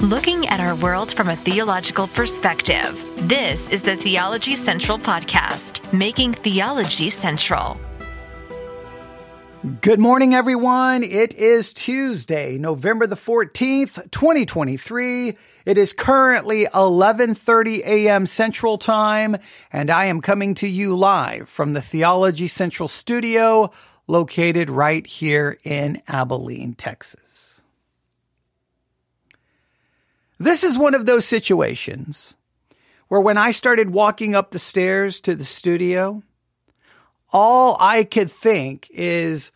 looking 0.00 0.46
at 0.48 0.60
our 0.60 0.74
world 0.74 1.12
from 1.14 1.30
a 1.30 1.36
theological 1.36 2.06
perspective. 2.06 3.02
This 3.28 3.66
is 3.70 3.80
the 3.80 3.96
Theology 3.96 4.54
Central 4.54 4.98
Podcast, 4.98 5.90
making 5.90 6.34
theology 6.34 7.08
central. 7.08 7.80
Good 9.80 9.98
morning, 9.98 10.34
everyone. 10.34 11.02
It 11.02 11.32
is 11.34 11.72
Tuesday, 11.72 12.58
November 12.58 13.06
the 13.06 13.16
14th, 13.16 14.10
2023. 14.10 15.36
It 15.64 15.78
is 15.78 15.94
currently 15.94 16.66
11:30 16.66 17.78
a.m. 17.78 18.26
Central 18.26 18.76
Time, 18.76 19.38
and 19.72 19.90
I 19.90 20.04
am 20.04 20.20
coming 20.20 20.54
to 20.56 20.68
you 20.68 20.94
live 20.94 21.48
from 21.48 21.72
the 21.72 21.82
Theology 21.82 22.48
Central 22.48 22.88
studio 22.88 23.72
located 24.06 24.68
right 24.68 25.06
here 25.06 25.58
in 25.64 26.02
Abilene, 26.06 26.74
Texas. 26.74 27.25
This 30.38 30.64
is 30.64 30.78
one 30.78 30.94
of 30.94 31.06
those 31.06 31.24
situations 31.24 32.36
where 33.08 33.20
when 33.20 33.38
I 33.38 33.52
started 33.52 33.90
walking 33.90 34.34
up 34.34 34.50
the 34.50 34.58
stairs 34.58 35.20
to 35.22 35.34
the 35.34 35.44
studio, 35.44 36.22
all 37.32 37.76
I 37.80 38.04
could 38.04 38.30
think 38.30 38.88
is 38.90 39.50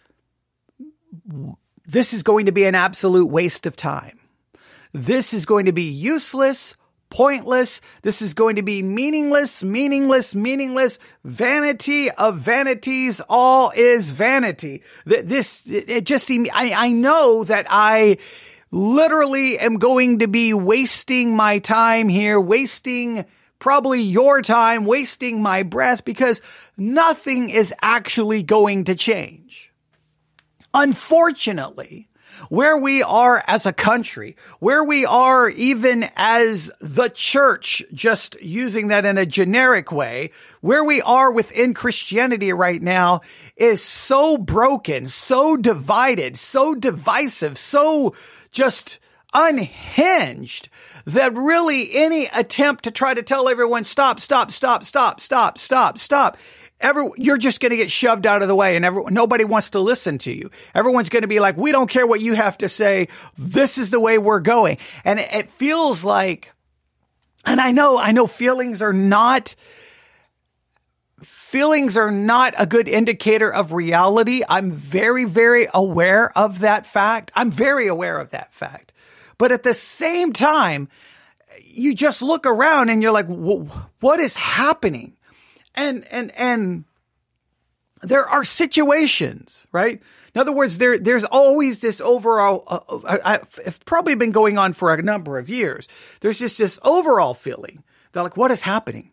this 1.86 2.12
is 2.12 2.22
going 2.22 2.46
to 2.46 2.52
be 2.52 2.64
an 2.64 2.74
absolute 2.74 3.26
waste 3.26 3.66
of 3.66 3.76
time. 3.76 4.20
This 4.92 5.34
is 5.34 5.44
going 5.44 5.66
to 5.66 5.72
be 5.72 5.82
useless, 5.82 6.76
pointless. 7.10 7.80
This 8.02 8.22
is 8.22 8.34
going 8.34 8.56
to 8.56 8.62
be 8.62 8.82
meaningless, 8.82 9.62
meaningless, 9.62 10.34
meaningless. 10.34 10.98
Vanity 11.24 12.10
of 12.10 12.38
vanities. 12.38 13.20
All 13.28 13.72
is 13.74 14.10
vanity. 14.10 14.82
This, 15.04 15.62
it 15.66 16.04
just, 16.04 16.30
I, 16.30 16.72
I 16.72 16.88
know 16.92 17.44
that 17.44 17.66
I 17.68 18.18
literally 18.70 19.58
am 19.58 19.76
going 19.76 20.20
to 20.20 20.28
be 20.28 20.54
wasting 20.54 21.34
my 21.34 21.58
time 21.58 22.08
here, 22.08 22.40
wasting 22.40 23.24
probably 23.58 24.00
your 24.00 24.42
time, 24.42 24.84
wasting 24.84 25.42
my 25.42 25.62
breath 25.62 26.04
because 26.04 26.40
nothing 26.76 27.50
is 27.50 27.74
actually 27.82 28.42
going 28.42 28.84
to 28.84 28.94
change. 28.94 29.72
Unfortunately, 30.72 32.08
where 32.48 32.76
we 32.76 33.02
are 33.02 33.42
as 33.46 33.66
a 33.66 33.72
country, 33.72 34.36
where 34.60 34.82
we 34.82 35.04
are 35.04 35.48
even 35.50 36.08
as 36.16 36.70
the 36.80 37.08
church, 37.08 37.82
just 37.92 38.40
using 38.40 38.88
that 38.88 39.04
in 39.04 39.18
a 39.18 39.26
generic 39.26 39.92
way, 39.92 40.30
where 40.60 40.84
we 40.84 41.02
are 41.02 41.32
within 41.32 41.74
Christianity 41.74 42.52
right 42.52 42.80
now 42.80 43.20
is 43.56 43.82
so 43.82 44.38
broken, 44.38 45.06
so 45.06 45.56
divided, 45.56 46.38
so 46.38 46.74
divisive, 46.74 47.58
so 47.58 48.14
just 48.50 48.98
unhinged 49.32 50.68
that 51.04 51.34
really 51.34 51.94
any 51.94 52.26
attempt 52.34 52.84
to 52.84 52.90
try 52.90 53.14
to 53.14 53.22
tell 53.22 53.48
everyone 53.48 53.84
stop, 53.84 54.18
stop, 54.20 54.50
stop, 54.50 54.84
stop, 54.84 55.20
stop, 55.20 55.56
stop, 55.56 55.98
stop 55.98 56.36
Every, 56.80 57.10
you're 57.18 57.36
just 57.36 57.60
going 57.60 57.70
to 57.70 57.76
get 57.76 57.90
shoved 57.90 58.26
out 58.26 58.40
of 58.40 58.48
the 58.48 58.54
way 58.54 58.74
and 58.74 58.84
every, 58.86 59.04
nobody 59.10 59.44
wants 59.44 59.70
to 59.70 59.80
listen 59.80 60.16
to 60.18 60.32
you. 60.32 60.50
Everyone's 60.74 61.10
going 61.10 61.22
to 61.22 61.28
be 61.28 61.38
like, 61.38 61.58
we 61.58 61.72
don't 61.72 61.90
care 61.90 62.06
what 62.06 62.22
you 62.22 62.34
have 62.34 62.56
to 62.58 62.70
say. 62.70 63.08
This 63.36 63.76
is 63.76 63.90
the 63.90 64.00
way 64.00 64.16
we're 64.16 64.40
going. 64.40 64.78
And 65.04 65.20
it, 65.20 65.28
it 65.30 65.50
feels 65.50 66.04
like, 66.04 66.54
and 67.44 67.60
I 67.60 67.72
know, 67.72 67.98
I 67.98 68.12
know 68.12 68.26
feelings 68.26 68.80
are 68.80 68.94
not, 68.94 69.54
feelings 71.50 71.96
are 71.96 72.10
not 72.10 72.54
a 72.56 72.66
good 72.66 72.88
indicator 72.88 73.52
of 73.52 73.72
reality. 73.72 74.42
I'm 74.48 74.72
very, 74.72 75.24
very 75.24 75.66
aware 75.72 76.36
of 76.36 76.60
that 76.60 76.86
fact. 76.86 77.32
I'm 77.34 77.50
very 77.50 77.86
aware 77.86 78.18
of 78.18 78.30
that 78.30 78.52
fact. 78.54 78.92
But 79.38 79.52
at 79.52 79.62
the 79.62 79.74
same 79.74 80.32
time, 80.32 80.88
you 81.64 81.94
just 81.94 82.22
look 82.22 82.46
around 82.46 82.90
and 82.90 83.02
you're 83.02 83.12
like, 83.12 83.26
what 83.28 84.20
is 84.20 84.36
happening? 84.36 85.16
and 85.74 86.06
and 86.12 86.32
and 86.36 86.84
there 88.02 88.26
are 88.26 88.44
situations, 88.44 89.66
right? 89.72 90.00
In 90.34 90.40
other 90.40 90.52
words, 90.52 90.78
there 90.78 90.98
there's 90.98 91.24
always 91.24 91.80
this 91.80 92.00
overall. 92.00 92.64
Uh, 92.66 92.80
uh 92.88 93.18
I, 93.24 93.32
have 93.64 93.84
probably 93.84 94.14
been 94.14 94.30
going 94.30 94.58
on 94.58 94.72
for 94.72 94.92
a 94.92 95.02
number 95.02 95.38
of 95.38 95.48
years. 95.48 95.88
There's 96.20 96.38
just 96.38 96.58
this 96.58 96.78
overall 96.82 97.34
feeling 97.34 97.82
that 98.12 98.22
like 98.22 98.36
what 98.36 98.50
is 98.50 98.62
happening? 98.62 99.12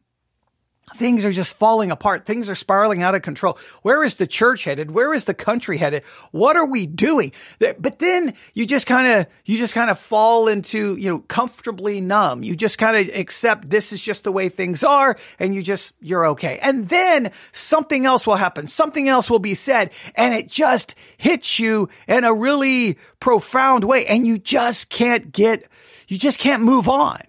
Things 0.95 1.25
are 1.25 1.33
just 1.33 1.57
falling 1.57 1.91
apart. 1.91 2.25
Things 2.25 2.47
are 2.47 2.55
spiraling 2.55 3.03
out 3.03 3.13
of 3.13 3.21
control. 3.21 3.59
Where 3.81 4.05
is 4.05 4.15
the 4.15 4.25
church 4.25 4.63
headed? 4.63 4.89
Where 4.89 5.13
is 5.13 5.25
the 5.25 5.33
country 5.33 5.77
headed? 5.77 6.03
What 6.31 6.55
are 6.55 6.65
we 6.65 6.87
doing? 6.87 7.33
But 7.59 7.99
then 7.99 8.33
you 8.53 8.65
just 8.65 8.87
kind 8.87 9.05
of, 9.05 9.27
you 9.43 9.57
just 9.57 9.73
kind 9.73 9.89
of 9.89 9.99
fall 9.99 10.47
into, 10.47 10.95
you 10.95 11.09
know, 11.09 11.19
comfortably 11.19 11.99
numb. 11.99 12.41
You 12.41 12.55
just 12.55 12.77
kind 12.77 12.95
of 12.95 13.13
accept 13.13 13.69
this 13.69 13.91
is 13.91 14.01
just 14.01 14.23
the 14.23 14.31
way 14.31 14.47
things 14.47 14.81
are 14.81 15.17
and 15.39 15.53
you 15.53 15.61
just, 15.61 15.93
you're 15.99 16.25
okay. 16.27 16.57
And 16.61 16.87
then 16.87 17.31
something 17.51 18.05
else 18.05 18.25
will 18.25 18.35
happen. 18.35 18.67
Something 18.67 19.09
else 19.09 19.29
will 19.29 19.39
be 19.39 19.55
said 19.55 19.91
and 20.15 20.33
it 20.33 20.47
just 20.47 20.95
hits 21.17 21.59
you 21.59 21.89
in 22.07 22.23
a 22.23 22.33
really 22.33 22.97
profound 23.19 23.83
way 23.83 24.05
and 24.05 24.25
you 24.25 24.39
just 24.39 24.89
can't 24.89 25.33
get, 25.33 25.67
you 26.07 26.17
just 26.17 26.39
can't 26.39 26.63
move 26.63 26.87
on. 26.87 27.19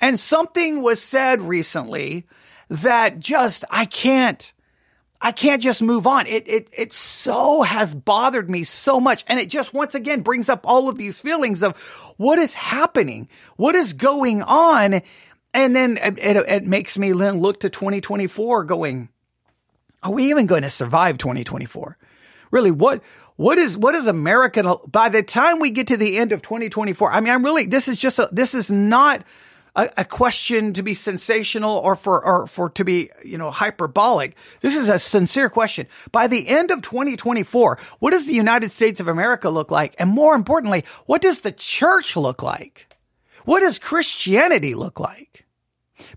And 0.00 0.18
something 0.18 0.82
was 0.82 1.00
said 1.02 1.42
recently 1.42 2.24
that 2.72 3.20
just, 3.20 3.64
I 3.70 3.84
can't, 3.84 4.52
I 5.20 5.30
can't 5.30 5.62
just 5.62 5.82
move 5.82 6.06
on. 6.06 6.26
It, 6.26 6.48
it, 6.48 6.68
it 6.76 6.92
so 6.92 7.62
has 7.62 7.94
bothered 7.94 8.48
me 8.48 8.64
so 8.64 8.98
much. 8.98 9.24
And 9.28 9.38
it 9.38 9.50
just 9.50 9.74
once 9.74 9.94
again 9.94 10.22
brings 10.22 10.48
up 10.48 10.62
all 10.64 10.88
of 10.88 10.96
these 10.96 11.20
feelings 11.20 11.62
of 11.62 11.78
what 12.16 12.38
is 12.38 12.54
happening? 12.54 13.28
What 13.56 13.74
is 13.74 13.92
going 13.92 14.42
on? 14.42 15.02
And 15.52 15.76
then 15.76 15.98
it, 15.98 16.18
it, 16.18 16.36
it 16.36 16.66
makes 16.66 16.96
me 16.96 17.12
then 17.12 17.40
look 17.40 17.60
to 17.60 17.68
2024 17.68 18.64
going, 18.64 19.10
are 20.02 20.12
we 20.12 20.30
even 20.30 20.46
going 20.46 20.62
to 20.62 20.70
survive 20.70 21.18
2024? 21.18 21.98
Really, 22.50 22.70
what, 22.70 23.02
what 23.36 23.58
is, 23.58 23.76
what 23.76 23.94
is 23.94 24.06
American, 24.06 24.74
by 24.90 25.10
the 25.10 25.22
time 25.22 25.60
we 25.60 25.70
get 25.70 25.88
to 25.88 25.98
the 25.98 26.16
end 26.16 26.32
of 26.32 26.40
2024, 26.40 27.12
I 27.12 27.20
mean, 27.20 27.32
I'm 27.32 27.44
really, 27.44 27.66
this 27.66 27.86
is 27.86 28.00
just, 28.00 28.18
a, 28.18 28.28
this 28.32 28.54
is 28.54 28.70
not, 28.70 29.24
a, 29.74 29.88
a, 29.98 30.04
question 30.04 30.74
to 30.74 30.82
be 30.82 30.94
sensational 30.94 31.78
or 31.78 31.96
for 31.96 32.24
or 32.24 32.46
for 32.46 32.70
to 32.70 32.84
be 32.84 33.10
you 33.24 33.38
know 33.38 33.50
hyperbolic. 33.50 34.36
This 34.60 34.76
is 34.76 34.88
a 34.88 34.98
sincere 34.98 35.48
question. 35.48 35.86
By 36.10 36.26
the 36.26 36.48
end 36.48 36.70
of 36.70 36.82
2024, 36.82 37.78
what 37.98 38.10
does 38.10 38.26
the 38.26 38.34
United 38.34 38.70
States 38.70 39.00
of 39.00 39.08
America 39.08 39.48
look 39.50 39.70
like? 39.70 39.94
And 39.98 40.10
more 40.10 40.34
importantly, 40.34 40.84
what 41.06 41.22
does 41.22 41.40
the 41.40 41.52
church 41.52 42.16
look 42.16 42.42
like? 42.42 42.94
What 43.44 43.60
does 43.60 43.78
Christianity 43.78 44.74
look 44.74 45.00
like? 45.00 45.46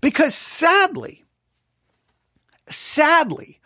Because 0.00 0.34
sadly, 0.34 1.24
sadly, 2.68 3.60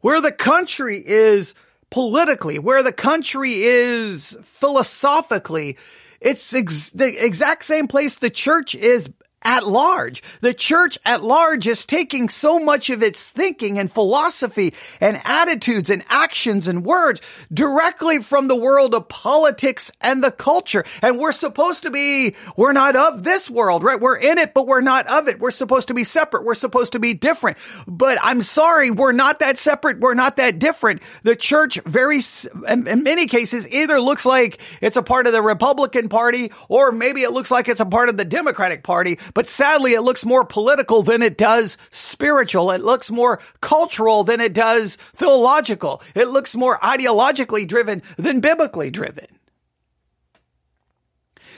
where 0.00 0.20
the 0.20 0.32
country 0.32 1.02
is 1.04 1.54
politically, 1.90 2.58
where 2.58 2.82
the 2.82 2.92
country 2.92 3.52
is 3.62 4.36
philosophically, 4.42 5.76
it's 6.22 6.54
ex- 6.54 6.90
the 6.90 7.24
exact 7.24 7.64
same 7.64 7.88
place 7.88 8.16
the 8.16 8.30
church 8.30 8.74
is 8.74 9.10
at 9.44 9.66
large. 9.66 10.22
The 10.40 10.54
church 10.54 10.98
at 11.04 11.22
large 11.22 11.66
is 11.66 11.86
taking 11.86 12.28
so 12.28 12.58
much 12.58 12.90
of 12.90 13.02
its 13.02 13.30
thinking 13.30 13.78
and 13.78 13.92
philosophy 13.92 14.74
and 15.00 15.20
attitudes 15.24 15.90
and 15.90 16.04
actions 16.08 16.68
and 16.68 16.84
words 16.84 17.20
directly 17.52 18.20
from 18.20 18.48
the 18.48 18.56
world 18.56 18.94
of 18.94 19.08
politics 19.08 19.90
and 20.00 20.22
the 20.22 20.30
culture. 20.30 20.84
And 21.00 21.18
we're 21.18 21.32
supposed 21.32 21.82
to 21.82 21.90
be, 21.90 22.34
we're 22.56 22.72
not 22.72 22.96
of 22.96 23.24
this 23.24 23.50
world, 23.50 23.82
right? 23.82 24.00
We're 24.00 24.16
in 24.16 24.38
it, 24.38 24.54
but 24.54 24.66
we're 24.66 24.80
not 24.80 25.06
of 25.06 25.28
it. 25.28 25.38
We're 25.38 25.50
supposed 25.50 25.88
to 25.88 25.94
be 25.94 26.04
separate. 26.04 26.44
We're 26.44 26.54
supposed 26.54 26.92
to 26.92 26.98
be 26.98 27.14
different. 27.14 27.58
But 27.86 28.18
I'm 28.22 28.42
sorry, 28.42 28.90
we're 28.90 29.12
not 29.12 29.40
that 29.40 29.58
separate. 29.58 30.00
We're 30.00 30.14
not 30.14 30.36
that 30.36 30.58
different. 30.58 31.02
The 31.22 31.36
church 31.36 31.80
very, 31.84 32.20
in 32.68 33.02
many 33.02 33.26
cases, 33.26 33.70
either 33.72 34.00
looks 34.00 34.24
like 34.24 34.60
it's 34.80 34.96
a 34.96 35.02
part 35.02 35.26
of 35.26 35.32
the 35.32 35.42
Republican 35.42 36.08
Party 36.08 36.52
or 36.68 36.92
maybe 36.92 37.22
it 37.22 37.32
looks 37.32 37.50
like 37.50 37.68
it's 37.68 37.80
a 37.80 37.86
part 37.86 38.08
of 38.08 38.16
the 38.16 38.24
Democratic 38.24 38.82
Party 38.82 39.18
but 39.34 39.48
sadly, 39.48 39.92
it 39.92 40.02
looks 40.02 40.24
more 40.24 40.44
political 40.44 41.02
than 41.02 41.22
it 41.22 41.38
does 41.38 41.78
spiritual. 41.90 42.70
It 42.70 42.82
looks 42.82 43.10
more 43.10 43.40
cultural 43.60 44.24
than 44.24 44.40
it 44.40 44.52
does 44.52 44.96
theological. 44.96 46.02
It 46.14 46.28
looks 46.28 46.54
more 46.54 46.78
ideologically 46.78 47.66
driven 47.66 48.02
than 48.16 48.40
biblically 48.40 48.90
driven. 48.90 49.26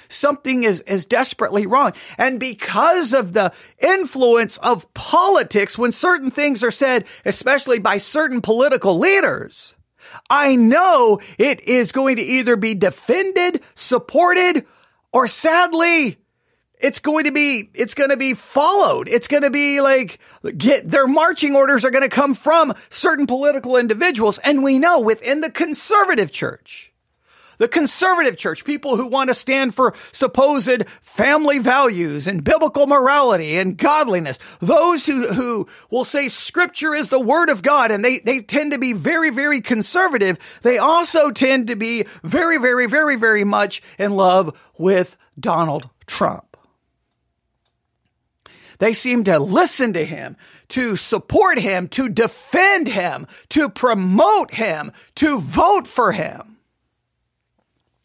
Something 0.08 0.64
is, 0.64 0.80
is 0.82 1.06
desperately 1.06 1.66
wrong. 1.66 1.92
And 2.18 2.38
because 2.38 3.14
of 3.14 3.32
the 3.32 3.52
influence 3.78 4.58
of 4.58 4.92
politics, 4.94 5.78
when 5.78 5.92
certain 5.92 6.30
things 6.30 6.62
are 6.62 6.70
said, 6.70 7.06
especially 7.24 7.78
by 7.78 7.98
certain 7.98 8.40
political 8.40 8.98
leaders, 8.98 9.74
I 10.28 10.56
know 10.56 11.20
it 11.38 11.62
is 11.62 11.92
going 11.92 12.16
to 12.16 12.22
either 12.22 12.56
be 12.56 12.74
defended, 12.74 13.62
supported, 13.74 14.66
or 15.12 15.26
sadly 15.26 16.18
it's 16.84 16.98
going 16.98 17.24
to 17.24 17.32
be 17.32 17.70
it's 17.72 17.94
going 17.94 18.10
to 18.10 18.16
be 18.16 18.34
followed 18.34 19.08
it's 19.08 19.26
going 19.26 19.42
to 19.42 19.50
be 19.50 19.80
like 19.80 20.18
get 20.58 20.88
their 20.88 21.06
marching 21.06 21.56
orders 21.56 21.84
are 21.84 21.90
going 21.90 22.02
to 22.02 22.10
come 22.10 22.34
from 22.34 22.74
certain 22.90 23.26
political 23.26 23.78
individuals 23.78 24.38
and 24.38 24.62
we 24.62 24.78
know 24.78 25.00
within 25.00 25.40
the 25.40 25.50
conservative 25.50 26.30
church 26.30 26.92
the 27.56 27.68
conservative 27.68 28.36
church, 28.36 28.64
people 28.64 28.96
who 28.96 29.06
want 29.06 29.28
to 29.28 29.34
stand 29.34 29.76
for 29.76 29.94
supposed 30.10 30.88
family 31.02 31.60
values 31.60 32.26
and 32.26 32.42
biblical 32.42 32.88
morality 32.88 33.58
and 33.58 33.78
godliness, 33.78 34.40
those 34.58 35.06
who, 35.06 35.32
who 35.32 35.68
will 35.88 36.04
say 36.04 36.26
scripture 36.26 36.94
is 36.94 37.10
the 37.10 37.20
word 37.20 37.50
of 37.50 37.62
God 37.62 37.92
and 37.92 38.04
they, 38.04 38.18
they 38.18 38.40
tend 38.40 38.72
to 38.72 38.78
be 38.78 38.92
very, 38.92 39.30
very 39.30 39.60
conservative. 39.60 40.36
They 40.62 40.78
also 40.78 41.30
tend 41.30 41.68
to 41.68 41.76
be 41.76 42.06
very, 42.24 42.58
very, 42.58 42.88
very, 42.88 43.14
very 43.14 43.44
much 43.44 43.82
in 44.00 44.16
love 44.16 44.58
with 44.76 45.16
Donald 45.38 45.88
Trump. 46.06 46.53
They 48.84 48.92
seem 48.92 49.24
to 49.24 49.38
listen 49.38 49.94
to 49.94 50.04
him, 50.04 50.36
to 50.68 50.94
support 50.94 51.58
him, 51.58 51.88
to 51.88 52.06
defend 52.06 52.86
him, 52.86 53.26
to 53.48 53.70
promote 53.70 54.52
him, 54.52 54.92
to 55.14 55.40
vote 55.40 55.86
for 55.86 56.12
him. 56.12 56.58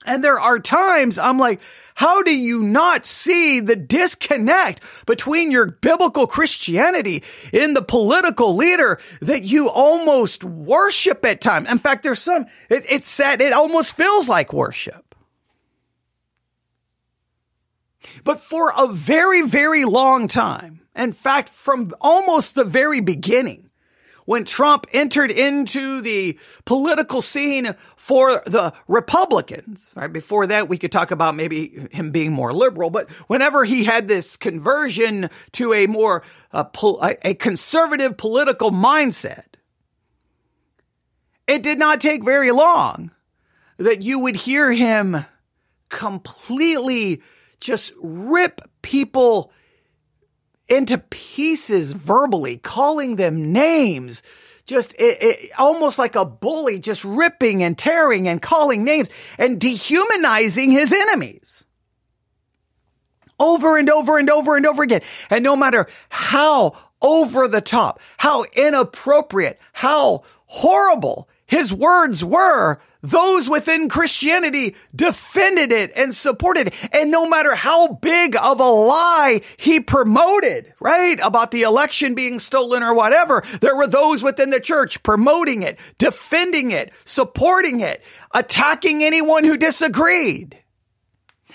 And 0.05 0.23
there 0.23 0.39
are 0.39 0.57
times 0.57 1.17
I'm 1.17 1.37
like, 1.37 1.59
how 1.95 2.23
do 2.23 2.33
you 2.33 2.61
not 2.61 3.05
see 3.05 3.59
the 3.59 3.75
disconnect 3.75 4.79
between 5.05 5.51
your 5.51 5.65
biblical 5.65 6.27
Christianity 6.27 7.25
in 7.51 7.73
the 7.73 7.81
political 7.81 8.55
leader 8.55 9.01
that 9.19 9.43
you 9.43 9.69
almost 9.69 10.45
worship 10.45 11.25
at 11.25 11.41
times? 11.41 11.69
In 11.69 11.79
fact, 11.79 12.03
there's 12.03 12.21
some, 12.21 12.45
it, 12.69 12.85
it's 12.87 13.09
sad, 13.09 13.41
it 13.41 13.51
almost 13.51 13.97
feels 13.97 14.29
like 14.29 14.53
worship. 14.53 15.08
But 18.23 18.39
for 18.39 18.71
a 18.77 18.87
very, 18.87 19.41
very 19.41 19.85
long 19.85 20.27
time, 20.27 20.81
in 20.95 21.11
fact, 21.11 21.49
from 21.49 21.93
almost 22.01 22.55
the 22.55 22.63
very 22.63 23.01
beginning, 23.01 23.69
when 24.29 24.45
Trump 24.45 24.85
entered 24.93 25.31
into 25.31 26.01
the 26.01 26.37
political 26.63 27.19
scene 27.19 27.73
for 27.95 28.43
the 28.45 28.73
Republicans, 28.87 29.91
right? 29.95 30.13
Before 30.13 30.45
that, 30.45 30.69
we 30.69 30.77
could 30.77 30.91
talk 30.91 31.09
about 31.09 31.35
maybe 31.35 31.87
him 31.91 32.11
being 32.11 32.31
more 32.31 32.53
liberal, 32.53 32.91
but 32.91 33.09
whenever 33.27 33.63
he 33.63 33.85
had 33.85 34.07
this 34.07 34.37
conversion 34.37 35.31
to 35.53 35.73
a 35.73 35.87
more, 35.87 36.21
uh, 36.53 36.65
a 37.23 37.33
conservative 37.33 38.17
political 38.17 38.69
mindset, 38.69 39.55
it 41.47 41.63
did 41.63 41.79
not 41.79 41.99
take 41.99 42.23
very 42.23 42.51
long 42.51 43.09
that 43.77 44.03
you 44.03 44.19
would 44.19 44.35
hear 44.35 44.71
him 44.71 45.25
completely 45.89 47.23
just 47.59 47.93
rip 48.01 48.61
people 48.81 49.51
into 50.67 50.97
pieces 50.97 51.91
verbally, 51.91 52.57
calling 52.57 53.15
them 53.15 53.51
names, 53.51 54.21
just 54.65 54.93
it, 54.93 55.17
it, 55.21 55.51
almost 55.57 55.97
like 55.97 56.15
a 56.15 56.25
bully, 56.25 56.79
just 56.79 57.03
ripping 57.03 57.63
and 57.63 57.77
tearing 57.77 58.27
and 58.27 58.41
calling 58.41 58.83
names 58.83 59.09
and 59.37 59.59
dehumanizing 59.59 60.71
his 60.71 60.93
enemies 60.93 61.65
over 63.39 63.77
and 63.77 63.89
over 63.89 64.17
and 64.17 64.29
over 64.29 64.57
and 64.57 64.65
over 64.65 64.83
again. 64.83 65.01
And 65.29 65.43
no 65.43 65.55
matter 65.55 65.87
how 66.09 66.77
over 67.01 67.47
the 67.47 67.61
top, 67.61 67.99
how 68.17 68.43
inappropriate, 68.53 69.59
how 69.73 70.23
horrible 70.45 71.29
his 71.45 71.73
words 71.73 72.23
were, 72.23 72.79
those 73.01 73.49
within 73.49 73.89
Christianity 73.89 74.75
defended 74.95 75.71
it 75.71 75.91
and 75.95 76.13
supported 76.13 76.67
it. 76.67 76.73
And 76.93 77.11
no 77.11 77.27
matter 77.27 77.55
how 77.55 77.93
big 77.93 78.35
of 78.35 78.59
a 78.59 78.63
lie 78.63 79.41
he 79.57 79.79
promoted, 79.79 80.73
right, 80.79 81.19
about 81.23 81.51
the 81.51 81.61
election 81.61 82.15
being 82.15 82.39
stolen 82.39 82.83
or 82.83 82.93
whatever, 82.93 83.43
there 83.61 83.75
were 83.75 83.87
those 83.87 84.21
within 84.21 84.49
the 84.49 84.59
church 84.59 85.01
promoting 85.03 85.63
it, 85.63 85.79
defending 85.97 86.71
it, 86.71 86.91
supporting 87.05 87.79
it, 87.79 88.03
attacking 88.33 89.03
anyone 89.03 89.43
who 89.43 89.57
disagreed. 89.57 90.57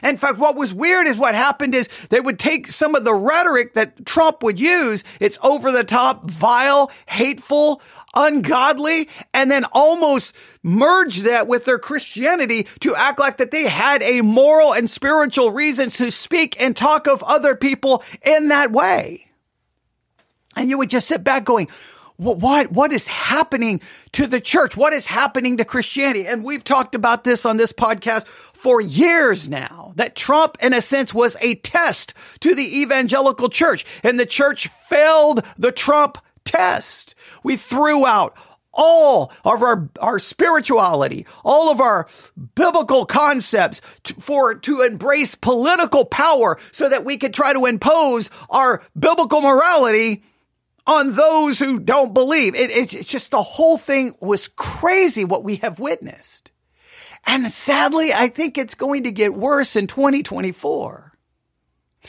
In 0.05 0.19
fact, 0.19 0.39
what 0.39 0.55
was 0.55 0.75
weird 0.75 1.07
is 1.07 1.17
what 1.17 1.35
happened 1.35 1.75
is 1.75 1.89
they 2.11 2.21
would 2.21 2.39
take 2.39 2.69
some 2.69 2.95
of 2.95 3.05
the 3.05 3.15
rhetoric 3.15 3.73
that 3.75 4.05
Trump 4.05 4.43
would 4.43 4.61
use. 4.61 5.03
It's 5.19 5.39
over 5.43 5.73
the 5.73 5.83
top, 5.83 6.31
vile, 6.31 6.91
hateful, 7.07 7.81
ungodly, 8.15 9.09
and 9.33 9.51
then 9.51 9.65
almost 9.73 10.35
merge 10.63 11.21
that 11.21 11.49
with 11.49 11.65
their 11.65 11.79
Christianity 11.79 12.69
to 12.81 12.95
act 12.95 13.19
like 13.19 13.39
that 13.39 13.51
they 13.51 13.65
had 13.65 14.03
a 14.03 14.21
moral 14.21 14.75
and 14.75 14.91
spiritual 14.91 15.51
reason 15.51 15.89
to 15.91 16.11
speak 16.11 16.61
and 16.61 16.77
talk 16.77 17.07
of 17.07 17.23
other 17.23 17.57
people 17.57 18.05
in 18.23 18.49
that 18.49 18.73
way. 18.73 19.27
And 20.55 20.69
you 20.69 20.79
would 20.79 20.91
just 20.91 21.09
sit 21.09 21.25
back 21.25 21.45
going, 21.45 21.69
what, 22.17 22.71
what 22.71 22.93
is 22.93 23.09
happening 23.09 23.81
to 24.13 24.27
the 24.27 24.41
church? 24.41 24.77
What 24.77 24.93
is 24.93 25.07
happening 25.07 25.57
to 25.57 25.65
Christianity? 25.65 26.27
And 26.27 26.45
we've 26.45 26.63
talked 26.63 26.95
about 26.95 27.25
this 27.25 27.45
on 27.45 27.57
this 27.57 27.73
podcast 27.73 28.27
for 28.27 28.81
years 28.81 29.49
now, 29.49 29.93
that 29.97 30.15
Trump, 30.15 30.57
in 30.63 30.73
a 30.73 30.81
sense, 30.81 31.13
was 31.13 31.37
a 31.41 31.57
test 31.57 32.15
to 32.41 32.55
the 32.55 32.81
evangelical 32.83 33.49
church 33.49 33.85
and 34.03 34.19
the 34.19 34.27
church 34.27 34.69
failed 34.69 35.45
the 35.59 35.73
Trump 35.73 36.19
test. 36.45 37.15
We 37.43 37.57
threw 37.57 38.07
out 38.07 38.37
all 38.73 39.33
of 39.45 39.63
our, 39.63 39.89
our 40.01 40.19
spirituality, 40.19 41.27
all 41.45 41.71
of 41.71 41.81
our 41.81 42.07
biblical 42.55 43.07
concepts 43.07 43.81
to, 44.05 44.15
for, 44.15 44.55
to 44.57 44.83
embrace 44.83 45.35
political 45.35 46.05
power 46.05 46.59
so 46.73 46.89
that 46.89 47.05
we 47.05 47.17
could 47.17 47.35
try 47.35 47.53
to 47.53 47.67
impose 47.67 48.31
our 48.51 48.83
biblical 48.99 49.41
morality 49.41 50.25
on 50.87 51.15
those 51.15 51.59
who 51.59 51.81
don't 51.81 52.15
believe. 52.15 52.55
It, 52.55 52.71
it, 52.71 52.95
it's 52.95 53.09
just 53.09 53.31
the 53.31 53.43
whole 53.43 53.79
thing 53.79 54.15
was 54.21 54.49
crazy 54.49 55.25
what 55.25 55.45
we 55.45 55.57
have 55.57 55.79
witnessed. 55.79 56.51
And 57.27 57.51
sadly, 57.51 58.13
I 58.13 58.29
think 58.29 58.59
it's 58.59 58.75
going 58.75 59.05
to 59.05 59.13
get 59.13 59.35
worse 59.35 59.77
in 59.77 59.87
2024. 59.87 61.14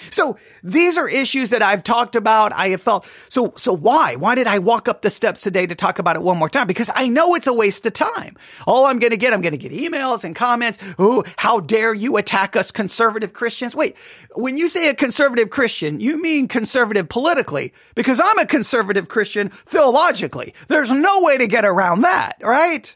So 0.09 0.38
these 0.63 0.97
are 0.97 1.07
issues 1.07 1.51
that 1.51 1.62
I've 1.62 1.83
talked 1.83 2.15
about. 2.15 2.51
I 2.53 2.69
have 2.69 2.81
felt 2.81 3.07
so. 3.30 3.53
So 3.57 3.74
why? 3.74 4.15
Why 4.15 4.36
did 4.36 4.47
I 4.47 4.59
walk 4.59 4.88
up 4.88 5.01
the 5.01 5.09
steps 5.09 5.42
today 5.42 5.65
to 5.65 5.75
talk 5.75 6.00
about 6.00 6.15
it 6.15 6.21
one 6.21 6.38
more 6.38 6.50
time? 6.50 6.68
Because 6.68 6.89
I 6.94 7.07
know 7.07 7.36
it's 7.36 7.47
a 7.47 7.53
waste 7.53 7.86
of 7.86 7.94
time. 7.94 8.36
All 8.68 8.86
I'm 8.86 9.00
going 9.00 9.12
to 9.12 9.18
get, 9.18 9.33
I'm 9.33 9.42
going 9.42 9.57
to 9.57 9.69
get 9.69 9.71
emails 9.71 10.24
and 10.24 10.36
comments. 10.36 10.77
Oh, 11.00 11.24
how 11.38 11.59
dare 11.59 11.94
you 11.94 12.18
attack 12.18 12.56
us 12.56 12.71
conservative 12.71 13.33
Christians? 13.33 13.75
Wait, 13.75 13.95
when 14.36 14.57
you 14.57 14.68
say 14.68 14.89
a 14.89 14.95
conservative 14.95 15.50
Christian, 15.50 16.00
you 16.00 16.21
mean 16.21 16.47
conservative 16.47 17.09
politically? 17.09 17.74
Because 17.95 18.19
I'm 18.24 18.39
a 18.39 18.45
conservative 18.45 19.07
Christian 19.07 19.50
theologically. 19.50 20.53
There's 20.68 20.92
no 20.92 21.21
way 21.21 21.38
to 21.38 21.47
get 21.47 21.65
around 21.65 22.01
that, 22.01 22.38
right? 22.42 22.95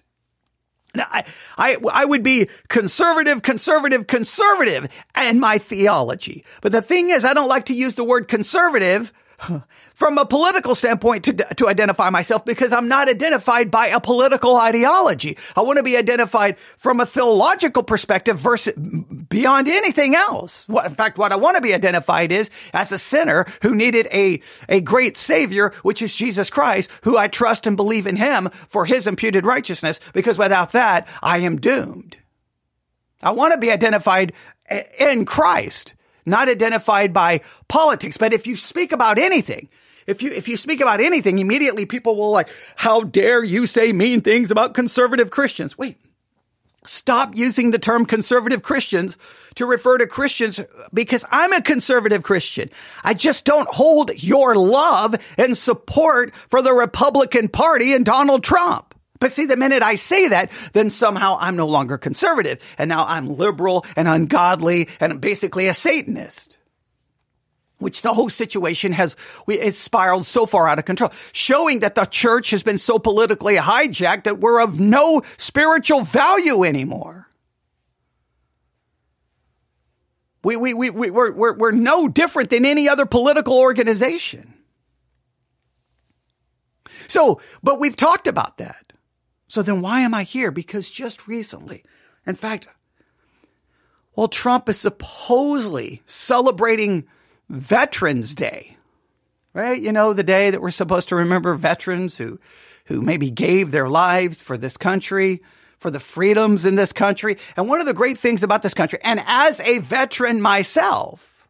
I, 0.95 1.23
I, 1.57 1.77
I 1.91 2.05
would 2.05 2.23
be 2.23 2.49
conservative, 2.67 3.41
conservative, 3.41 4.07
conservative 4.07 4.87
in 5.15 5.39
my 5.39 5.57
theology. 5.57 6.43
But 6.61 6.71
the 6.71 6.81
thing 6.81 7.09
is, 7.09 7.23
I 7.25 7.33
don't 7.33 7.47
like 7.47 7.65
to 7.65 7.75
use 7.75 7.95
the 7.95 8.03
word 8.03 8.27
conservative 8.27 9.13
from 9.99 10.17
a 10.17 10.25
political 10.25 10.75
standpoint 10.75 11.25
to, 11.25 11.33
to 11.33 11.67
identify 11.67 12.09
myself 12.09 12.45
because 12.45 12.71
I'm 12.71 12.87
not 12.87 13.09
identified 13.09 13.69
by 13.69 13.87
a 13.87 13.99
political 13.99 14.55
ideology. 14.55 15.37
I 15.57 15.61
want 15.61 15.75
to 15.75 15.83
be 15.83 15.97
identified 15.97 16.57
from 16.77 17.01
a 17.01 17.05
theological 17.05 17.83
perspective 17.83 18.39
versus 18.39 18.73
beyond 18.77 19.67
anything 19.67 20.15
else. 20.15 20.65
What, 20.69 20.85
in 20.85 20.93
fact, 20.93 21.17
what 21.17 21.33
I 21.33 21.35
want 21.35 21.57
to 21.57 21.61
be 21.61 21.73
identified 21.73 22.31
is 22.31 22.49
as 22.73 22.93
a 22.93 22.97
sinner 22.97 23.45
who 23.61 23.75
needed 23.75 24.07
a, 24.13 24.39
a 24.69 24.79
great 24.79 25.17
savior, 25.17 25.73
which 25.83 26.01
is 26.01 26.15
Jesus 26.15 26.49
Christ, 26.49 26.89
who 27.03 27.17
I 27.17 27.27
trust 27.27 27.67
and 27.67 27.75
believe 27.75 28.07
in 28.07 28.15
him 28.15 28.51
for 28.69 28.85
his 28.85 29.05
imputed 29.05 29.45
righteousness 29.45 29.99
because 30.13 30.37
without 30.37 30.71
that, 30.71 31.09
I 31.21 31.39
am 31.39 31.59
doomed. 31.59 32.15
I 33.21 33.31
want 33.31 33.51
to 33.51 33.59
be 33.59 33.69
identified 33.69 34.31
in 34.97 35.25
Christ 35.25 35.93
not 36.25 36.47
identified 36.47 37.11
by 37.11 37.41
politics. 37.67 38.17
But 38.17 38.33
if 38.33 38.45
you 38.45 38.55
speak 38.55 38.91
about 38.91 39.17
anything, 39.17 39.67
if 40.09 40.21
you, 40.21 40.31
if 40.31 40.47
you 40.47 40.57
speak 40.57 40.81
about 40.81 40.99
anything, 40.99 41.39
immediately 41.39 41.85
people 41.85 42.15
will 42.15 42.31
like, 42.31 42.49
how 42.75 43.01
dare 43.01 43.43
you 43.43 43.67
say 43.67 43.93
mean 43.93 44.21
things 44.21 44.51
about 44.51 44.73
conservative 44.73 45.29
Christians? 45.29 45.77
Wait, 45.77 45.97
Stop 46.85 47.35
using 47.35 47.71
the 47.71 47.79
term 47.79 48.05
conservative 48.05 48.63
Christians 48.63 49.17
to 49.55 49.65
refer 49.65 49.97
to 49.97 50.07
Christians 50.07 50.61
because 50.93 51.25
I'm 51.29 51.51
a 51.51 51.61
conservative 51.61 52.23
Christian. 52.23 52.69
I 53.03 53.13
just 53.13 53.43
don't 53.43 53.67
hold 53.67 54.11
your 54.23 54.55
love 54.55 55.15
and 55.37 55.57
support 55.57 56.33
for 56.33 56.61
the 56.61 56.71
Republican 56.71 57.49
Party 57.49 57.93
and 57.93 58.05
Donald 58.05 58.43
Trump. 58.45 58.95
But 59.19 59.33
see, 59.33 59.45
the 59.45 59.57
minute 59.57 59.83
I 59.83 59.95
say 59.95 60.29
that, 60.29 60.51
then 60.71 60.89
somehow 60.89 61.37
I'm 61.37 61.57
no 61.57 61.67
longer 61.67 61.97
conservative 61.97 62.59
and 62.77 62.87
now 62.87 63.05
I'm 63.05 63.27
liberal 63.27 63.85
and 63.97 64.07
ungodly 64.07 64.87
and 65.01 65.19
basically 65.19 65.67
a 65.67 65.73
Satanist 65.73 66.58
which 67.79 68.01
the 68.01 68.13
whole 68.13 68.29
situation 68.29 68.91
has 68.91 69.15
it's 69.47 69.77
spiraled 69.77 70.25
so 70.25 70.45
far 70.45 70.67
out 70.67 70.79
of 70.79 70.85
control, 70.85 71.11
showing 71.31 71.79
that 71.79 71.95
the 71.95 72.05
church 72.05 72.51
has 72.51 72.61
been 72.61 72.77
so 72.77 72.99
politically 72.99 73.55
hijacked 73.55 74.25
that 74.25 74.39
we're 74.39 74.61
of 74.61 74.79
no 74.79 75.21
spiritual 75.37 76.01
value 76.01 76.63
anymore. 76.63 77.27
We, 80.43 80.55
we, 80.55 80.73
we, 80.73 80.89
we, 80.89 81.09
we're, 81.09 81.31
we're, 81.31 81.53
we're 81.57 81.71
no 81.71 82.07
different 82.07 82.49
than 82.49 82.65
any 82.65 82.87
other 82.87 83.05
political 83.05 83.57
organization. 83.57 84.53
So, 87.07 87.41
but 87.63 87.79
we've 87.79 87.95
talked 87.95 88.27
about 88.27 88.57
that. 88.57 88.93
So 89.47 89.63
then 89.63 89.81
why 89.81 90.01
am 90.01 90.13
I 90.13 90.23
here? 90.23 90.51
Because 90.51 90.89
just 90.89 91.27
recently, 91.27 91.83
in 92.25 92.35
fact, 92.35 92.67
while 94.13 94.27
Trump 94.27 94.69
is 94.69 94.79
supposedly 94.79 96.03
celebrating 96.05 97.07
Veterans 97.49 98.35
Day, 98.35 98.77
right? 99.53 99.81
You 99.81 99.91
know, 99.91 100.13
the 100.13 100.23
day 100.23 100.51
that 100.51 100.61
we're 100.61 100.71
supposed 100.71 101.09
to 101.09 101.15
remember 101.15 101.55
veterans 101.55 102.17
who, 102.17 102.39
who 102.85 103.01
maybe 103.01 103.31
gave 103.31 103.71
their 103.71 103.89
lives 103.89 104.43
for 104.43 104.57
this 104.57 104.77
country, 104.77 105.41
for 105.79 105.89
the 105.89 105.99
freedoms 105.99 106.65
in 106.65 106.75
this 106.75 106.93
country. 106.93 107.37
And 107.55 107.67
one 107.67 107.79
of 107.79 107.85
the 107.87 107.93
great 107.93 108.17
things 108.17 108.43
about 108.43 108.61
this 108.61 108.73
country, 108.73 108.99
and 109.03 109.21
as 109.25 109.59
a 109.61 109.79
veteran 109.79 110.41
myself, 110.41 111.47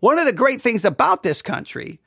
one 0.00 0.18
of 0.18 0.24
the 0.24 0.32
great 0.32 0.60
things 0.60 0.84
about 0.84 1.22
this 1.22 1.42
country 1.42 2.00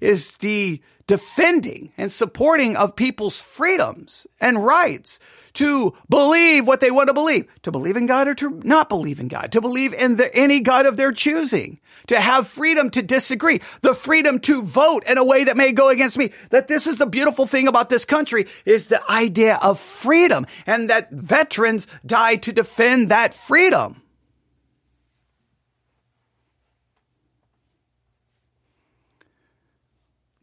is 0.00 0.36
the 0.38 0.80
defending 1.06 1.92
and 1.98 2.10
supporting 2.10 2.76
of 2.76 2.96
people's 2.96 3.40
freedoms 3.40 4.26
and 4.40 4.64
rights 4.64 5.18
to 5.54 5.94
believe 6.08 6.66
what 6.66 6.80
they 6.80 6.90
want 6.90 7.08
to 7.08 7.14
believe, 7.14 7.46
to 7.62 7.70
believe 7.70 7.96
in 7.96 8.06
God 8.06 8.28
or 8.28 8.34
to 8.34 8.60
not 8.64 8.88
believe 8.88 9.20
in 9.20 9.28
God, 9.28 9.52
to 9.52 9.60
believe 9.60 9.92
in 9.92 10.16
the, 10.16 10.34
any 10.34 10.60
God 10.60 10.86
of 10.86 10.96
their 10.96 11.12
choosing, 11.12 11.80
to 12.06 12.20
have 12.20 12.46
freedom 12.46 12.90
to 12.90 13.02
disagree, 13.02 13.60
the 13.82 13.94
freedom 13.94 14.38
to 14.40 14.62
vote 14.62 15.04
in 15.06 15.18
a 15.18 15.24
way 15.24 15.44
that 15.44 15.56
may 15.56 15.72
go 15.72 15.88
against 15.88 16.18
me. 16.18 16.32
That 16.50 16.68
this 16.68 16.86
is 16.86 16.98
the 16.98 17.06
beautiful 17.06 17.46
thing 17.46 17.68
about 17.68 17.88
this 17.88 18.04
country 18.04 18.46
is 18.64 18.88
the 18.88 19.02
idea 19.10 19.56
of 19.56 19.80
freedom 19.80 20.46
and 20.66 20.90
that 20.90 21.10
veterans 21.10 21.86
die 22.04 22.36
to 22.36 22.52
defend 22.52 23.10
that 23.10 23.34
freedom. 23.34 23.99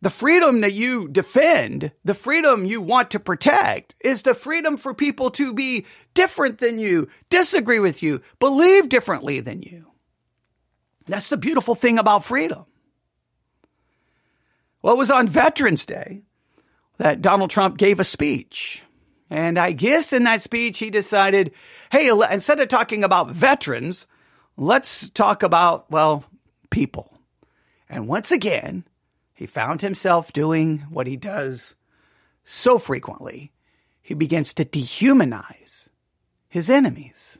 The 0.02 0.10
freedom 0.12 0.62
that 0.62 0.74
you 0.74 1.08
defend, 1.08 1.92
the 2.06 2.14
freedom 2.14 2.66
you 2.66 2.82
want 2.82 3.12
to 3.12 3.20
protect 3.20 3.96
is 4.00 4.22
the 4.22 4.36
freedom 4.36 4.78
for 4.78 4.94
people 4.94 5.32
to 5.32 5.54
be 5.54 5.86
different 6.14 6.60
than 6.60 6.78
you, 6.78 7.10
disagree 7.30 7.80
with 7.80 8.04
you, 8.04 8.22
believe 8.40 8.90
differently 8.90 9.40
than 9.40 9.64
you. 9.64 9.92
That's 11.06 11.30
the 11.30 11.38
beautiful 11.38 11.74
thing 11.74 11.98
about 11.98 12.24
freedom. 12.24 12.66
Well, 14.84 14.94
it 14.94 15.00
was 15.00 15.10
on 15.10 15.28
Veterans 15.28 15.86
Day 15.86 16.22
that 16.98 17.22
Donald 17.22 17.50
Trump 17.50 17.78
gave 17.78 18.00
a 18.00 18.04
speech. 18.04 18.84
And 19.30 19.58
I 19.58 19.72
guess 19.72 20.14
in 20.14 20.24
that 20.26 20.42
speech, 20.42 20.78
he 20.80 20.90
decided, 20.90 21.52
hey, 21.92 22.10
instead 22.32 22.60
of 22.60 22.68
talking 22.68 23.04
about 23.04 23.32
veterans, 23.32 24.06
let's 24.58 25.10
talk 25.10 25.44
about, 25.44 25.90
well, 25.90 26.24
people. 26.70 27.20
And 27.90 28.08
once 28.08 28.32
again, 28.32 28.84
he 29.38 29.46
found 29.46 29.82
himself 29.82 30.34
doing 30.34 30.80
what 30.90 31.06
he 31.06 31.16
does 31.16 31.76
so 32.44 32.80
frequently. 32.80 33.52
He 34.02 34.16
begins 34.16 34.52
to 34.56 34.66
dehumanize 34.66 35.90
his 36.50 36.72
enemies. 36.72 37.38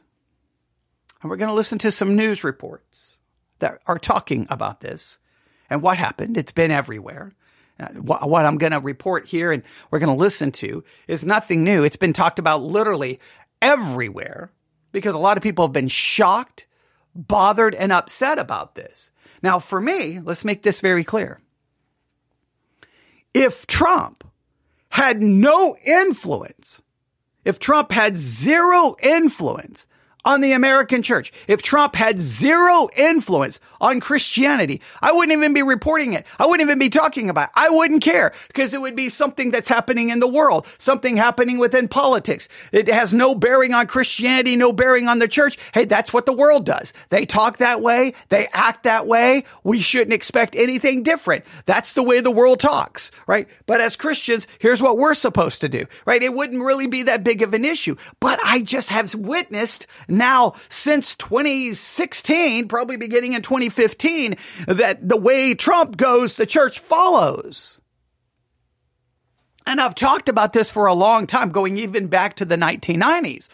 And 1.20 1.28
we're 1.28 1.38
going 1.38 1.48
to 1.48 1.54
listen 1.54 1.78
to 1.80 1.90
some 1.90 2.14
news 2.14 2.44
reports 2.44 3.18
that 3.58 3.80
are 3.86 3.98
talking 3.98 4.46
about 4.48 4.80
this 4.80 5.18
and 5.68 5.82
what 5.82 5.98
happened. 5.98 6.36
It's 6.36 6.52
been 6.52 6.70
everywhere. 6.70 7.32
Uh, 7.80 7.88
what 7.88 8.46
I'm 8.46 8.58
going 8.58 8.72
to 8.72 8.80
report 8.80 9.26
here 9.26 9.50
and 9.50 9.64
we're 9.90 9.98
going 9.98 10.14
to 10.16 10.22
listen 10.22 10.52
to 10.52 10.84
is 11.08 11.24
nothing 11.24 11.64
new. 11.64 11.82
It's 11.82 11.96
been 11.96 12.12
talked 12.12 12.38
about 12.38 12.62
literally 12.62 13.18
everywhere 13.60 14.52
because 14.92 15.16
a 15.16 15.18
lot 15.18 15.36
of 15.36 15.42
people 15.42 15.66
have 15.66 15.72
been 15.72 15.88
shocked, 15.88 16.68
bothered, 17.12 17.74
and 17.74 17.90
upset 17.90 18.38
about 18.38 18.76
this. 18.76 19.10
Now, 19.42 19.58
for 19.58 19.80
me, 19.80 20.20
let's 20.20 20.44
make 20.44 20.62
this 20.62 20.80
very 20.80 21.02
clear 21.02 21.40
if 23.34 23.66
Trump 23.66 24.24
had 24.90 25.22
no 25.22 25.76
influence, 25.84 26.82
if 27.44 27.58
Trump 27.58 27.92
had 27.92 28.16
zero 28.16 28.96
influence 29.02 29.86
on 30.28 30.42
the 30.42 30.52
American 30.52 31.02
church. 31.02 31.32
If 31.46 31.62
Trump 31.62 31.96
had 31.96 32.20
zero 32.20 32.90
influence 32.94 33.58
on 33.80 33.98
Christianity, 33.98 34.82
I 35.00 35.10
wouldn't 35.10 35.32
even 35.32 35.54
be 35.54 35.62
reporting 35.62 36.12
it. 36.12 36.26
I 36.38 36.44
wouldn't 36.44 36.68
even 36.68 36.78
be 36.78 36.90
talking 36.90 37.30
about 37.30 37.48
it. 37.48 37.54
I 37.54 37.70
wouldn't 37.70 38.02
care 38.02 38.34
because 38.48 38.74
it 38.74 38.80
would 38.82 38.94
be 38.94 39.08
something 39.08 39.50
that's 39.50 39.70
happening 39.70 40.10
in 40.10 40.20
the 40.20 40.28
world, 40.28 40.66
something 40.76 41.16
happening 41.16 41.56
within 41.56 41.88
politics. 41.88 42.46
It 42.72 42.88
has 42.88 43.14
no 43.14 43.34
bearing 43.34 43.72
on 43.72 43.86
Christianity, 43.86 44.54
no 44.54 44.70
bearing 44.70 45.08
on 45.08 45.18
the 45.18 45.28
church. 45.28 45.56
Hey, 45.72 45.86
that's 45.86 46.12
what 46.12 46.26
the 46.26 46.34
world 46.34 46.66
does. 46.66 46.92
They 47.08 47.24
talk 47.24 47.56
that 47.56 47.80
way. 47.80 48.12
They 48.28 48.48
act 48.52 48.82
that 48.82 49.06
way. 49.06 49.44
We 49.64 49.80
shouldn't 49.80 50.12
expect 50.12 50.54
anything 50.56 51.02
different. 51.04 51.46
That's 51.64 51.94
the 51.94 52.02
way 52.02 52.20
the 52.20 52.30
world 52.30 52.60
talks, 52.60 53.10
right? 53.26 53.48
But 53.64 53.80
as 53.80 53.96
Christians, 53.96 54.46
here's 54.58 54.82
what 54.82 54.98
we're 54.98 55.14
supposed 55.14 55.62
to 55.62 55.70
do, 55.70 55.86
right? 56.04 56.22
It 56.22 56.34
wouldn't 56.34 56.62
really 56.62 56.86
be 56.86 57.04
that 57.04 57.24
big 57.24 57.40
of 57.40 57.54
an 57.54 57.64
issue, 57.64 57.96
but 58.20 58.38
I 58.44 58.60
just 58.60 58.90
have 58.90 59.14
witnessed 59.14 59.86
now 60.18 60.54
since 60.68 61.16
2016, 61.16 62.68
probably 62.68 62.96
beginning 62.96 63.32
in 63.32 63.42
2015, 63.42 64.36
that 64.66 65.08
the 65.08 65.16
way 65.16 65.54
Trump 65.54 65.96
goes, 65.96 66.36
the 66.36 66.46
church 66.46 66.78
follows. 66.78 67.80
And 69.66 69.80
I've 69.80 69.94
talked 69.94 70.28
about 70.28 70.52
this 70.52 70.70
for 70.70 70.86
a 70.86 70.94
long 70.94 71.26
time, 71.26 71.50
going 71.50 71.76
even 71.78 72.06
back 72.06 72.36
to 72.36 72.44
the 72.44 72.56
1990s 72.56 73.48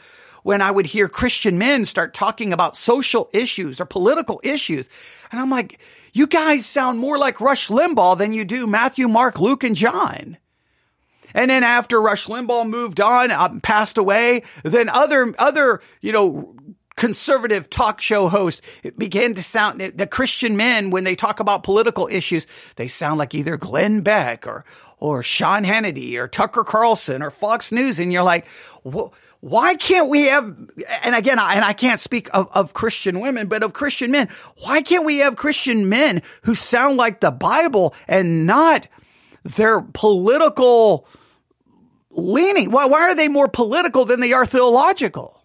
when 0.44 0.62
I 0.62 0.71
would 0.71 0.87
hear 0.87 1.09
Christian 1.09 1.59
men 1.59 1.87
start 1.87 2.14
talking 2.14 2.52
about 2.52 2.76
social 2.76 3.28
issues 3.33 3.80
or 3.80 3.87
political 3.87 4.40
issues. 4.44 4.88
And 5.33 5.40
I'm 5.40 5.50
like, 5.50 5.80
you 6.12 6.28
guys 6.28 6.66
sound 6.66 7.00
more 7.00 7.18
like 7.18 7.40
Rush 7.40 7.68
Limbaugh 7.68 8.16
than 8.16 8.33
you 8.33 8.44
do 8.44 8.66
Matthew, 8.68 9.09
Mark, 9.09 9.40
Luke, 9.40 9.64
and 9.64 9.75
John. 9.75 10.37
And 11.35 11.50
then 11.50 11.64
after 11.64 12.00
Rush 12.00 12.26
Limbaugh 12.26 12.69
moved 12.69 13.00
on, 13.00 13.31
uh, 13.31 13.61
passed 13.61 13.99
away, 13.99 14.45
then 14.62 14.88
other, 14.88 15.35
other, 15.38 15.81
you 16.00 16.12
know, 16.12 16.55
conservative 16.97 17.69
talk 17.69 18.00
show 18.00 18.29
hosts 18.29 18.62
began 18.97 19.35
to 19.35 19.43
sound, 19.43 19.81
the 19.81 20.07
Christian 20.07 20.57
men, 20.57 20.91
when 20.91 21.05
they 21.05 21.17
talk 21.17 21.41
about 21.41 21.64
political 21.64 22.07
issues, 22.07 22.47
they 22.76 22.87
sound 22.87 23.19
like 23.19 23.35
either 23.35 23.57
Glenn 23.57 24.03
Beck 24.03 24.47
or, 24.47 24.64
or 24.99 25.23
Sean 25.23 25.64
Hannity 25.64 26.17
or 26.17 26.29
Tucker 26.29 26.62
Carlson 26.62 27.21
or 27.21 27.31
Fox 27.31 27.73
News. 27.73 27.99
And 27.99 28.12
you're 28.12 28.23
like, 28.23 28.47
why 29.41 29.75
can't 29.75 30.09
we 30.09 30.29
have, 30.29 30.45
and 31.03 31.14
again, 31.14 31.38
and 31.38 31.64
I 31.64 31.73
can't 31.73 32.00
speak 32.00 32.31
of, 32.33 32.49
of 32.53 32.75
Christian 32.75 33.19
women, 33.21 33.49
but 33.49 33.62
of 33.62 33.73
Christian 33.73 34.11
men, 34.12 34.29
why 34.62 34.81
can't 34.81 35.05
we 35.05 35.19
have 35.19 35.37
Christian 35.37 35.88
men 35.88 36.23
who 36.45 36.55
sound 36.55 36.97
like 36.97 37.21
the 37.21 37.33
Bible 37.33 37.93
and 38.07 38.47
not 38.47 38.87
their 39.43 39.83
political, 39.83 41.07
leaning. 42.14 42.71
Why, 42.71 42.87
why 42.87 43.02
are 43.11 43.14
they 43.14 43.28
more 43.28 43.49
political 43.49 44.04
than 44.04 44.21
they 44.21 44.33
are 44.33 44.47
theological? 44.47 45.40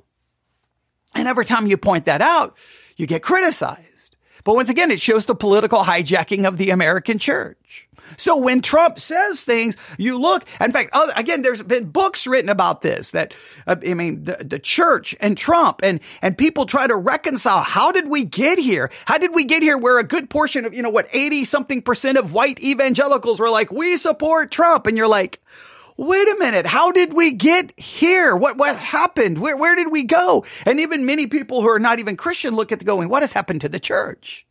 And 1.16 1.28
every 1.28 1.46
time 1.46 1.68
you 1.68 1.78
point 1.78 2.06
that 2.06 2.22
out, 2.22 2.58
you 2.96 3.08
get 3.08 3.24
criticized. 3.24 4.16
But 4.44 4.56
once 4.56 4.70
again, 4.70 4.92
it 4.92 5.02
shows 5.02 5.26
the 5.26 5.36
political 5.36 5.80
hijacking 5.80 6.48
of 6.48 6.58
the 6.58 6.70
American 6.70 7.20
church. 7.20 7.90
So 8.18 8.38
when 8.38 8.62
Trump 8.62 9.00
says 9.00 9.44
things, 9.44 9.78
you 9.98 10.18
look, 10.18 10.46
in 10.60 10.72
fact, 10.72 10.90
other, 10.94 11.14
again, 11.16 11.42
there's 11.42 11.62
been 11.62 11.92
books 11.92 12.26
written 12.26 12.50
about 12.50 12.82
this 12.82 13.12
that, 13.12 13.34
uh, 13.68 13.76
I 13.86 13.94
mean, 13.94 14.24
the, 14.24 14.38
the 14.44 14.60
church 14.60 15.16
and 15.20 15.38
Trump 15.38 15.82
and, 15.84 16.00
and 16.22 16.38
people 16.38 16.66
try 16.66 16.88
to 16.88 16.96
reconcile. 16.96 17.62
How 17.62 17.92
did 17.92 18.08
we 18.08 18.26
get 18.26 18.58
here? 18.58 18.90
How 19.06 19.18
did 19.18 19.34
we 19.34 19.46
get 19.46 19.62
here 19.62 19.78
where 19.78 20.00
a 20.00 20.04
good 20.04 20.30
portion 20.30 20.66
of, 20.66 20.74
you 20.74 20.82
know, 20.82 20.90
what, 20.90 21.08
80 21.12 21.46
something 21.46 21.82
percent 21.82 22.18
of 22.18 22.34
white 22.34 22.60
evangelicals 22.60 23.40
were 23.40 23.50
like, 23.50 23.72
we 23.72 23.98
support 23.98 24.52
Trump. 24.52 24.88
And 24.88 24.98
you're 24.98 25.08
like, 25.08 25.42
wait 26.00 26.28
a 26.30 26.38
minute, 26.40 26.66
how 26.66 26.92
did 26.92 27.14
we 27.14 27.32
get 27.32 27.78
here? 27.78 28.34
What, 28.36 28.58
what 28.58 28.78
happened? 28.78 29.38
Where, 29.38 29.58
where 29.58 29.76
did 29.76 29.92
we 29.92 30.04
go? 30.04 30.46
And 30.66 30.80
even 30.80 31.06
many 31.06 31.28
people 31.28 31.62
who 31.62 31.68
are 31.68 31.80
not 31.80 32.00
even 32.00 32.16
Christian 32.16 32.56
look 32.56 32.72
at 32.72 32.80
the 32.80 32.86
going, 32.86 33.10
what 33.10 33.22
has 33.22 33.34
happened 33.34 33.62
to 33.62 33.70
the 33.70 33.82
church? 33.82 34.48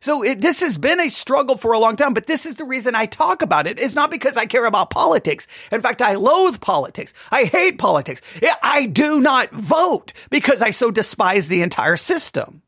So 0.00 0.22
it, 0.22 0.40
this 0.40 0.60
has 0.60 0.78
been 0.78 1.00
a 1.00 1.10
struggle 1.10 1.58
for 1.58 1.72
a 1.72 1.78
long 1.78 1.96
time, 1.96 2.14
but 2.14 2.26
this 2.26 2.46
is 2.46 2.56
the 2.56 2.64
reason 2.64 2.94
I 2.94 3.06
talk 3.06 3.42
about 3.42 3.66
it. 3.66 3.78
It's 3.78 3.94
not 3.94 4.10
because 4.10 4.36
I 4.38 4.46
care 4.46 4.64
about 4.64 4.88
politics. 4.88 5.46
In 5.70 5.82
fact, 5.82 6.00
I 6.00 6.14
loathe 6.14 6.60
politics. 6.60 7.12
I 7.30 7.44
hate 7.44 7.78
politics. 7.78 8.22
I 8.62 8.86
do 8.86 9.20
not 9.20 9.50
vote 9.50 10.14
because 10.30 10.62
I 10.62 10.70
so 10.70 10.90
despise 10.90 11.48
the 11.48 11.60
entire 11.60 11.96
system. 11.98 12.62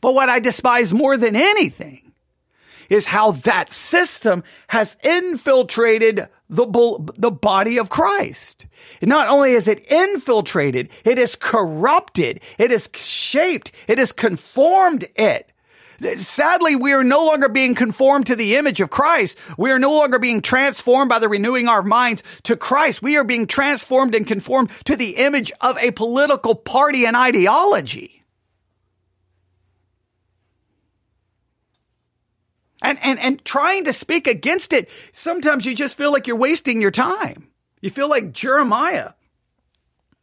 But 0.00 0.14
what 0.14 0.28
I 0.28 0.38
despise 0.38 0.94
more 0.94 1.16
than 1.16 1.34
anything 1.34 2.09
is 2.90 3.06
how 3.06 3.30
that 3.30 3.70
system 3.70 4.44
has 4.68 4.96
infiltrated 5.02 6.28
the, 6.50 7.12
the 7.16 7.30
body 7.30 7.78
of 7.78 7.88
Christ. 7.88 8.66
not 9.00 9.28
only 9.28 9.52
is 9.52 9.68
it 9.68 9.90
infiltrated, 9.90 10.90
it 11.04 11.18
is 11.18 11.36
corrupted, 11.36 12.40
it 12.58 12.72
is 12.72 12.90
shaped, 12.94 13.72
it 13.88 13.98
has 13.98 14.12
conformed 14.12 15.06
it. 15.14 15.50
Sadly, 16.16 16.76
we 16.76 16.92
are 16.92 17.04
no 17.04 17.26
longer 17.26 17.48
being 17.48 17.74
conformed 17.74 18.26
to 18.26 18.36
the 18.36 18.56
image 18.56 18.80
of 18.80 18.88
Christ. 18.88 19.36
We 19.58 19.70
are 19.70 19.78
no 19.78 19.92
longer 19.92 20.18
being 20.18 20.40
transformed 20.40 21.10
by 21.10 21.18
the 21.18 21.28
renewing 21.28 21.68
our 21.68 21.82
minds 21.82 22.22
to 22.44 22.56
Christ. 22.56 23.02
We 23.02 23.18
are 23.18 23.24
being 23.24 23.46
transformed 23.46 24.14
and 24.14 24.26
conformed 24.26 24.70
to 24.86 24.96
the 24.96 25.16
image 25.16 25.52
of 25.60 25.76
a 25.76 25.90
political 25.90 26.54
party 26.54 27.04
and 27.04 27.16
ideology. 27.16 28.19
And, 32.82 32.98
and, 33.02 33.18
and 33.18 33.44
trying 33.44 33.84
to 33.84 33.92
speak 33.92 34.26
against 34.26 34.72
it, 34.72 34.88
sometimes 35.12 35.66
you 35.66 35.74
just 35.74 35.96
feel 35.96 36.12
like 36.12 36.26
you're 36.26 36.36
wasting 36.36 36.80
your 36.80 36.90
time. 36.90 37.48
You 37.80 37.90
feel 37.90 38.08
like 38.08 38.32
Jeremiah 38.32 39.12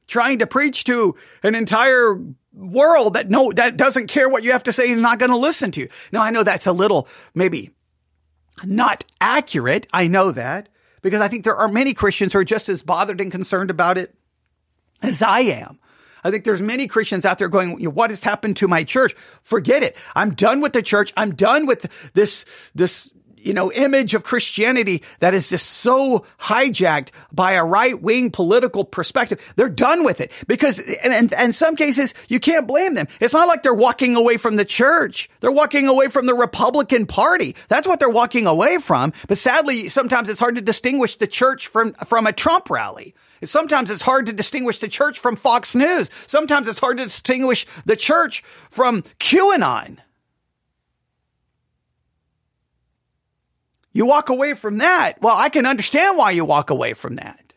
trying 0.07 0.39
to 0.39 0.47
preach 0.47 0.85
to 0.85 1.15
an 1.43 1.53
entire 1.53 2.19
world 2.53 3.13
that 3.13 3.29
no, 3.29 3.51
that 3.51 3.77
doesn't 3.77 4.07
care 4.07 4.29
what 4.29 4.43
you 4.43 4.53
have 4.53 4.63
to 4.63 4.73
say 4.73 4.91
and 4.91 5.01
not 5.01 5.19
going 5.19 5.31
to 5.31 5.37
listen 5.37 5.71
to 5.71 5.81
you. 5.81 5.89
Now, 6.11 6.23
I 6.23 6.31
know 6.31 6.43
that's 6.43 6.67
a 6.67 6.71
little 6.71 7.07
maybe 7.35 7.71
not 8.63 9.03
accurate. 9.21 9.87
I 9.93 10.07
know 10.07 10.31
that 10.31 10.69
because 11.01 11.21
I 11.21 11.27
think 11.27 11.43
there 11.43 11.55
are 11.55 11.67
many 11.67 11.93
Christians 11.93 12.33
who 12.33 12.39
are 12.39 12.45
just 12.45 12.69
as 12.69 12.81
bothered 12.81 13.21
and 13.21 13.31
concerned 13.31 13.69
about 13.69 13.97
it 13.97 14.15
as 15.01 15.21
I 15.21 15.41
am. 15.41 15.79
I 16.24 16.31
think 16.31 16.43
there's 16.43 16.62
many 16.62 16.88
Christians 16.88 17.25
out 17.25 17.39
there 17.39 17.47
going, 17.47 17.83
what 17.93 18.09
has 18.09 18.24
happened 18.24 18.57
to 18.57 18.67
my 18.67 18.83
church? 18.83 19.15
Forget 19.43 19.83
it. 19.83 19.95
I'm 20.15 20.33
done 20.33 20.62
with 20.62 20.74
the 20.74 20.81
church. 20.81 21.13
I'm 21.15 21.36
done 21.36 21.65
with 21.65 22.12
this, 22.13 22.45
this 22.75 23.13
you 23.38 23.53
know, 23.53 23.72
image 23.72 24.13
of 24.13 24.24
Christianity 24.24 25.03
that 25.20 25.34
is 25.34 25.50
just 25.50 25.67
so 25.67 26.25
hijacked 26.39 27.12
by 27.32 27.53
a 27.53 27.63
right 27.63 28.01
wing 28.01 28.32
political 28.32 28.84
perspective. 28.84 29.53
They're 29.56 29.70
done 29.70 30.03
with 30.03 30.22
it 30.22 30.32
because, 30.48 30.79
and, 30.79 31.32
in 31.32 31.51
some 31.51 31.75
cases, 31.75 32.13
you 32.27 32.39
can't 32.39 32.67
blame 32.67 32.96
them. 32.96 33.08
It's 33.20 33.34
not 33.34 33.48
like 33.48 33.63
they're 33.63 33.74
walking 33.74 34.15
away 34.15 34.38
from 34.38 34.56
the 34.56 34.65
church. 34.65 35.29
They're 35.39 35.51
walking 35.51 35.88
away 35.88 36.08
from 36.08 36.25
the 36.25 36.34
Republican 36.34 37.06
Party. 37.06 37.56
That's 37.67 37.88
what 37.88 38.00
they're 38.00 38.10
walking 38.10 38.48
away 38.48 38.79
from. 38.79 39.13
But 39.27 39.38
sadly, 39.38 39.89
sometimes 39.89 40.29
it's 40.29 40.39
hard 40.39 40.56
to 40.56 40.62
distinguish 40.62 41.15
the 41.15 41.27
church 41.27 41.67
from, 41.67 41.94
from 41.94 42.27
a 42.27 42.34
Trump 42.34 42.70
rally. 42.70 43.15
Sometimes 43.44 43.89
it's 43.89 44.01
hard 44.01 44.25
to 44.25 44.34
distinguish 44.34 44.79
the 44.79 44.88
church 44.88 45.20
from 45.20 45.36
Fox 45.36 45.75
News. 45.75 46.10
Sometimes 46.25 46.67
it's 46.67 46.79
hard 46.79 46.98
to 46.98 47.03
distinguish 47.03 47.67
the 47.86 47.96
church 47.96 48.41
from 48.72 49.03
QAnon. 49.20 50.00
You 53.97 54.05
walk 54.05 54.29
away 54.29 54.53
from 54.53 54.77
that. 54.77 55.19
Well, 55.21 55.35
I 55.35 55.49
can 55.49 55.65
understand 55.65 56.19
why 56.19 56.29
you 56.29 56.45
walk 56.45 56.69
away 56.69 56.93
from 56.93 57.15
that. 57.15 57.55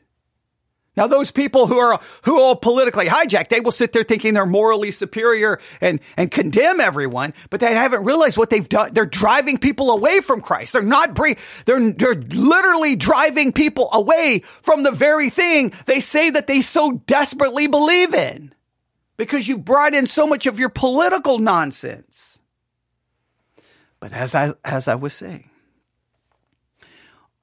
Now, 0.97 1.07
those 1.07 1.31
people 1.31 1.67
who 1.67 1.77
are, 1.77 2.01
who 2.23 2.41
are 2.41 2.57
politically 2.57 3.05
hijacked, 3.05 3.51
they 3.51 3.61
will 3.61 3.73
sit 3.73 3.93
there 3.93 4.05
thinking 4.05 4.33
they're 4.33 4.47
morally 4.47 4.91
superior 4.91 5.61
and, 5.83 6.01
and 6.17 6.31
condemn 6.31 6.81
everyone, 6.81 7.35
but 7.51 7.61
they 7.61 7.75
haven't 7.75 8.07
realized 8.07 8.39
what 8.39 8.49
they've 8.49 8.67
done. 8.67 8.95
They're 8.95 9.05
driving 9.05 9.59
people 9.59 9.91
away 9.91 10.23
from 10.23 10.41
Christ. 10.41 10.73
They're 10.73 10.81
not, 10.81 11.13
bre- 11.13 11.33
they're, 11.67 11.91
they're 11.93 12.15
literally 12.15 12.97
driving 12.97 13.53
people 13.53 13.91
away 13.93 14.41
from 14.63 14.83
the 14.83 14.93
very 14.93 15.29
thing 15.29 15.75
they 15.85 16.01
say 16.01 16.31
that 16.31 16.47
they 16.47 16.63
so 16.63 17.03
desperately 17.07 17.67
believe 17.67 18.15
in 18.15 18.55
because 19.19 19.47
you've 19.47 19.67
brought 19.67 19.93
in 19.93 20.07
so 20.07 20.27
much 20.27 20.47
of 20.47 20.59
your 20.59 20.71
political 20.71 21.39
nonsense. 21.39 22.39
But 24.01 24.15
as 24.15 24.35
I, 24.35 24.55
as 24.65 24.89
I 24.89 24.95
was 24.95 25.13
saying, 25.13 25.50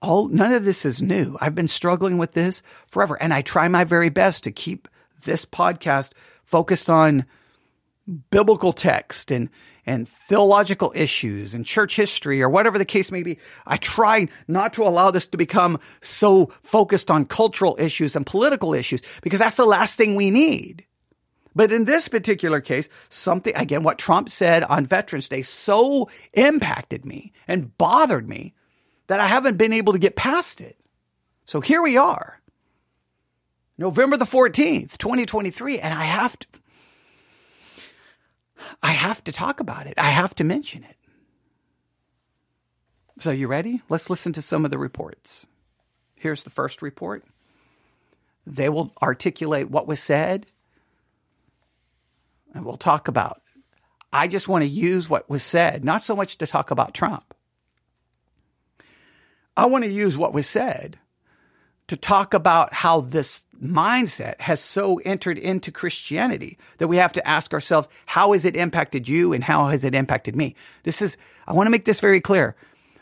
all 0.01 0.27
none 0.27 0.53
of 0.53 0.65
this 0.65 0.85
is 0.85 1.01
new. 1.01 1.37
I've 1.41 1.55
been 1.55 1.67
struggling 1.67 2.17
with 2.17 2.33
this 2.33 2.61
forever 2.87 3.21
and 3.21 3.33
I 3.33 3.41
try 3.41 3.67
my 3.67 3.83
very 3.83 4.09
best 4.09 4.43
to 4.43 4.51
keep 4.51 4.87
this 5.23 5.45
podcast 5.45 6.13
focused 6.43 6.89
on 6.89 7.25
biblical 8.29 8.73
text 8.73 9.31
and 9.31 9.49
and 9.85 10.07
theological 10.07 10.91
issues 10.93 11.53
and 11.53 11.65
church 11.65 11.95
history 11.95 12.41
or 12.41 12.49
whatever 12.49 12.77
the 12.77 12.85
case 12.85 13.09
may 13.09 13.23
be. 13.23 13.39
I 13.65 13.77
try 13.77 14.27
not 14.47 14.73
to 14.73 14.83
allow 14.83 15.11
this 15.11 15.29
to 15.29 15.37
become 15.37 15.79
so 16.01 16.51
focused 16.61 17.09
on 17.09 17.23
cultural 17.23 17.77
issues 17.79 18.13
and 18.15 18.25
political 18.25 18.73
issues 18.73 19.01
because 19.21 19.39
that's 19.39 19.55
the 19.55 19.65
last 19.65 19.95
thing 19.95 20.15
we 20.15 20.29
need. 20.29 20.85
But 21.55 21.71
in 21.71 21.85
this 21.85 22.09
particular 22.09 22.59
case, 22.59 22.89
something, 23.07 23.55
again, 23.55 23.81
what 23.81 23.97
Trump 23.97 24.29
said 24.29 24.63
on 24.65 24.85
Veterans 24.85 25.29
Day 25.29 25.41
so 25.41 26.09
impacted 26.33 27.05
me 27.05 27.31
and 27.47 27.75
bothered 27.77 28.27
me 28.27 28.53
that 29.07 29.19
I 29.19 29.27
haven't 29.27 29.57
been 29.57 29.73
able 29.73 29.93
to 29.93 29.99
get 29.99 30.15
past 30.15 30.61
it. 30.61 30.77
So 31.45 31.61
here 31.61 31.81
we 31.81 31.97
are, 31.97 32.41
November 33.77 34.17
the 34.17 34.25
14th, 34.25 34.97
2023, 34.97 35.79
and 35.79 35.93
I 35.93 36.03
have 36.03 36.37
to, 36.39 36.47
I 38.83 38.91
have 38.91 39.23
to 39.25 39.31
talk 39.31 39.59
about 39.59 39.87
it. 39.87 39.93
I 39.97 40.09
have 40.09 40.35
to 40.35 40.43
mention 40.43 40.83
it. 40.83 40.95
So 43.19 43.31
you 43.31 43.47
ready? 43.47 43.81
Let's 43.89 44.09
listen 44.09 44.33
to 44.33 44.41
some 44.41 44.65
of 44.65 44.71
the 44.71 44.77
reports. 44.77 45.47
Here's 46.15 46.43
the 46.43 46.49
first 46.49 46.81
report. 46.81 47.23
They 48.45 48.69
will 48.69 48.93
articulate 49.01 49.69
what 49.69 49.87
was 49.87 49.99
said 49.99 50.45
and 52.53 52.65
we'll 52.65 52.77
talk 52.77 53.07
about. 53.07 53.41
I 54.11 54.27
just 54.27 54.47
want 54.47 54.63
to 54.63 54.69
use 54.69 55.09
what 55.09 55.29
was 55.29 55.43
said, 55.43 55.83
not 55.83 56.01
so 56.01 56.15
much 56.15 56.37
to 56.39 56.47
talk 56.47 56.71
about 56.71 56.93
Trump. 56.93 57.35
I 59.57 59.65
want 59.65 59.83
to 59.83 59.89
use 59.89 60.17
what 60.17 60.33
was 60.33 60.47
said 60.47 60.99
to 61.87 61.97
talk 61.97 62.35
about 62.35 62.73
how 62.73 63.01
this 63.01 63.43
mindset 63.61 64.39
has 64.39 64.61
so 64.61 64.99
entered 64.99 65.39
into 65.39 65.71
Christianity 65.71 66.59
that 66.77 66.87
we 66.87 66.97
have 66.97 67.13
to 67.13 67.27
ask 67.27 67.53
ourselves, 67.53 67.89
how 68.05 68.33
has 68.33 68.45
it 68.45 68.55
impacted 68.55 69.09
you 69.09 69.33
and 69.33 69.43
how 69.43 69.69
has 69.69 69.83
it 69.83 69.95
impacted 69.95 70.35
me? 70.35 70.55
This 70.83 71.01
is, 71.01 71.17
I 71.47 71.53
want 71.53 71.65
to 71.65 71.71
make 71.71 71.85
this 71.85 71.99
very 71.99 72.21
clear. 72.21 72.55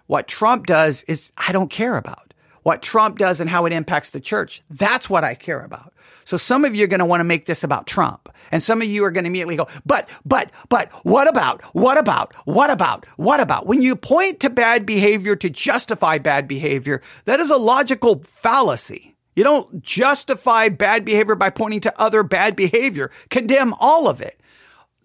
What 0.07 0.27
Trump 0.27 0.65
does 0.65 1.03
is 1.03 1.33
I 1.37 1.51
don't 1.51 1.69
care 1.69 1.97
about. 1.97 2.24
What 2.65 2.81
Trump 2.81 3.19
does 3.19 3.39
and 3.39 3.47
how 3.47 3.67
it 3.67 3.73
impacts 3.73 4.09
the 4.09 4.19
church, 4.19 4.63
that's 4.71 5.07
what 5.07 5.23
I 5.23 5.35
care 5.35 5.61
about. 5.61 5.93
So 6.23 6.35
some 6.35 6.65
of 6.65 6.73
you 6.73 6.85
are 6.85 6.87
going 6.87 6.99
to 6.99 7.05
want 7.05 7.19
to 7.19 7.23
make 7.23 7.45
this 7.45 7.63
about 7.63 7.85
Trump. 7.85 8.27
And 8.51 8.63
some 8.63 8.81
of 8.81 8.87
you 8.87 9.05
are 9.05 9.11
going 9.11 9.25
to 9.25 9.27
immediately 9.27 9.55
go, 9.55 9.67
but, 9.85 10.09
but, 10.25 10.49
but, 10.67 10.91
what 11.05 11.27
about, 11.27 11.61
what 11.75 11.99
about, 11.99 12.33
what 12.45 12.71
about, 12.71 13.05
what 13.17 13.39
about? 13.39 13.67
When 13.67 13.83
you 13.83 13.95
point 13.95 14.39
to 14.39 14.49
bad 14.49 14.83
behavior 14.83 15.35
to 15.35 15.47
justify 15.47 16.17
bad 16.17 16.47
behavior, 16.47 17.03
that 17.25 17.39
is 17.39 17.51
a 17.51 17.57
logical 17.57 18.23
fallacy. 18.23 19.15
You 19.35 19.43
don't 19.43 19.83
justify 19.83 20.69
bad 20.69 21.05
behavior 21.05 21.35
by 21.35 21.51
pointing 21.51 21.81
to 21.81 22.01
other 22.01 22.23
bad 22.23 22.55
behavior. 22.55 23.11
Condemn 23.29 23.75
all 23.79 24.07
of 24.07 24.21
it. 24.21 24.41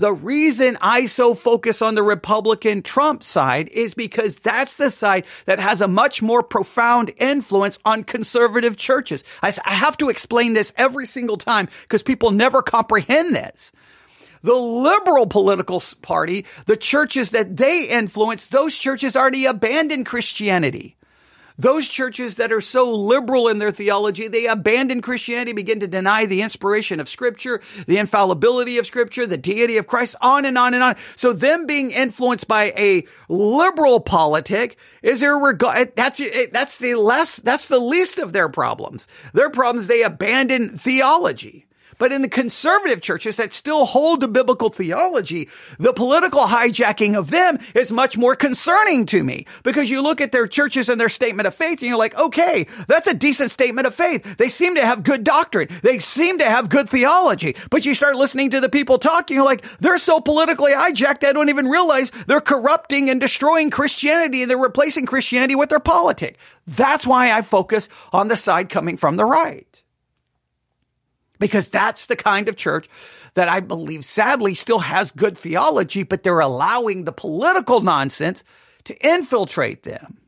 The 0.00 0.14
reason 0.14 0.78
I 0.80 1.04
so 1.04 1.34
focus 1.34 1.82
on 1.82 1.94
the 1.94 2.02
Republican 2.02 2.80
Trump 2.80 3.22
side 3.22 3.68
is 3.68 3.92
because 3.92 4.36
that's 4.36 4.78
the 4.78 4.90
side 4.90 5.26
that 5.44 5.58
has 5.58 5.82
a 5.82 5.88
much 5.88 6.22
more 6.22 6.42
profound 6.42 7.10
influence 7.18 7.78
on 7.84 8.04
conservative 8.04 8.78
churches. 8.78 9.24
I, 9.42 9.52
have 9.62 9.98
to 9.98 10.08
explain 10.08 10.54
this 10.54 10.72
every 10.78 11.04
single 11.04 11.36
time 11.36 11.68
because 11.82 12.02
people 12.02 12.30
never 12.30 12.62
comprehend 12.62 13.36
this. 13.36 13.72
The 14.40 14.54
liberal 14.54 15.26
political 15.26 15.82
party, 16.00 16.46
the 16.64 16.78
churches 16.78 17.32
that 17.32 17.58
they 17.58 17.84
influence, 17.84 18.46
those 18.46 18.78
churches 18.78 19.14
already 19.14 19.44
abandoned 19.44 20.06
Christianity. 20.06 20.96
Those 21.60 21.90
churches 21.90 22.36
that 22.36 22.52
are 22.52 22.62
so 22.62 22.90
liberal 22.90 23.46
in 23.46 23.58
their 23.58 23.70
theology, 23.70 24.28
they 24.28 24.46
abandon 24.46 25.02
Christianity, 25.02 25.52
begin 25.52 25.80
to 25.80 25.86
deny 25.86 26.24
the 26.24 26.40
inspiration 26.40 27.00
of 27.00 27.08
scripture, 27.08 27.60
the 27.86 27.98
infallibility 27.98 28.78
of 28.78 28.86
scripture, 28.86 29.26
the 29.26 29.36
deity 29.36 29.76
of 29.76 29.86
Christ, 29.86 30.16
on 30.22 30.46
and 30.46 30.56
on 30.56 30.72
and 30.72 30.82
on. 30.82 30.96
So 31.16 31.34
them 31.34 31.66
being 31.66 31.90
influenced 31.90 32.48
by 32.48 32.72
a 32.78 33.04
liberal 33.28 34.00
politic 34.00 34.78
is 35.02 35.22
irregard, 35.22 35.94
that's, 35.96 36.22
that's 36.50 36.78
the 36.78 36.94
less, 36.94 37.36
that's 37.36 37.68
the 37.68 37.78
least 37.78 38.18
of 38.18 38.32
their 38.32 38.48
problems. 38.48 39.06
Their 39.34 39.50
problems, 39.50 39.86
they 39.86 40.02
abandon 40.02 40.78
theology. 40.78 41.66
But 42.00 42.12
in 42.12 42.22
the 42.22 42.28
conservative 42.28 43.02
churches 43.02 43.36
that 43.36 43.52
still 43.52 43.84
hold 43.84 44.22
to 44.22 44.28
biblical 44.28 44.70
theology, 44.70 45.50
the 45.78 45.92
political 45.92 46.40
hijacking 46.40 47.14
of 47.14 47.28
them 47.28 47.58
is 47.74 47.92
much 47.92 48.16
more 48.16 48.34
concerning 48.34 49.04
to 49.06 49.22
me 49.22 49.46
because 49.62 49.90
you 49.90 50.00
look 50.00 50.22
at 50.22 50.32
their 50.32 50.46
churches 50.46 50.88
and 50.88 50.98
their 50.98 51.10
statement 51.10 51.46
of 51.46 51.54
faith 51.54 51.80
and 51.80 51.90
you're 51.90 51.98
like, 51.98 52.18
okay, 52.18 52.66
that's 52.88 53.06
a 53.06 53.12
decent 53.12 53.50
statement 53.50 53.86
of 53.86 53.94
faith. 53.94 54.38
They 54.38 54.48
seem 54.48 54.76
to 54.76 54.84
have 54.84 55.04
good 55.04 55.24
doctrine. 55.24 55.68
They 55.82 55.98
seem 55.98 56.38
to 56.38 56.46
have 56.46 56.70
good 56.70 56.88
theology. 56.88 57.54
But 57.68 57.84
you 57.84 57.94
start 57.94 58.16
listening 58.16 58.48
to 58.50 58.62
the 58.62 58.70
people 58.70 58.98
talking, 58.98 59.36
you're 59.36 59.44
like, 59.44 59.62
they're 59.78 59.98
so 59.98 60.20
politically 60.20 60.72
hijacked, 60.72 61.20
they 61.20 61.34
don't 61.34 61.50
even 61.50 61.68
realize 61.68 62.10
they're 62.26 62.40
corrupting 62.40 63.10
and 63.10 63.20
destroying 63.20 63.68
Christianity 63.68 64.46
they're 64.46 64.56
replacing 64.56 65.04
Christianity 65.04 65.54
with 65.54 65.68
their 65.68 65.80
politic. 65.80 66.38
That's 66.66 67.06
why 67.06 67.30
I 67.30 67.42
focus 67.42 67.90
on 68.10 68.28
the 68.28 68.38
side 68.38 68.70
coming 68.70 68.96
from 68.96 69.18
the 69.18 69.26
right 69.26 69.79
because 71.40 71.68
that's 71.68 72.06
the 72.06 72.14
kind 72.14 72.48
of 72.48 72.54
church 72.54 72.88
that 73.34 73.48
I 73.48 73.58
believe 73.58 74.04
sadly 74.04 74.54
still 74.54 74.80
has 74.80 75.10
good 75.10 75.36
theology, 75.36 76.04
but 76.04 76.22
they're 76.22 76.38
allowing 76.38 77.04
the 77.04 77.12
political 77.12 77.80
nonsense 77.80 78.44
to 78.84 79.06
infiltrate 79.06 79.82
them. 79.82 80.18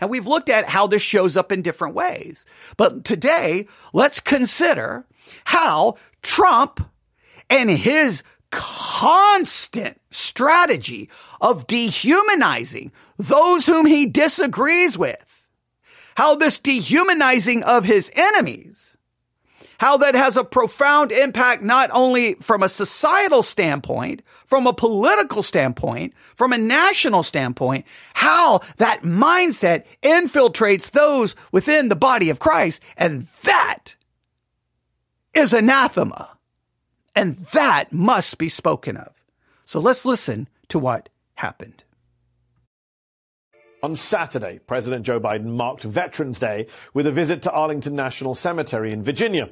And 0.00 0.10
we've 0.10 0.26
looked 0.26 0.48
at 0.48 0.68
how 0.68 0.86
this 0.86 1.02
shows 1.02 1.36
up 1.36 1.50
in 1.50 1.62
different 1.62 1.94
ways. 1.94 2.44
But 2.76 3.04
today, 3.04 3.66
let's 3.92 4.20
consider 4.20 5.06
how 5.44 5.96
Trump 6.22 6.86
and 7.50 7.70
his 7.70 8.22
constant 8.50 10.00
strategy 10.10 11.10
of 11.40 11.66
dehumanizing 11.66 12.92
those 13.16 13.66
whom 13.66 13.86
he 13.86 14.06
disagrees 14.06 14.96
with, 14.96 15.46
how 16.16 16.36
this 16.36 16.60
dehumanizing 16.60 17.62
of 17.64 17.84
his 17.84 18.10
enemies 18.14 18.87
how 19.78 19.96
that 19.96 20.14
has 20.14 20.36
a 20.36 20.44
profound 20.44 21.12
impact, 21.12 21.62
not 21.62 21.90
only 21.92 22.34
from 22.34 22.62
a 22.62 22.68
societal 22.68 23.42
standpoint, 23.42 24.22
from 24.44 24.66
a 24.66 24.72
political 24.72 25.42
standpoint, 25.42 26.12
from 26.36 26.52
a 26.52 26.58
national 26.58 27.22
standpoint, 27.22 27.86
how 28.14 28.60
that 28.76 29.02
mindset 29.02 29.84
infiltrates 30.02 30.90
those 30.90 31.34
within 31.52 31.88
the 31.88 31.96
body 31.96 32.28
of 32.30 32.40
Christ. 32.40 32.82
And 32.96 33.26
that 33.44 33.94
is 35.32 35.52
anathema. 35.52 36.36
And 37.14 37.36
that 37.52 37.92
must 37.92 38.38
be 38.38 38.48
spoken 38.48 38.96
of. 38.96 39.12
So 39.64 39.80
let's 39.80 40.04
listen 40.04 40.48
to 40.68 40.78
what 40.78 41.08
happened. 41.34 41.84
On 43.80 43.94
Saturday, 43.94 44.58
President 44.58 45.06
Joe 45.06 45.20
Biden 45.20 45.44
marked 45.44 45.84
Veterans 45.84 46.40
Day 46.40 46.66
with 46.94 47.06
a 47.06 47.12
visit 47.12 47.42
to 47.42 47.52
Arlington 47.52 47.94
National 47.94 48.34
Cemetery 48.34 48.92
in 48.92 49.04
Virginia. 49.04 49.50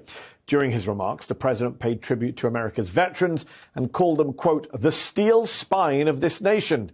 During 0.48 0.72
his 0.72 0.88
remarks, 0.88 1.26
the 1.26 1.36
president 1.36 1.78
paid 1.78 2.02
tribute 2.02 2.38
to 2.38 2.48
America's 2.48 2.88
veterans 2.88 3.44
and 3.76 3.92
called 3.92 4.18
them, 4.18 4.32
quote, 4.32 4.68
the 4.72 4.90
steel 4.90 5.46
spine 5.46 6.08
of 6.08 6.20
this 6.20 6.40
nation. 6.40 6.90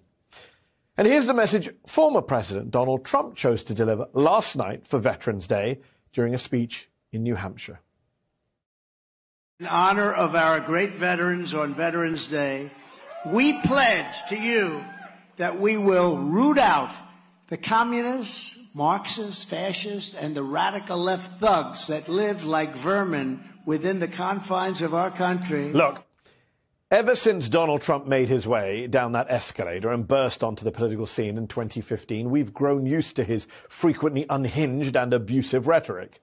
And 0.98 1.06
here's 1.06 1.26
the 1.26 1.32
message 1.32 1.70
former 1.86 2.20
President 2.20 2.70
Donald 2.70 3.06
Trump 3.06 3.36
chose 3.36 3.64
to 3.64 3.74
deliver 3.74 4.08
last 4.12 4.54
night 4.54 4.86
for 4.86 4.98
Veterans 4.98 5.46
Day 5.46 5.80
during 6.12 6.34
a 6.34 6.38
speech 6.38 6.90
in 7.12 7.22
New 7.22 7.34
Hampshire. 7.34 7.80
In 9.58 9.66
honor 9.66 10.12
of 10.12 10.34
our 10.34 10.60
great 10.60 10.96
veterans 10.96 11.54
on 11.54 11.74
Veterans 11.74 12.28
Day, 12.28 12.70
we 13.26 13.58
pledge 13.62 14.14
to 14.28 14.36
you 14.36 14.84
that 15.38 15.58
we 15.58 15.78
will 15.78 16.18
root 16.18 16.58
out 16.58 16.94
the 17.52 17.58
communists, 17.58 18.56
Marxists, 18.72 19.44
fascists, 19.44 20.14
and 20.14 20.34
the 20.34 20.42
radical 20.42 20.96
left 20.96 21.38
thugs 21.38 21.88
that 21.88 22.08
live 22.08 22.44
like 22.44 22.74
vermin 22.76 23.44
within 23.66 24.00
the 24.00 24.08
confines 24.08 24.80
of 24.80 24.94
our 24.94 25.14
country. 25.14 25.70
Look, 25.70 26.02
ever 26.90 27.14
since 27.14 27.50
Donald 27.50 27.82
Trump 27.82 28.06
made 28.06 28.30
his 28.30 28.46
way 28.46 28.86
down 28.86 29.12
that 29.12 29.30
escalator 29.30 29.92
and 29.92 30.08
burst 30.08 30.42
onto 30.42 30.64
the 30.64 30.72
political 30.72 31.04
scene 31.04 31.36
in 31.36 31.46
2015, 31.46 32.30
we've 32.30 32.54
grown 32.54 32.86
used 32.86 33.16
to 33.16 33.24
his 33.24 33.46
frequently 33.68 34.24
unhinged 34.30 34.96
and 34.96 35.12
abusive 35.12 35.66
rhetoric. 35.66 36.22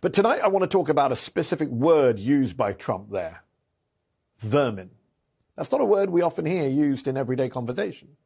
But 0.00 0.14
tonight 0.14 0.40
I 0.42 0.48
want 0.48 0.62
to 0.62 0.74
talk 0.74 0.88
about 0.88 1.12
a 1.12 1.16
specific 1.16 1.68
word 1.68 2.18
used 2.18 2.56
by 2.56 2.72
Trump 2.72 3.10
there. 3.10 3.44
Vermin. 4.38 4.88
That's 5.54 5.70
not 5.70 5.82
a 5.82 5.84
word 5.84 6.08
we 6.08 6.22
often 6.22 6.46
hear 6.46 6.66
used 6.66 7.08
in 7.08 7.18
everyday 7.18 7.50
conversation. 7.50 8.16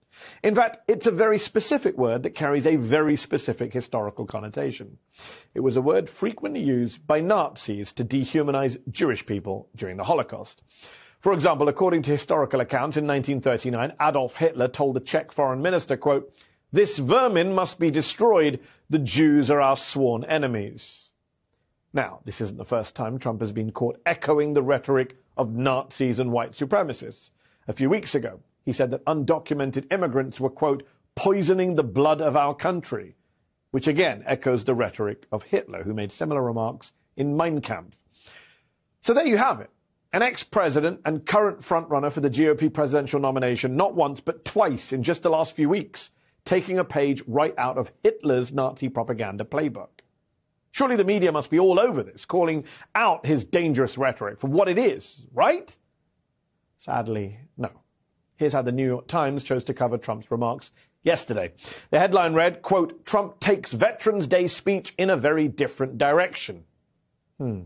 In 0.42 0.54
fact, 0.54 0.78
it's 0.88 1.06
a 1.06 1.10
very 1.10 1.38
specific 1.38 1.96
word 1.96 2.22
that 2.22 2.34
carries 2.34 2.66
a 2.66 2.76
very 2.76 3.16
specific 3.16 3.72
historical 3.72 4.26
connotation. 4.26 4.98
It 5.54 5.60
was 5.60 5.76
a 5.76 5.82
word 5.82 6.08
frequently 6.08 6.62
used 6.62 7.06
by 7.06 7.20
Nazis 7.20 7.92
to 7.92 8.04
dehumanize 8.04 8.78
Jewish 8.90 9.26
people 9.26 9.68
during 9.74 9.96
the 9.96 10.04
Holocaust. 10.04 10.62
For 11.20 11.32
example, 11.32 11.68
according 11.68 12.02
to 12.02 12.10
historical 12.10 12.60
accounts 12.60 12.96
in 12.96 13.06
1939, 13.06 13.94
Adolf 14.00 14.34
Hitler 14.34 14.68
told 14.68 14.96
the 14.96 15.00
Czech 15.00 15.32
foreign 15.32 15.62
minister, 15.62 15.96
quote, 15.96 16.32
this 16.72 16.98
vermin 16.98 17.54
must 17.54 17.78
be 17.78 17.90
destroyed. 17.90 18.60
The 18.90 18.98
Jews 18.98 19.50
are 19.50 19.60
our 19.60 19.76
sworn 19.76 20.24
enemies. 20.24 21.08
Now, 21.92 22.20
this 22.24 22.40
isn't 22.40 22.58
the 22.58 22.64
first 22.64 22.94
time 22.94 23.18
Trump 23.18 23.40
has 23.40 23.52
been 23.52 23.72
caught 23.72 24.00
echoing 24.04 24.52
the 24.52 24.62
rhetoric 24.62 25.16
of 25.36 25.54
Nazis 25.54 26.18
and 26.18 26.32
white 26.32 26.52
supremacists. 26.52 27.30
A 27.68 27.72
few 27.72 27.88
weeks 27.88 28.14
ago, 28.14 28.40
he 28.66 28.72
said 28.72 28.90
that 28.90 29.04
undocumented 29.06 29.92
immigrants 29.92 30.38
were, 30.38 30.50
quote, 30.50 30.82
poisoning 31.14 31.76
the 31.76 31.84
blood 31.84 32.20
of 32.20 32.36
our 32.36 32.54
country, 32.54 33.14
which 33.70 33.86
again 33.86 34.24
echoes 34.26 34.64
the 34.64 34.74
rhetoric 34.74 35.24
of 35.30 35.44
Hitler, 35.44 35.82
who 35.84 35.94
made 35.94 36.12
similar 36.12 36.42
remarks 36.42 36.92
in 37.16 37.36
Mein 37.36 37.60
Kampf. 37.60 37.96
So 39.00 39.14
there 39.14 39.26
you 39.26 39.38
have 39.38 39.60
it. 39.60 39.70
An 40.12 40.22
ex-president 40.22 41.00
and 41.04 41.24
current 41.24 41.60
frontrunner 41.60 42.12
for 42.12 42.20
the 42.20 42.30
GOP 42.30 42.72
presidential 42.72 43.20
nomination, 43.20 43.76
not 43.76 43.94
once, 43.94 44.20
but 44.20 44.44
twice 44.44 44.92
in 44.92 45.04
just 45.04 45.22
the 45.22 45.30
last 45.30 45.54
few 45.54 45.68
weeks, 45.68 46.10
taking 46.44 46.78
a 46.78 46.84
page 46.84 47.22
right 47.26 47.54
out 47.56 47.78
of 47.78 47.90
Hitler's 48.02 48.52
Nazi 48.52 48.88
propaganda 48.88 49.44
playbook. 49.44 49.88
Surely 50.72 50.96
the 50.96 51.04
media 51.04 51.32
must 51.32 51.50
be 51.50 51.58
all 51.60 51.78
over 51.78 52.02
this, 52.02 52.24
calling 52.24 52.64
out 52.94 53.24
his 53.24 53.44
dangerous 53.44 53.96
rhetoric 53.96 54.40
for 54.40 54.48
what 54.48 54.68
it 54.68 54.78
is, 54.78 55.22
right? 55.32 55.74
Sadly, 56.78 57.38
no. 57.56 57.70
Here's 58.36 58.52
how 58.52 58.62
the 58.62 58.72
New 58.72 58.86
York 58.86 59.06
Times 59.06 59.44
chose 59.44 59.64
to 59.64 59.74
cover 59.74 59.98
Trump's 59.98 60.30
remarks 60.30 60.70
yesterday. 61.02 61.52
The 61.90 61.98
headline 61.98 62.34
read, 62.34 62.62
quote, 62.62 63.04
Trump 63.04 63.40
takes 63.40 63.72
Veterans 63.72 64.26
Day 64.26 64.48
speech 64.48 64.92
in 64.98 65.08
a 65.08 65.16
very 65.16 65.48
different 65.48 65.98
direction. 65.98 66.64
Hmm. 67.38 67.62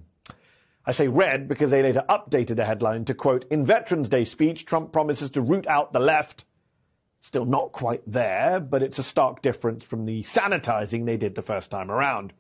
I 0.87 0.93
say 0.93 1.09
read 1.09 1.49
because 1.49 1.71
they 1.71 1.83
later 1.83 2.05
updated 2.09 2.57
the 2.57 2.65
headline 2.65 3.05
to 3.07 3.15
quote, 3.15 3.47
in 3.51 3.65
Veterans 3.65 4.09
Day 4.09 4.25
speech, 4.25 4.65
Trump 4.65 4.93
promises 4.93 5.31
to 5.33 5.41
root 5.41 5.67
out 5.67 5.93
the 5.93 6.01
left. 6.01 6.45
Still 7.23 7.45
not 7.45 7.73
quite 7.73 8.03
there, 8.07 8.61
but 8.61 8.83
it's 8.83 8.99
a 8.99 9.03
stark 9.03 9.43
difference 9.43 9.85
from 9.85 10.07
the 10.07 10.23
sanitizing 10.23 11.05
they 11.05 11.19
did 11.19 11.35
the 11.35 11.43
first 11.43 11.71
time 11.71 11.91
around. 11.91 12.33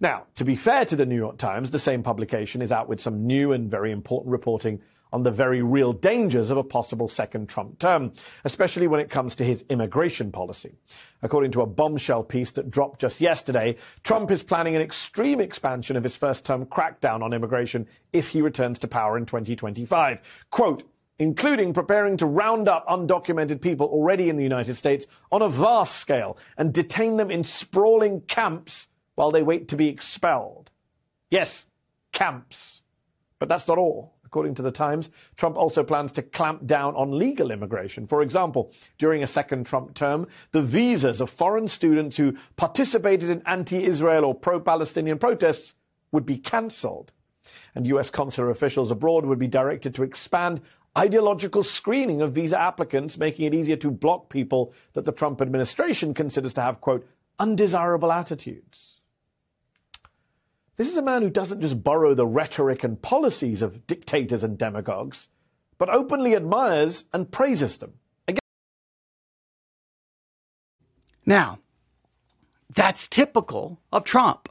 Now, 0.00 0.26
to 0.36 0.44
be 0.44 0.54
fair 0.54 0.84
to 0.84 0.96
the 0.96 1.06
New 1.06 1.16
York 1.16 1.38
Times, 1.38 1.70
the 1.70 1.78
same 1.78 2.02
publication 2.02 2.60
is 2.60 2.70
out 2.70 2.88
with 2.88 3.00
some 3.00 3.26
new 3.26 3.52
and 3.52 3.70
very 3.70 3.90
important 3.90 4.32
reporting 4.32 4.80
on 5.12 5.22
the 5.22 5.30
very 5.30 5.62
real 5.62 5.92
dangers 5.92 6.50
of 6.50 6.56
a 6.56 6.62
possible 6.62 7.08
second 7.08 7.48
Trump 7.48 7.78
term, 7.78 8.12
especially 8.44 8.86
when 8.86 9.00
it 9.00 9.10
comes 9.10 9.36
to 9.36 9.44
his 9.44 9.64
immigration 9.68 10.32
policy. 10.32 10.74
According 11.22 11.52
to 11.52 11.62
a 11.62 11.66
bombshell 11.66 12.22
piece 12.24 12.52
that 12.52 12.70
dropped 12.70 13.00
just 13.00 13.20
yesterday, 13.20 13.76
Trump 14.04 14.30
is 14.30 14.42
planning 14.42 14.76
an 14.76 14.82
extreme 14.82 15.40
expansion 15.40 15.96
of 15.96 16.04
his 16.04 16.16
first 16.16 16.44
term 16.44 16.66
crackdown 16.66 17.22
on 17.22 17.32
immigration 17.32 17.86
if 18.12 18.28
he 18.28 18.42
returns 18.42 18.80
to 18.80 18.88
power 18.88 19.16
in 19.16 19.26
2025. 19.26 20.20
Quote, 20.50 20.82
including 21.18 21.74
preparing 21.74 22.16
to 22.18 22.26
round 22.26 22.68
up 22.68 22.86
undocumented 22.86 23.60
people 23.60 23.86
already 23.86 24.28
in 24.28 24.36
the 24.36 24.42
United 24.42 24.76
States 24.76 25.06
on 25.32 25.42
a 25.42 25.48
vast 25.48 25.96
scale 26.00 26.38
and 26.56 26.72
detain 26.72 27.16
them 27.16 27.30
in 27.30 27.44
sprawling 27.44 28.20
camps 28.20 28.86
while 29.16 29.30
they 29.30 29.42
wait 29.42 29.68
to 29.68 29.76
be 29.76 29.88
expelled. 29.88 30.70
Yes, 31.30 31.66
camps. 32.12 32.82
But 33.38 33.48
that's 33.48 33.68
not 33.68 33.78
all. 33.78 34.14
According 34.28 34.56
to 34.56 34.62
the 34.62 34.70
Times, 34.70 35.08
Trump 35.38 35.56
also 35.56 35.82
plans 35.82 36.12
to 36.12 36.22
clamp 36.22 36.66
down 36.66 36.94
on 36.96 37.18
legal 37.18 37.50
immigration. 37.50 38.06
For 38.06 38.20
example, 38.20 38.72
during 38.98 39.22
a 39.22 39.26
second 39.26 39.64
Trump 39.64 39.94
term, 39.94 40.26
the 40.52 40.60
visas 40.60 41.22
of 41.22 41.30
foreign 41.30 41.66
students 41.66 42.14
who 42.18 42.34
participated 42.54 43.30
in 43.30 43.40
anti-Israel 43.46 44.26
or 44.26 44.34
pro-Palestinian 44.34 45.18
protests 45.18 45.72
would 46.12 46.26
be 46.26 46.36
cancelled. 46.36 47.10
And 47.74 47.86
US 47.86 48.10
consular 48.10 48.50
officials 48.50 48.90
abroad 48.90 49.24
would 49.24 49.38
be 49.38 49.48
directed 49.48 49.94
to 49.94 50.02
expand 50.02 50.60
ideological 50.96 51.64
screening 51.64 52.20
of 52.20 52.34
visa 52.34 52.60
applicants, 52.60 53.16
making 53.16 53.46
it 53.46 53.54
easier 53.54 53.76
to 53.76 53.90
block 53.90 54.28
people 54.28 54.74
that 54.92 55.06
the 55.06 55.12
Trump 55.12 55.40
administration 55.40 56.12
considers 56.12 56.52
to 56.54 56.60
have, 56.60 56.82
quote, 56.82 57.06
undesirable 57.38 58.12
attitudes. 58.12 58.97
This 60.78 60.88
is 60.88 60.96
a 60.96 61.02
man 61.02 61.22
who 61.22 61.28
doesn't 61.28 61.60
just 61.60 61.82
borrow 61.82 62.14
the 62.14 62.24
rhetoric 62.24 62.84
and 62.84 63.02
policies 63.02 63.62
of 63.62 63.88
dictators 63.88 64.44
and 64.44 64.56
demagogues, 64.56 65.28
but 65.76 65.88
openly 65.88 66.36
admires 66.36 67.02
and 67.12 67.30
praises 67.30 67.78
them. 67.78 67.94
Again- 68.28 68.38
now, 71.26 71.58
that's 72.70 73.08
typical 73.08 73.80
of 73.92 74.04
Trump. 74.04 74.48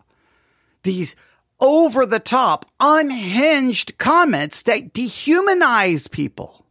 These 0.83 1.15
over 1.61 2.05
the 2.05 2.19
top, 2.19 2.65
unhinged 2.77 3.97
comments 3.97 4.61
that 4.63 4.93
dehumanize 4.93 6.11
people. 6.11 6.66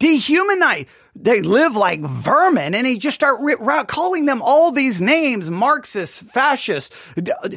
Dehumanize. 0.00 0.86
They 1.16 1.42
live 1.42 1.76
like 1.76 2.00
vermin 2.00 2.74
and 2.74 2.86
he 2.86 2.98
just 2.98 3.14
start 3.14 3.38
calling 3.86 4.26
them 4.26 4.42
all 4.42 4.72
these 4.72 5.00
names 5.00 5.48
marxists 5.48 6.20
fascists 6.20 6.92
uh, 7.16 7.50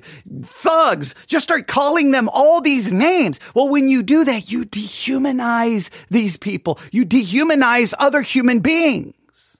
thugs 0.43 1.15
just 1.25 1.43
start 1.43 1.65
calling 1.65 2.11
them 2.11 2.29
all 2.31 2.61
these 2.61 2.91
names. 2.91 3.39
Well 3.55 3.69
when 3.69 3.87
you 3.87 4.03
do 4.03 4.23
that 4.25 4.51
you 4.51 4.63
dehumanize 4.63 5.89
these 6.11 6.37
people. 6.37 6.79
You 6.91 7.03
dehumanize 7.03 7.95
other 7.97 8.21
human 8.21 8.59
beings. 8.59 9.57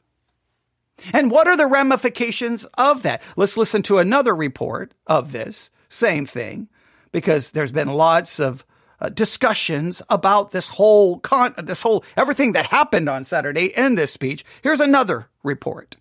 And 1.11 1.31
what 1.31 1.47
are 1.47 1.57
the 1.57 1.67
ramifications 1.67 2.65
of 2.77 3.01
that? 3.03 3.21
Let's 3.35 3.57
listen 3.57 3.81
to 3.83 3.97
another 3.97 4.35
report 4.35 4.93
of 5.07 5.31
this. 5.31 5.71
Same 5.89 6.25
thing 6.25 6.67
because 7.11 7.51
there's 7.51 7.71
been 7.71 7.87
lots 7.87 8.39
of 8.39 8.65
uh, 8.99 9.10
discussions 9.10 10.01
about 10.10 10.51
this 10.51 10.67
whole 10.67 11.19
con- 11.19 11.53
this 11.57 11.81
whole 11.81 12.03
everything 12.15 12.53
that 12.53 12.67
happened 12.67 13.07
on 13.10 13.23
Saturday 13.23 13.65
in 13.65 13.95
this 13.95 14.12
speech. 14.12 14.43
Here's 14.62 14.79
another 14.79 15.27
report. 15.43 15.95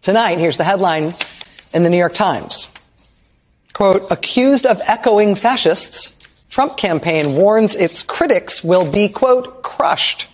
Tonight, 0.00 0.38
here's 0.38 0.58
the 0.58 0.64
headline 0.64 1.12
in 1.74 1.82
the 1.82 1.90
New 1.90 1.98
York 1.98 2.14
Times. 2.14 2.72
Quote, 3.72 4.10
accused 4.10 4.64
of 4.64 4.80
echoing 4.86 5.34
fascists, 5.34 6.26
Trump 6.48 6.76
campaign 6.76 7.36
warns 7.36 7.76
its 7.76 8.02
critics 8.02 8.64
will 8.64 8.90
be, 8.90 9.08
quote, 9.08 9.62
crushed. 9.62 10.26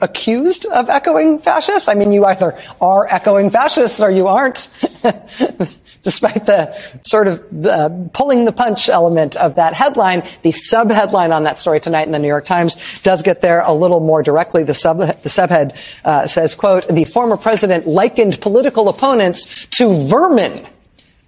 Accused 0.00 0.66
of 0.66 0.88
echoing 0.88 1.38
fascists? 1.38 1.88
I 1.88 1.94
mean, 1.94 2.12
you 2.12 2.24
either 2.24 2.54
are 2.80 3.06
echoing 3.10 3.50
fascists 3.50 4.00
or 4.00 4.10
you 4.10 4.26
aren't. 4.26 4.68
despite 6.06 6.46
the 6.46 6.72
sort 7.04 7.26
of 7.26 7.66
uh, 7.66 7.90
pulling 8.12 8.44
the 8.44 8.52
punch 8.52 8.88
element 8.88 9.34
of 9.34 9.56
that 9.56 9.74
headline, 9.74 10.22
the 10.42 10.52
sub 10.52 10.88
headline 10.88 11.32
on 11.32 11.42
that 11.42 11.58
story 11.58 11.80
tonight 11.80 12.06
in 12.06 12.12
the 12.12 12.18
New 12.20 12.28
York 12.28 12.44
Times 12.44 12.76
does 13.02 13.24
get 13.24 13.40
there 13.40 13.60
a 13.62 13.72
little 13.72 13.98
more 13.98 14.22
directly. 14.22 14.62
The 14.62 14.72
sub 14.72 14.98
the 14.98 15.28
subhead 15.28 15.74
uh, 16.04 16.28
says, 16.28 16.54
"quote 16.54 16.86
The 16.86 17.02
former 17.02 17.36
president 17.36 17.88
likened 17.88 18.40
political 18.40 18.88
opponents 18.88 19.66
to 19.66 20.06
vermin." 20.06 20.64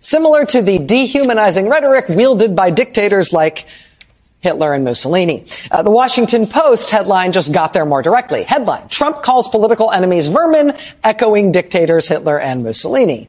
similar 0.01 0.45
to 0.47 0.63
the 0.63 0.79
dehumanizing 0.79 1.69
rhetoric 1.69 2.09
wielded 2.09 2.55
by 2.55 2.71
dictators 2.71 3.33
like 3.33 3.67
Hitler 4.39 4.73
and 4.73 4.85
Mussolini. 4.85 5.45
Uh, 5.73 5.83
the 5.83 5.91
Washington 5.91 6.47
Post 6.47 6.91
headline 6.91 7.33
just 7.33 7.53
got 7.53 7.73
there 7.73 7.85
more 7.85 8.01
directly. 8.01 8.45
Headline, 8.45 8.89
Trump 8.89 9.23
calls 9.25 9.49
political 9.49 9.91
enemies 9.91 10.29
vermin, 10.29 10.73
echoing 11.03 11.51
dictators 11.51 12.09
Hitler 12.09 12.39
and 12.39 12.63
Mussolini. 12.63 13.29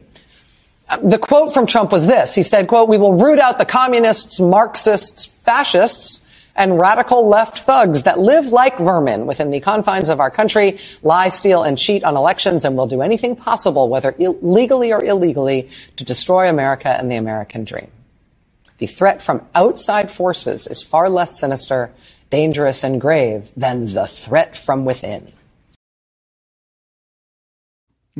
The 1.04 1.20
quote 1.20 1.54
from 1.54 1.68
Trump 1.68 1.92
was 1.92 2.08
this. 2.08 2.34
He 2.34 2.42
said, 2.42 2.68
quote, 2.68 2.90
we 2.90 2.98
will 2.98 3.14
root 3.14 3.38
out 3.38 3.60
the 3.60 3.66
communists, 3.66 4.40
Marxists, 4.40 5.26
fascists, 5.26 6.26
and 6.56 6.80
radical 6.80 7.28
left 7.28 7.60
thugs 7.60 8.04
that 8.04 8.20
live 8.20 8.48
like 8.48 8.78
vermin 8.80 9.28
within 9.28 9.52
the 9.52 9.60
confines 9.60 10.10
of 10.10 10.20
our 10.20 10.32
country, 10.32 10.78
lie, 11.04 11.30
steal, 11.30 11.64
and 11.64 11.78
cheat 11.78 12.04
on 12.04 12.18
elections, 12.18 12.66
and 12.66 12.76
will 12.76 12.88
do 12.88 13.02
anything 13.02 13.36
possible, 13.36 13.88
whether 13.88 14.16
Ill- 14.18 14.38
legally 14.42 14.92
or 14.92 15.04
illegally, 15.04 15.70
to 15.96 16.04
destroy 16.04 16.50
America 16.50 16.90
and 16.90 17.10
the 17.12 17.16
American 17.16 17.64
dream. 17.64 17.92
The 18.80 18.88
threat 18.88 19.22
from 19.22 19.46
outside 19.54 20.10
forces 20.10 20.66
is 20.66 20.84
far 20.84 21.10
less 21.10 21.40
sinister, 21.40 21.92
dangerous, 22.30 22.84
and 22.84 23.00
grave 23.00 23.52
than 23.56 23.86
the 23.86 24.08
threat 24.08 24.58
from 24.58 24.86
within. 24.86 25.32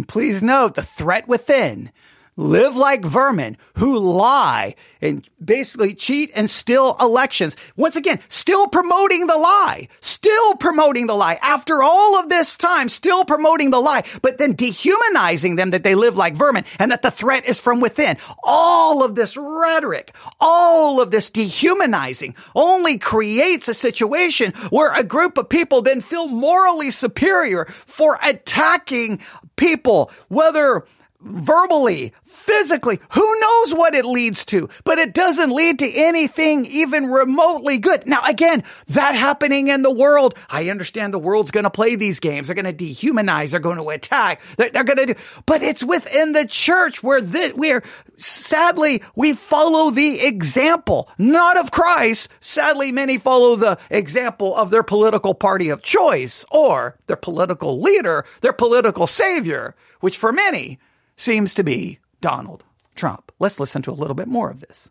Please 0.08 0.42
note 0.42 0.76
the 0.76 0.82
threat 0.82 1.28
within 1.28 1.92
live 2.40 2.78
like 2.78 3.04
vermin 3.04 3.58
who 3.76 4.00
lie 4.00 4.74
and 5.02 5.28
basically 5.44 5.94
cheat 5.94 6.32
and 6.34 6.50
steal 6.50 6.96
elections. 7.00 7.58
Once 7.76 7.98
again, 7.98 8.20
still 8.30 8.68
promoting 8.68 9.28
the 9.28 9.38
lie, 9.38 9.90
still 10.00 10.56
promoting 10.56 11.08
the 11.08 11.16
lie 11.16 11.38
after 11.42 11.84
all 11.84 12.18
of 12.18 12.30
this 12.30 12.56
time, 12.56 12.88
still 12.88 13.26
promoting 13.26 13.72
the 13.72 13.80
lie, 13.80 14.04
but 14.22 14.38
then 14.38 14.54
dehumanizing 14.54 15.58
them 15.58 15.72
that 15.72 15.84
they 15.84 15.96
live 15.96 16.16
like 16.16 16.34
vermin 16.34 16.64
and 16.80 16.92
that 16.92 17.02
the 17.02 17.12
threat 17.12 17.46
is 17.46 17.60
from 17.60 17.82
within. 17.82 18.18
All 18.42 19.04
of 19.04 19.16
this 19.16 19.36
rhetoric, 19.36 20.16
all 20.40 21.02
of 21.02 21.12
this 21.12 21.30
dehumanizing 21.30 22.36
only 22.56 22.98
creates 22.98 23.68
a 23.68 23.74
situation 23.74 24.54
where 24.70 24.94
a 24.94 25.04
group 25.04 25.38
of 25.38 25.50
people 25.50 25.82
then 25.82 26.00
feel 26.00 26.28
morally 26.28 26.90
superior 26.90 27.66
for 27.66 28.18
attacking 28.24 29.20
people, 29.58 30.10
whether 30.30 30.86
verbally, 31.22 32.14
physically. 32.50 33.00
Who 33.12 33.40
knows 33.40 33.76
what 33.76 33.94
it 33.94 34.06
leads 34.06 34.44
to? 34.46 34.70
But 34.84 34.98
it 34.98 35.14
doesn't 35.14 35.52
lead 35.52 35.80
to 35.80 35.92
anything 35.92 36.66
even 36.66 37.08
remotely 37.08 37.78
good. 37.78 38.08
Now, 38.08 38.22
again, 38.26 38.64
that 38.88 39.14
happening 39.14 39.68
in 39.68 39.84
the 39.84 39.94
world, 39.94 40.34
I 40.50 40.70
understand 40.70 41.14
the 41.14 41.20
world's 41.20 41.52
going 41.52 41.66
to 41.66 41.70
play 41.70 41.96
these 41.96 42.20
games. 42.20 42.48
They're 42.48 42.56
going 42.56 42.76
to 42.76 42.86
dehumanize. 42.86 43.52
They're 43.52 43.60
going 43.60 43.78
to 43.78 43.90
attack. 43.90 44.42
They're, 44.58 44.72
they're 44.72 44.84
going 44.84 44.98
to 44.98 45.14
do, 45.14 45.20
but 45.46 45.62
it's 45.62 45.84
within 45.84 46.32
the 46.32 46.48
church 46.48 47.04
where 47.04 47.22
this, 47.22 47.54
we're, 47.54 47.84
sadly, 48.18 49.04
we 49.16 49.34
follow 49.34 49.92
the 49.92 50.26
example, 50.26 51.08
not 51.20 51.56
of 51.56 51.72
Christ. 51.72 52.30
Sadly, 52.42 52.92
many 52.92 53.20
follow 53.20 53.58
the 53.58 53.78
example 53.92 54.56
of 54.56 54.72
their 54.72 54.84
political 54.84 55.36
party 55.36 55.70
of 55.70 55.84
choice 55.84 56.46
or 56.50 56.98
their 57.06 57.16
political 57.16 57.80
leader, 57.80 58.26
their 58.42 58.54
political 58.54 59.06
savior, 59.06 59.76
which 60.00 60.18
for 60.18 60.32
many 60.32 60.80
seems 61.16 61.54
to 61.54 61.64
be 61.64 62.00
Donald 62.22 62.64
Trump. 62.96 63.32
Let's 63.40 63.60
listen 63.60 63.82
to 63.84 63.92
a 63.92 63.94
little 63.94 64.16
bit 64.16 64.28
more 64.28 64.50
of 64.50 64.62
this. 64.62 64.90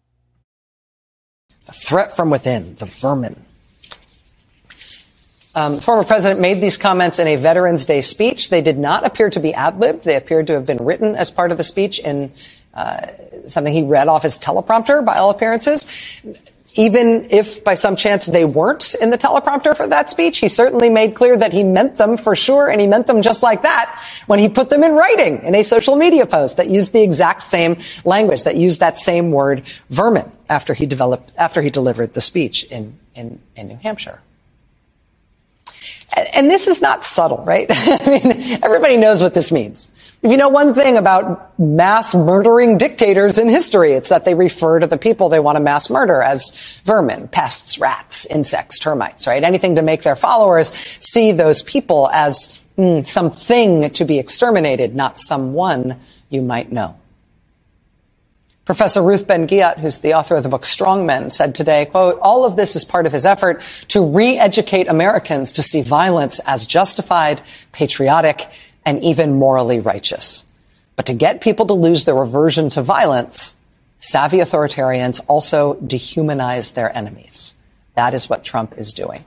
The 1.66 1.72
threat 1.72 2.14
from 2.14 2.30
within, 2.30 2.76
the 2.76 2.86
vermin. 2.86 3.44
Um, 5.54 5.80
former 5.80 6.04
president 6.04 6.40
made 6.40 6.60
these 6.60 6.76
comments 6.76 7.18
in 7.18 7.26
a 7.26 7.36
Veterans 7.36 7.84
Day 7.84 8.00
speech. 8.00 8.48
They 8.48 8.62
did 8.62 8.78
not 8.78 9.04
appear 9.04 9.28
to 9.30 9.40
be 9.40 9.52
ad 9.52 9.78
libbed. 9.80 10.04
They 10.04 10.16
appeared 10.16 10.46
to 10.46 10.54
have 10.54 10.66
been 10.66 10.78
written 10.78 11.16
as 11.16 11.30
part 11.30 11.50
of 11.50 11.58
the 11.58 11.64
speech 11.64 11.98
in 11.98 12.32
uh, 12.74 13.08
something 13.46 13.72
he 13.72 13.82
read 13.82 14.08
off 14.08 14.22
his 14.22 14.38
teleprompter 14.38 15.04
by 15.04 15.16
all 15.16 15.30
appearances 15.30 16.22
even 16.78 17.26
if 17.30 17.64
by 17.64 17.74
some 17.74 17.96
chance 17.96 18.26
they 18.26 18.44
weren't 18.44 18.94
in 19.02 19.10
the 19.10 19.18
teleprompter 19.18 19.76
for 19.76 19.88
that 19.88 20.08
speech, 20.08 20.38
he 20.38 20.46
certainly 20.46 20.88
made 20.88 21.12
clear 21.12 21.36
that 21.36 21.52
he 21.52 21.64
meant 21.64 21.96
them 21.96 22.16
for 22.16 22.36
sure, 22.36 22.70
and 22.70 22.80
he 22.80 22.86
meant 22.86 23.08
them 23.08 23.20
just 23.20 23.42
like 23.42 23.62
that 23.62 24.00
when 24.28 24.38
he 24.38 24.48
put 24.48 24.70
them 24.70 24.84
in 24.84 24.92
writing 24.92 25.42
in 25.42 25.56
a 25.56 25.62
social 25.64 25.96
media 25.96 26.24
post 26.24 26.56
that 26.56 26.68
used 26.70 26.92
the 26.92 27.02
exact 27.02 27.42
same 27.42 27.76
language, 28.04 28.44
that 28.44 28.54
used 28.54 28.78
that 28.78 28.96
same 28.96 29.32
word 29.32 29.64
vermin 29.90 30.30
after 30.48 30.72
he 30.72 30.86
developed, 30.86 31.32
after 31.36 31.62
he 31.62 31.68
delivered 31.68 32.14
the 32.14 32.20
speech 32.20 32.62
in, 32.70 32.96
in, 33.16 33.40
in 33.56 33.66
New 33.66 33.78
Hampshire. 33.82 34.20
And 36.32 36.48
this 36.48 36.68
is 36.68 36.80
not 36.80 37.04
subtle, 37.04 37.44
right? 37.44 37.66
I 37.70 38.06
mean, 38.08 38.62
everybody 38.62 38.96
knows 38.96 39.20
what 39.20 39.34
this 39.34 39.50
means. 39.50 39.88
If 40.20 40.32
you 40.32 40.36
know 40.36 40.48
one 40.48 40.74
thing 40.74 40.96
about 40.96 41.56
mass 41.60 42.12
murdering 42.12 42.76
dictators 42.76 43.38
in 43.38 43.48
history, 43.48 43.92
it's 43.92 44.08
that 44.08 44.24
they 44.24 44.34
refer 44.34 44.80
to 44.80 44.86
the 44.88 44.98
people 44.98 45.28
they 45.28 45.38
want 45.38 45.56
to 45.56 45.60
mass 45.60 45.90
murder 45.90 46.20
as 46.22 46.80
vermin, 46.84 47.28
pests, 47.28 47.78
rats, 47.78 48.26
insects, 48.26 48.80
termites, 48.80 49.28
right? 49.28 49.44
Anything 49.44 49.76
to 49.76 49.82
make 49.82 50.02
their 50.02 50.16
followers 50.16 50.72
see 50.98 51.30
those 51.30 51.62
people 51.62 52.10
as 52.12 52.66
mm, 52.76 53.06
something 53.06 53.90
to 53.90 54.04
be 54.04 54.18
exterminated, 54.18 54.96
not 54.96 55.18
someone 55.18 56.00
you 56.30 56.42
might 56.42 56.72
know. 56.72 56.96
Professor 58.64 59.02
Ruth 59.02 59.26
Ben-Ghiat, 59.26 59.78
who's 59.78 60.00
the 60.00 60.12
author 60.12 60.36
of 60.36 60.42
the 60.42 60.48
book 60.50 60.66
Strong 60.66 61.06
Men, 61.06 61.30
said 61.30 61.54
today, 61.54 61.86
quote, 61.86 62.18
all 62.20 62.44
of 62.44 62.56
this 62.56 62.76
is 62.76 62.84
part 62.84 63.06
of 63.06 63.12
his 63.12 63.24
effort 63.24 63.62
to 63.88 64.04
re-educate 64.04 64.88
Americans 64.88 65.52
to 65.52 65.62
see 65.62 65.80
violence 65.80 66.38
as 66.40 66.66
justified, 66.66 67.40
patriotic, 67.72 68.46
and 68.88 69.04
even 69.04 69.34
morally 69.34 69.80
righteous. 69.80 70.46
But 70.96 71.04
to 71.06 71.14
get 71.14 71.42
people 71.42 71.66
to 71.66 71.74
lose 71.74 72.06
their 72.06 72.22
aversion 72.22 72.70
to 72.70 72.80
violence, 72.80 73.58
savvy 73.98 74.38
authoritarians 74.38 75.20
also 75.28 75.74
dehumanize 75.74 76.72
their 76.72 76.96
enemies. 76.96 77.56
That 77.96 78.14
is 78.14 78.30
what 78.30 78.44
Trump 78.44 78.78
is 78.78 78.94
doing. 78.94 79.26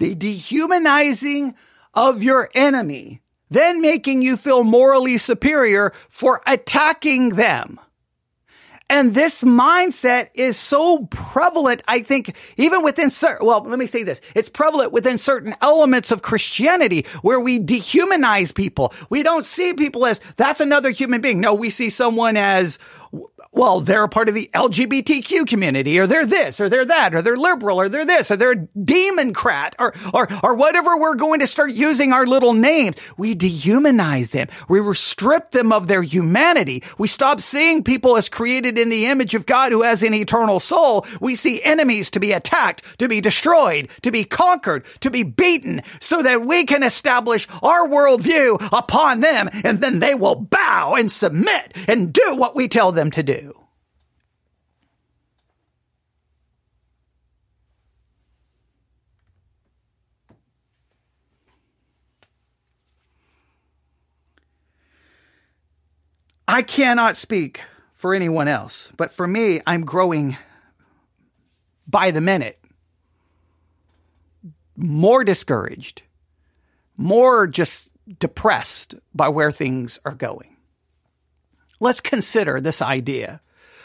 The 0.00 0.14
dehumanizing 0.14 1.54
of 1.94 2.22
your 2.22 2.50
enemy, 2.54 3.22
then 3.48 3.80
making 3.80 4.20
you 4.20 4.36
feel 4.36 4.62
morally 4.62 5.16
superior 5.16 5.94
for 6.10 6.42
attacking 6.46 7.30
them. 7.30 7.80
And 8.88 9.14
this 9.14 9.42
mindset 9.42 10.28
is 10.34 10.56
so 10.56 11.06
prevalent, 11.10 11.82
I 11.88 12.02
think, 12.02 12.36
even 12.56 12.84
within 12.84 13.10
certain, 13.10 13.44
well, 13.44 13.64
let 13.64 13.80
me 13.80 13.86
say 13.86 14.04
this. 14.04 14.20
It's 14.36 14.48
prevalent 14.48 14.92
within 14.92 15.18
certain 15.18 15.56
elements 15.60 16.12
of 16.12 16.22
Christianity 16.22 17.04
where 17.22 17.40
we 17.40 17.58
dehumanize 17.58 18.54
people. 18.54 18.94
We 19.10 19.24
don't 19.24 19.44
see 19.44 19.74
people 19.74 20.06
as, 20.06 20.20
that's 20.36 20.60
another 20.60 20.90
human 20.90 21.20
being. 21.20 21.40
No, 21.40 21.52
we 21.52 21.70
see 21.70 21.90
someone 21.90 22.36
as, 22.36 22.78
well, 23.56 23.80
they're 23.80 24.04
a 24.04 24.08
part 24.08 24.28
of 24.28 24.34
the 24.34 24.50
LGBTQ 24.52 25.46
community, 25.46 25.98
or 25.98 26.06
they're 26.06 26.26
this, 26.26 26.60
or 26.60 26.68
they're 26.68 26.84
that, 26.84 27.14
or 27.14 27.22
they're 27.22 27.38
liberal, 27.38 27.80
or 27.80 27.88
they're 27.88 28.04
this, 28.04 28.30
or 28.30 28.36
they're 28.36 28.52
a 28.52 28.66
democrat, 28.84 29.74
or, 29.78 29.94
or, 30.12 30.28
or 30.42 30.54
whatever 30.54 30.98
we're 30.98 31.14
going 31.14 31.40
to 31.40 31.46
start 31.46 31.70
using 31.70 32.12
our 32.12 32.26
little 32.26 32.52
names. 32.52 32.96
We 33.16 33.34
dehumanize 33.34 34.30
them. 34.30 34.48
We 34.68 34.82
strip 34.94 35.52
them 35.52 35.72
of 35.72 35.88
their 35.88 36.02
humanity. 36.02 36.82
We 36.98 37.08
stop 37.08 37.40
seeing 37.40 37.82
people 37.82 38.18
as 38.18 38.28
created 38.28 38.76
in 38.76 38.90
the 38.90 39.06
image 39.06 39.34
of 39.34 39.46
God 39.46 39.72
who 39.72 39.82
has 39.82 40.02
an 40.02 40.12
eternal 40.12 40.60
soul. 40.60 41.06
We 41.18 41.34
see 41.34 41.62
enemies 41.62 42.10
to 42.10 42.20
be 42.20 42.32
attacked, 42.32 42.84
to 42.98 43.08
be 43.08 43.22
destroyed, 43.22 43.88
to 44.02 44.10
be 44.10 44.24
conquered, 44.24 44.84
to 45.00 45.10
be 45.10 45.22
beaten, 45.22 45.80
so 45.98 46.22
that 46.22 46.44
we 46.44 46.66
can 46.66 46.82
establish 46.82 47.48
our 47.62 47.88
worldview 47.88 48.68
upon 48.70 49.20
them, 49.20 49.48
and 49.64 49.78
then 49.78 50.00
they 50.00 50.14
will 50.14 50.34
bow 50.34 50.94
and 50.96 51.10
submit 51.10 51.74
and 51.88 52.12
do 52.12 52.36
what 52.36 52.54
we 52.54 52.68
tell 52.68 52.92
them 52.92 53.10
to 53.12 53.22
do. 53.22 53.45
I 66.48 66.62
cannot 66.62 67.16
speak 67.16 67.62
for 67.94 68.14
anyone 68.14 68.48
else, 68.48 68.90
but 68.96 69.12
for 69.12 69.26
me, 69.26 69.60
I'm 69.66 69.84
growing 69.84 70.36
by 71.86 72.10
the 72.10 72.20
minute 72.20 72.58
more 74.76 75.24
discouraged, 75.24 76.02
more 76.96 77.46
just 77.46 77.88
depressed 78.18 78.94
by 79.14 79.28
where 79.28 79.50
things 79.50 79.98
are 80.04 80.14
going. 80.14 80.56
Let's 81.80 82.00
consider 82.00 82.60
this 82.60 82.82
idea 82.82 83.40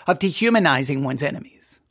of 0.07 0.19
dehumanizing 0.19 1.03
one's 1.03 1.23
enemies. 1.23 1.81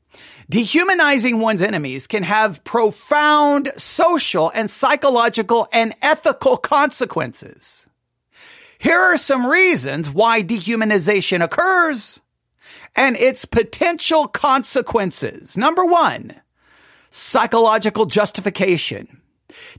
Dehumanizing 0.48 1.38
one's 1.38 1.62
enemies 1.62 2.06
can 2.06 2.24
have 2.24 2.64
profound 2.64 3.70
social 3.76 4.50
and 4.54 4.68
psychological 4.68 5.68
and 5.72 5.94
ethical 6.02 6.56
consequences. 6.56 7.86
Here 8.80 8.98
are 8.98 9.18
some 9.18 9.44
reasons 9.44 10.08
why 10.08 10.42
dehumanization 10.42 11.44
occurs 11.44 12.22
and 12.96 13.14
its 13.14 13.44
potential 13.44 14.26
consequences. 14.26 15.54
Number 15.54 15.84
one, 15.84 16.40
psychological 17.10 18.06
justification. 18.06 19.20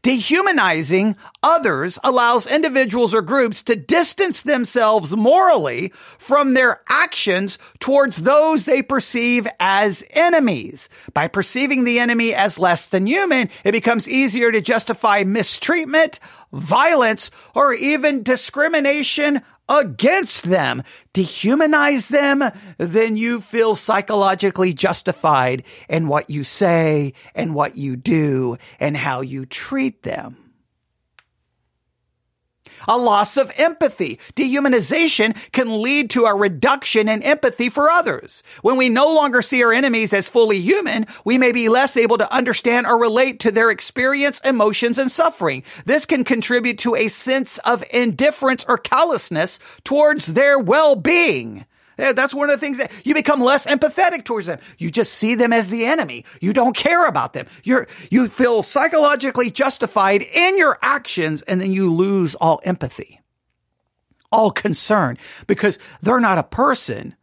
Dehumanizing 0.04 1.16
others 1.42 1.98
allows 2.04 2.46
individuals 2.46 3.16
or 3.16 3.24
groups 3.24 3.64
to 3.64 3.76
distance 3.76 4.44
themselves 4.44 5.16
morally 5.16 5.90
from 6.20 6.54
their 6.54 6.82
actions 6.88 7.58
towards 7.80 8.18
those 8.18 8.66
they 8.66 8.84
perceive 8.84 9.48
as 9.60 10.04
enemies. 10.12 10.90
By 11.14 11.28
perceiving 11.28 11.86
the 11.86 11.98
enemy 11.98 12.36
as 12.36 12.60
less 12.60 12.86
than 12.86 13.08
human, 13.08 13.50
it 13.64 13.72
becomes 13.72 14.10
easier 14.10 14.52
to 14.52 14.62
justify 14.62 15.24
mistreatment, 15.24 16.20
violence, 16.52 17.32
or 17.56 17.74
even 17.74 18.24
discrimination 18.24 19.42
against 19.70 20.44
them, 20.44 20.84
dehumanize 21.14 22.10
them, 22.10 22.44
then 22.78 23.16
you 23.16 23.40
feel 23.40 23.76
psychologically 23.76 24.74
justified 24.74 25.64
in 25.88 26.08
what 26.08 26.30
you 26.30 26.44
say 26.44 27.14
and 27.36 27.56
what 27.56 27.78
you 27.78 27.96
do 27.96 28.58
and 28.80 28.98
how 28.98 29.22
you 29.22 29.46
treat 29.46 30.04
them 30.04 30.41
a 32.88 32.98
loss 32.98 33.38
of 33.38 33.52
empathy. 33.58 34.20
Dehumanization 34.36 35.36
can 35.52 35.82
lead 35.82 36.10
to 36.12 36.26
a 36.26 36.36
reduction 36.36 37.10
in 37.10 37.24
empathy 37.24 37.70
for 37.70 37.90
others. 37.90 38.44
When 38.62 38.78
we 38.78 38.90
no 38.90 39.08
longer 39.14 39.42
see 39.42 39.64
our 39.64 39.74
enemies 39.74 40.14
as 40.14 40.30
fully 40.30 40.60
human, 40.60 41.08
we 41.26 41.38
may 41.38 41.52
be 41.52 41.70
less 41.70 41.98
able 41.98 42.18
to 42.18 42.34
understand 42.34 42.88
or 42.88 43.00
relate 43.00 43.40
to 43.42 43.52
their 43.52 43.70
experience, 43.70 44.40
emotions, 44.42 44.98
and 44.98 45.12
suffering. 45.12 45.64
This 45.86 46.06
can 46.06 46.24
contribute 46.24 46.80
to 46.80 46.96
a 46.96 47.08
sense 47.08 47.58
of 47.60 47.84
indifference 47.92 48.66
or 48.68 48.78
callousness 48.78 49.60
towards 49.84 50.28
their 50.28 50.60
well-being. 50.60 51.66
That's 52.02 52.34
one 52.34 52.50
of 52.50 52.60
the 52.60 52.66
things 52.66 52.80
that 52.80 52.92
you 53.06 53.14
become 53.14 53.40
less 53.40 53.68
empathetic 53.68 54.26
towards 54.26 54.48
them. 54.48 54.60
You 54.78 54.92
just 54.92 55.14
see 55.14 55.36
them 55.36 55.54
as 55.54 55.70
the 55.70 55.86
enemy. 55.86 56.26
You 56.42 56.54
don't 56.54 56.76
care 56.76 57.08
about 57.08 57.34
them. 57.34 57.48
You're, 57.64 57.88
you 58.10 58.28
feel 58.28 58.64
psychologically 58.64 59.52
justified 59.52 60.22
in 60.22 60.58
your 60.58 60.80
actions 60.82 61.42
and 61.44 61.62
then 61.62 61.72
you 61.72 61.94
lose 61.94 62.36
all 62.36 62.60
empathy, 62.64 63.22
all 64.32 64.52
concern 64.52 65.18
because 65.48 65.78
they're 66.02 66.20
not 66.20 66.38
a 66.38 66.44
person. 66.44 67.16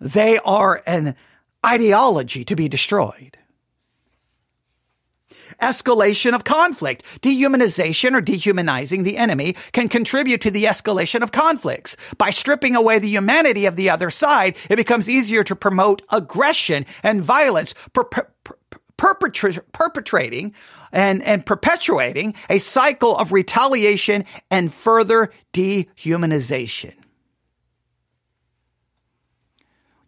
They 0.00 0.38
are 0.38 0.82
an 0.86 1.16
ideology 1.64 2.44
to 2.44 2.56
be 2.56 2.68
destroyed 2.68 3.38
escalation 5.62 6.34
of 6.34 6.44
conflict. 6.44 7.04
Dehumanization 7.22 8.14
or 8.14 8.20
dehumanizing 8.20 9.04
the 9.04 9.16
enemy 9.16 9.56
can 9.72 9.88
contribute 9.88 10.42
to 10.42 10.50
the 10.50 10.64
escalation 10.64 11.22
of 11.22 11.32
conflicts. 11.32 11.96
By 12.18 12.30
stripping 12.30 12.76
away 12.76 12.98
the 12.98 13.08
humanity 13.08 13.66
of 13.66 13.76
the 13.76 13.90
other 13.90 14.10
side, 14.10 14.56
it 14.68 14.76
becomes 14.76 15.08
easier 15.08 15.44
to 15.44 15.56
promote 15.56 16.02
aggression 16.10 16.84
and 17.02 17.22
violence, 17.22 17.74
per- 17.92 18.04
per- 18.04 18.28
perpetra- 18.98 19.62
perpetrating 19.72 20.54
and, 20.92 21.22
and 21.22 21.44
perpetuating 21.44 22.34
a 22.48 22.58
cycle 22.58 23.16
of 23.16 23.32
retaliation 23.32 24.24
and 24.50 24.72
further 24.72 25.32
dehumanization. 25.52 26.94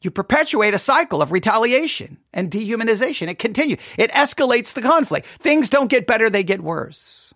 You 0.05 0.11
perpetuate 0.11 0.75
a 0.75 0.79
cycle 0.79 1.23
of 1.23 1.33
retaliation 1.33 2.19
and 2.33 2.51
dehumanization. 2.51 3.29
It 3.29 3.39
continues. 3.39 3.79
It 3.97 4.11
escalates 4.13 4.75
the 4.75 4.83
conflict. 4.83 5.27
Things 5.27 5.71
don't 5.71 5.91
get 5.91 6.07
better, 6.07 6.29
they 6.29 6.45
get 6.45 6.61
worse. 6.61 7.33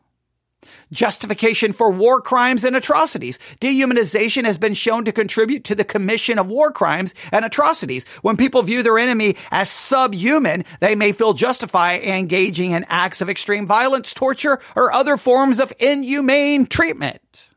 Justification 0.91 1.73
for 1.73 1.91
war 1.91 2.21
crimes 2.21 2.65
and 2.65 2.75
atrocities. 2.75 3.39
Dehumanization 3.61 4.45
has 4.45 4.57
been 4.57 4.75
shown 4.75 5.05
to 5.05 5.13
contribute 5.13 5.65
to 5.65 5.75
the 5.75 5.85
commission 5.85 6.39
of 6.39 6.49
war 6.49 6.71
crimes 6.71 7.15
and 7.31 7.45
atrocities. 7.45 8.07
When 8.23 8.37
people 8.37 8.63
view 8.63 8.83
their 8.83 8.99
enemy 8.99 9.37
as 9.51 9.71
subhuman, 9.71 10.65
they 10.81 10.95
may 10.95 11.13
feel 11.13 11.35
justified 11.35 12.03
engaging 12.03 12.73
in 12.73 12.87
acts 12.89 13.21
of 13.21 13.29
extreme 13.29 13.67
violence, 13.67 14.15
torture, 14.15 14.61
or 14.75 14.93
other 14.93 15.17
forms 15.17 15.61
of 15.61 15.73
inhumane 15.79 16.67
treatment. 16.67 17.48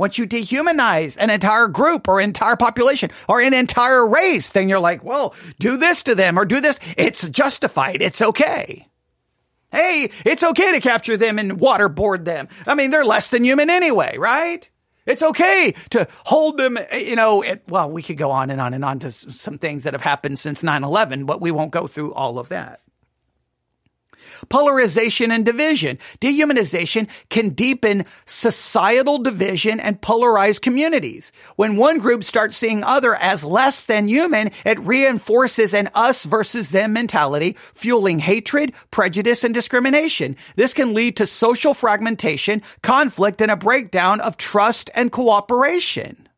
Once 0.00 0.16
you 0.16 0.26
dehumanize 0.26 1.14
an 1.18 1.28
entire 1.28 1.68
group 1.68 2.08
or 2.08 2.22
entire 2.22 2.56
population 2.56 3.10
or 3.28 3.38
an 3.38 3.52
entire 3.52 4.06
race, 4.06 4.48
then 4.48 4.66
you're 4.66 4.80
like, 4.80 5.04
well, 5.04 5.34
do 5.58 5.76
this 5.76 6.02
to 6.02 6.14
them 6.14 6.38
or 6.38 6.46
do 6.46 6.58
this. 6.58 6.80
It's 6.96 7.28
justified. 7.28 8.00
It's 8.00 8.22
okay. 8.22 8.88
Hey, 9.70 10.10
it's 10.24 10.42
okay 10.42 10.72
to 10.72 10.80
capture 10.80 11.18
them 11.18 11.38
and 11.38 11.58
waterboard 11.60 12.24
them. 12.24 12.48
I 12.66 12.74
mean, 12.74 12.90
they're 12.90 13.04
less 13.04 13.28
than 13.28 13.44
human 13.44 13.68
anyway, 13.68 14.16
right? 14.16 14.70
It's 15.04 15.22
okay 15.22 15.74
to 15.90 16.08
hold 16.24 16.56
them, 16.56 16.78
you 16.94 17.14
know, 17.14 17.42
it, 17.42 17.64
well, 17.68 17.90
we 17.90 18.02
could 18.02 18.16
go 18.16 18.30
on 18.30 18.48
and 18.48 18.58
on 18.58 18.72
and 18.72 18.86
on 18.86 19.00
to 19.00 19.10
some 19.10 19.58
things 19.58 19.82
that 19.82 19.92
have 19.92 20.00
happened 20.00 20.38
since 20.38 20.62
9-11, 20.62 21.26
but 21.26 21.42
we 21.42 21.50
won't 21.50 21.72
go 21.72 21.86
through 21.86 22.14
all 22.14 22.38
of 22.38 22.48
that 22.48 22.80
polarization 24.48 25.30
and 25.30 25.44
division. 25.44 25.98
Dehumanization 26.20 27.08
can 27.28 27.50
deepen 27.50 28.04
societal 28.26 29.18
division 29.18 29.80
and 29.80 30.00
polarize 30.00 30.60
communities. 30.60 31.32
When 31.56 31.76
one 31.76 31.98
group 31.98 32.24
starts 32.24 32.56
seeing 32.56 32.82
other 32.82 33.14
as 33.16 33.44
less 33.44 33.84
than 33.84 34.08
human, 34.08 34.50
it 34.64 34.80
reinforces 34.80 35.74
an 35.74 35.90
us 35.94 36.24
versus 36.24 36.70
them 36.70 36.92
mentality, 36.92 37.56
fueling 37.74 38.20
hatred, 38.20 38.72
prejudice, 38.90 39.44
and 39.44 39.52
discrimination. 39.52 40.36
This 40.56 40.74
can 40.74 40.94
lead 40.94 41.16
to 41.16 41.26
social 41.26 41.74
fragmentation, 41.74 42.62
conflict, 42.82 43.40
and 43.42 43.50
a 43.50 43.56
breakdown 43.56 44.20
of 44.20 44.36
trust 44.36 44.90
and 44.94 45.12
cooperation. 45.12 46.28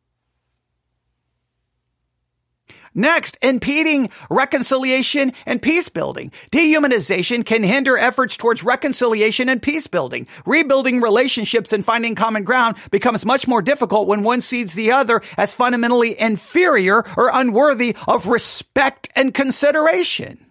Next, 2.95 3.37
impeding 3.41 4.09
reconciliation 4.29 5.33
and 5.45 5.61
peace 5.61 5.89
building. 5.89 6.31
Dehumanization 6.51 7.45
can 7.45 7.63
hinder 7.63 7.97
efforts 7.97 8.37
towards 8.37 8.63
reconciliation 8.63 9.49
and 9.49 9.61
peace 9.61 9.87
building. 9.87 10.27
Rebuilding 10.45 11.01
relationships 11.01 11.73
and 11.73 11.83
finding 11.83 12.13
common 12.15 12.43
ground 12.43 12.77
becomes 12.91 13.25
much 13.25 13.47
more 13.47 13.61
difficult 13.61 14.07
when 14.07 14.23
one 14.23 14.41
sees 14.41 14.73
the 14.73 14.91
other 14.91 15.21
as 15.37 15.53
fundamentally 15.53 16.19
inferior 16.19 17.03
or 17.17 17.31
unworthy 17.33 17.95
of 18.07 18.27
respect 18.27 19.09
and 19.15 19.33
consideration. 19.33 20.45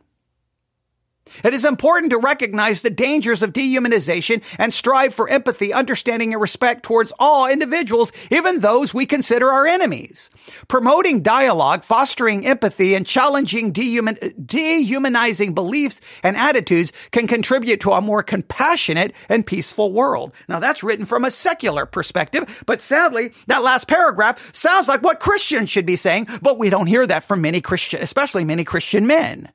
It 1.45 1.55
is 1.55 1.65
important 1.65 2.11
to 2.11 2.19
recognize 2.19 2.83
the 2.83 2.91
dangers 2.91 3.43
of 3.43 3.53
dehumanization 3.53 4.43
and 4.59 4.73
strive 4.73 5.15
for 5.15 5.29
empathy, 5.29 5.73
understanding, 5.73 6.33
and 6.33 6.41
respect 6.41 6.83
towards 6.83 7.13
all 7.19 7.49
individuals, 7.49 8.13
even 8.31 8.61
those 8.61 8.95
we 8.95 9.07
consider 9.07 9.51
our 9.51 9.67
enemies. 9.67 10.31
Promoting 10.69 11.23
dialogue, 11.23 11.85
fostering 11.85 12.47
empathy, 12.47 12.95
and 12.95 13.07
challenging 13.07 13.73
dehuman- 13.73 14.35
dehumanizing 14.45 15.55
beliefs 15.55 16.01
and 16.23 16.37
attitudes 16.37 16.93
can 17.11 17.27
contribute 17.27 17.81
to 17.81 17.93
a 17.93 18.01
more 18.01 18.23
compassionate 18.23 19.15
and 19.29 19.47
peaceful 19.47 19.93
world. 19.93 20.33
Now 20.49 20.61
that's 20.61 20.83
written 20.83 21.07
from 21.07 21.25
a 21.25 21.31
secular 21.31 21.87
perspective, 21.87 22.63
but 22.67 22.81
sadly, 22.81 23.33
that 23.47 23.63
last 23.63 23.89
paragraph 23.89 24.55
sounds 24.55 24.89
like 24.89 25.03
what 25.03 25.21
Christians 25.21 25.71
should 25.71 25.87
be 25.87 25.97
saying, 25.97 26.29
but 26.41 26.59
we 26.59 26.71
don't 26.71 26.87
hear 26.87 27.07
that 27.07 27.25
from 27.25 27.41
many 27.41 27.61
Christian, 27.61 28.03
especially 28.03 28.45
many 28.45 28.65
Christian 28.65 29.07
men 29.07 29.51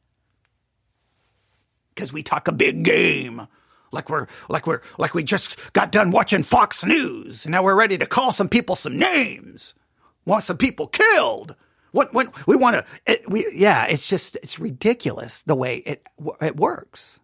because 1.98 2.14
we 2.14 2.22
talk 2.22 2.48
a 2.48 2.52
big 2.52 2.84
game. 2.84 3.48
Like 3.92 4.10
we're 4.10 4.28
like 4.50 4.68
we're 4.68 4.82
like 5.00 5.16
we 5.16 5.24
just 5.24 5.74
got 5.74 5.92
done 5.92 6.12
watching 6.12 6.44
Fox 6.44 6.86
News 6.86 7.46
and 7.46 7.52
now 7.52 7.64
we're 7.64 7.76
ready 7.76 7.98
to 7.98 8.06
call 8.06 8.32
some 8.32 8.50
people 8.50 8.76
some 8.76 8.98
names. 8.98 9.74
Want 10.26 10.44
some 10.44 10.58
people 10.58 10.88
killed. 10.88 11.56
What 11.92 12.14
when 12.14 12.30
we 12.46 12.56
want 12.56 12.86
to 13.08 13.20
we 13.28 13.52
yeah, 13.56 13.86
it's 13.86 14.08
just 14.08 14.36
it's 14.44 14.60
ridiculous 14.60 15.42
the 15.44 15.56
way 15.56 15.78
it 15.78 16.06
it 16.42 16.56
works. 16.58 17.20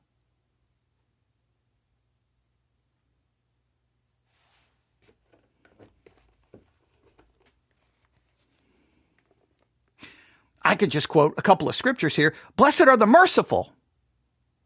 I 10.66 10.76
could 10.76 10.92
just 10.92 11.10
quote 11.10 11.34
a 11.38 11.42
couple 11.42 11.68
of 11.68 11.76
scriptures 11.76 12.16
here. 12.16 12.34
Blessed 12.56 12.88
are 12.88 12.96
the 12.96 13.06
merciful, 13.06 13.73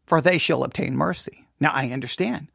for 0.08 0.22
they 0.22 0.38
shall 0.38 0.64
obtain 0.64 0.96
mercy. 0.96 1.46
Now 1.60 1.70
I 1.70 1.90
understand. 1.90 2.48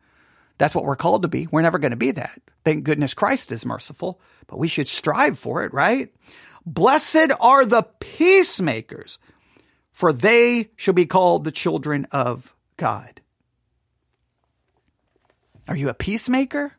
That's 0.58 0.74
what 0.74 0.86
we're 0.86 0.96
called 0.96 1.22
to 1.22 1.28
be. 1.28 1.48
We're 1.52 1.62
never 1.62 1.78
going 1.78 1.92
to 1.92 1.98
be 1.98 2.10
that. 2.10 2.42
Thank 2.66 2.84
goodness 2.84 3.14
Christ 3.14 3.52
is 3.52 3.64
merciful, 3.64 4.20
but 4.48 4.58
we 4.58 4.68
should 4.68 4.88
strive 4.88 5.38
for 5.38 5.64
it, 5.64 5.72
right? 5.72 6.12
Blessed 6.66 7.32
are 7.40 7.64
the 7.64 7.84
peacemakers, 8.00 9.20
for 9.92 10.12
they 10.12 10.72
shall 10.76 10.96
be 10.96 11.06
called 11.06 11.44
the 11.44 11.52
children 11.52 12.08
of 12.12 12.56
God. 12.76 13.22
Are 15.68 15.76
you 15.76 15.90
a 15.90 15.94
peacemaker? 15.94 16.74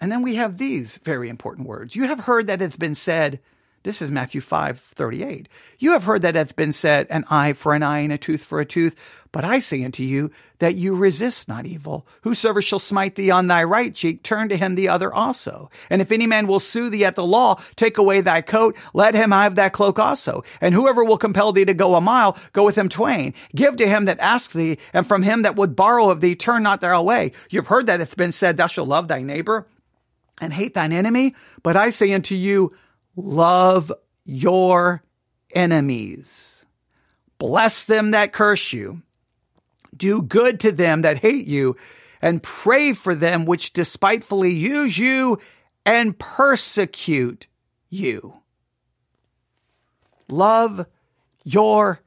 And 0.00 0.10
then 0.10 0.22
we 0.22 0.36
have 0.36 0.56
these 0.56 0.96
very 1.04 1.28
important 1.28 1.68
words. 1.68 1.94
You 1.94 2.04
have 2.04 2.20
heard 2.20 2.46
that 2.46 2.62
it's 2.62 2.78
been 2.78 2.94
said, 2.94 3.40
This 3.84 4.00
is 4.00 4.10
Matthew 4.10 4.40
5 4.40 4.80
38. 4.80 5.46
You 5.78 5.92
have 5.92 6.04
heard 6.04 6.22
that 6.22 6.36
hath 6.36 6.56
been 6.56 6.72
said, 6.72 7.06
an 7.10 7.24
eye 7.28 7.52
for 7.52 7.74
an 7.74 7.82
eye 7.82 7.98
and 7.98 8.14
a 8.14 8.18
tooth 8.18 8.42
for 8.42 8.58
a 8.58 8.64
tooth. 8.64 8.96
But 9.30 9.44
I 9.44 9.58
say 9.58 9.84
unto 9.84 10.02
you 10.02 10.30
that 10.58 10.76
you 10.76 10.96
resist 10.96 11.48
not 11.48 11.66
evil. 11.66 12.06
Whosoever 12.22 12.62
shall 12.62 12.78
smite 12.78 13.14
thee 13.14 13.30
on 13.30 13.46
thy 13.46 13.62
right 13.62 13.94
cheek, 13.94 14.22
turn 14.22 14.48
to 14.48 14.56
him 14.56 14.74
the 14.74 14.88
other 14.88 15.12
also. 15.12 15.70
And 15.90 16.00
if 16.00 16.12
any 16.12 16.26
man 16.26 16.46
will 16.46 16.60
sue 16.60 16.88
thee 16.88 17.04
at 17.04 17.14
the 17.14 17.26
law, 17.26 17.60
take 17.76 17.98
away 17.98 18.22
thy 18.22 18.40
coat, 18.40 18.74
let 18.94 19.14
him 19.14 19.32
have 19.32 19.56
that 19.56 19.74
cloak 19.74 19.98
also. 19.98 20.44
And 20.62 20.74
whoever 20.74 21.04
will 21.04 21.18
compel 21.18 21.52
thee 21.52 21.66
to 21.66 21.74
go 21.74 21.94
a 21.94 22.00
mile, 22.00 22.38
go 22.54 22.64
with 22.64 22.78
him 22.78 22.88
twain. 22.88 23.34
Give 23.54 23.76
to 23.76 23.86
him 23.86 24.06
that 24.06 24.18
asks 24.18 24.54
thee, 24.54 24.78
and 24.94 25.06
from 25.06 25.22
him 25.22 25.42
that 25.42 25.56
would 25.56 25.76
borrow 25.76 26.08
of 26.08 26.22
thee, 26.22 26.36
turn 26.36 26.62
not 26.62 26.80
thou 26.80 26.98
away. 26.98 27.32
You've 27.50 27.66
heard 27.66 27.88
that 27.88 28.00
it 28.00 28.08
hath 28.08 28.16
been 28.16 28.32
said, 28.32 28.56
thou 28.56 28.66
shalt 28.66 28.88
love 28.88 29.08
thy 29.08 29.20
neighbor 29.20 29.66
and 30.40 30.54
hate 30.54 30.72
thine 30.72 30.92
enemy. 30.92 31.34
But 31.62 31.76
I 31.76 31.90
say 31.90 32.12
unto 32.14 32.34
you, 32.34 32.74
Love 33.16 33.92
your 34.24 35.02
enemies. 35.54 36.64
Bless 37.38 37.86
them 37.86 38.12
that 38.12 38.32
curse 38.32 38.72
you. 38.72 39.02
Do 39.96 40.22
good 40.22 40.60
to 40.60 40.72
them 40.72 41.02
that 41.02 41.18
hate 41.18 41.46
you 41.46 41.76
and 42.20 42.42
pray 42.42 42.92
for 42.92 43.14
them 43.14 43.44
which 43.44 43.72
despitefully 43.72 44.52
use 44.52 44.96
you 44.96 45.38
and 45.84 46.18
persecute 46.18 47.46
you. 47.90 48.34
Love 50.28 50.86
your 51.44 52.00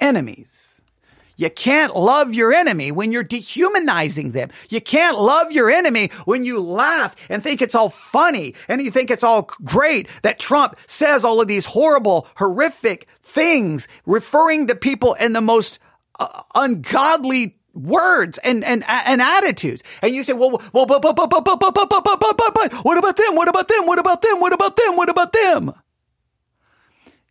enemies. 0.00 0.61
You 1.36 1.50
can't 1.50 1.96
love 1.96 2.34
your 2.34 2.52
enemy 2.52 2.92
when 2.92 3.12
you're 3.12 3.22
dehumanizing 3.22 4.32
them. 4.32 4.50
You 4.68 4.80
can't 4.80 5.18
love 5.18 5.52
your 5.52 5.70
enemy 5.70 6.10
when 6.24 6.44
you 6.44 6.60
laugh 6.60 7.16
and 7.28 7.42
think 7.42 7.62
it's 7.62 7.74
all 7.74 7.90
funny 7.90 8.54
and 8.68 8.80
you 8.82 8.90
think 8.90 9.10
it's 9.10 9.24
all 9.24 9.50
great 9.64 10.08
that 10.22 10.38
Trump 10.38 10.76
says 10.86 11.24
all 11.24 11.40
of 11.40 11.48
these 11.48 11.66
horrible, 11.66 12.26
horrific 12.36 13.08
things 13.22 13.88
referring 14.06 14.66
to 14.68 14.74
people 14.74 15.14
in 15.14 15.32
the 15.32 15.40
most 15.40 15.78
uh, 16.18 16.42
ungodly 16.54 17.56
words 17.74 18.38
and, 18.38 18.64
and, 18.64 18.84
and 18.86 19.22
attitudes. 19.22 19.82
And 20.02 20.14
you 20.14 20.22
say, 20.22 20.32
well, 20.32 20.62
well, 20.72 20.86
but, 20.86 21.00
but, 21.00 21.14
but, 21.16 21.30
but, 21.30 21.44
but, 21.44 21.60
but, 21.60 21.74
but, 21.74 21.88
but, 21.88 22.04
but, 22.04 22.20
but, 22.20 22.36
but, 22.36 22.54
but, 22.54 22.72
what 22.84 22.98
about 22.98 23.16
them? 23.16 23.34
What 23.34 23.48
about 23.48 23.68
them? 23.68 23.86
What 23.86 23.98
about 23.98 24.22
them? 24.22 24.40
What 24.40 24.52
about 24.52 24.76
them? 24.76 24.96
What 24.96 25.08
about 25.08 25.32
them? 25.32 25.72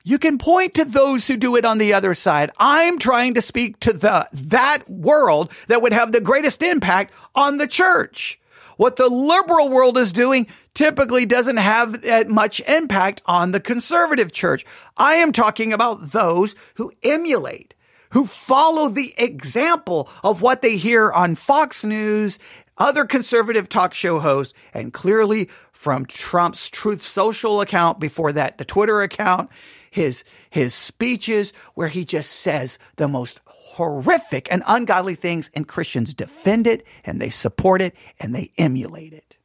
You 0.04 0.18
can 0.18 0.38
point 0.38 0.74
to 0.76 0.86
those 0.86 1.28
who 1.28 1.38
do 1.38 1.56
it 1.56 1.66
on 1.66 1.78
the 1.78 1.94
other 1.94 2.14
side. 2.14 2.52
I'm 2.58 2.98
trying 2.98 3.36
to 3.36 3.42
speak 3.42 3.80
to 3.82 3.94
the, 3.94 4.28
that 4.34 4.90
world 4.90 5.52
that 5.68 5.82
would 5.82 5.94
have 5.94 6.12
the 6.12 6.22
greatest 6.22 6.64
impact 6.64 7.14
on 7.36 7.58
the 7.58 7.68
church. 7.68 8.40
What 8.78 8.96
the 8.96 9.10
liberal 9.10 9.70
world 9.70 9.98
is 9.98 10.12
doing 10.12 10.48
typically 10.74 11.26
doesn't 11.26 11.58
have 11.58 12.02
that 12.02 12.30
much 12.30 12.62
impact 12.62 13.22
on 13.26 13.52
the 13.52 13.60
conservative 13.60 14.32
church. 14.32 14.66
I 14.98 15.16
am 15.16 15.32
talking 15.32 15.72
about 15.72 16.12
those 16.12 16.56
who 16.76 16.92
emulate, 17.04 17.76
who 18.12 18.26
follow 18.26 18.90
the 18.90 19.14
example 19.18 20.10
of 20.24 20.42
what 20.42 20.64
they 20.64 20.78
hear 20.78 21.12
on 21.12 21.36
Fox 21.36 21.84
News, 21.84 22.40
other 22.78 23.06
conservative 23.06 23.70
talk 23.70 23.94
show 23.94 24.20
hosts, 24.20 24.56
and 24.74 24.92
clearly 24.92 25.50
from 25.72 26.06
Trump's 26.08 26.70
Truth 26.70 27.04
Social 27.04 27.62
account 27.62 28.00
before 28.00 28.34
that, 28.34 28.58
the 28.58 28.66
Twitter 28.66 29.02
account 29.02 29.52
his, 29.92 30.24
his 30.50 30.74
speeches 30.74 31.54
where 31.76 31.90
he 31.90 32.06
just 32.06 32.32
says 32.32 32.80
the 32.96 33.08
most 33.08 33.42
horrific 33.46 34.48
and 34.50 34.64
ungodly 34.66 35.16
things 35.16 35.52
and 35.54 35.68
Christians 35.68 36.14
defend 36.14 36.66
it 36.66 36.86
and 37.04 37.22
they 37.22 37.30
support 37.30 37.82
it 37.82 37.94
and 38.20 38.34
they 38.34 38.52
emulate 38.58 39.14
it. 39.14 39.38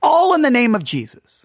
All 0.00 0.34
in 0.34 0.42
the 0.42 0.50
name 0.50 0.74
of 0.74 0.84
Jesus. 0.84 1.44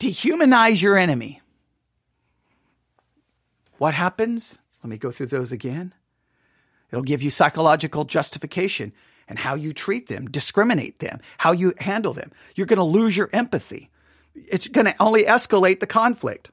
Dehumanize 0.00 0.82
your 0.82 0.96
enemy. 0.96 1.40
What 3.78 3.94
happens? 3.94 4.58
Let 4.82 4.90
me 4.90 4.98
go 4.98 5.10
through 5.10 5.26
those 5.26 5.52
again. 5.52 5.94
It'll 6.90 7.02
give 7.04 7.22
you 7.22 7.30
psychological 7.30 8.04
justification 8.04 8.92
and 9.28 9.38
how 9.38 9.54
you 9.54 9.72
treat 9.72 10.08
them, 10.08 10.28
discriminate 10.30 10.98
them, 10.98 11.20
how 11.38 11.52
you 11.52 11.74
handle 11.78 12.14
them. 12.14 12.32
You're 12.54 12.66
going 12.66 12.78
to 12.78 12.84
lose 12.84 13.16
your 13.16 13.30
empathy. 13.32 13.90
It's 14.34 14.68
going 14.68 14.86
to 14.86 14.94
only 15.00 15.24
escalate 15.24 15.80
the 15.80 15.86
conflict. 15.86 16.50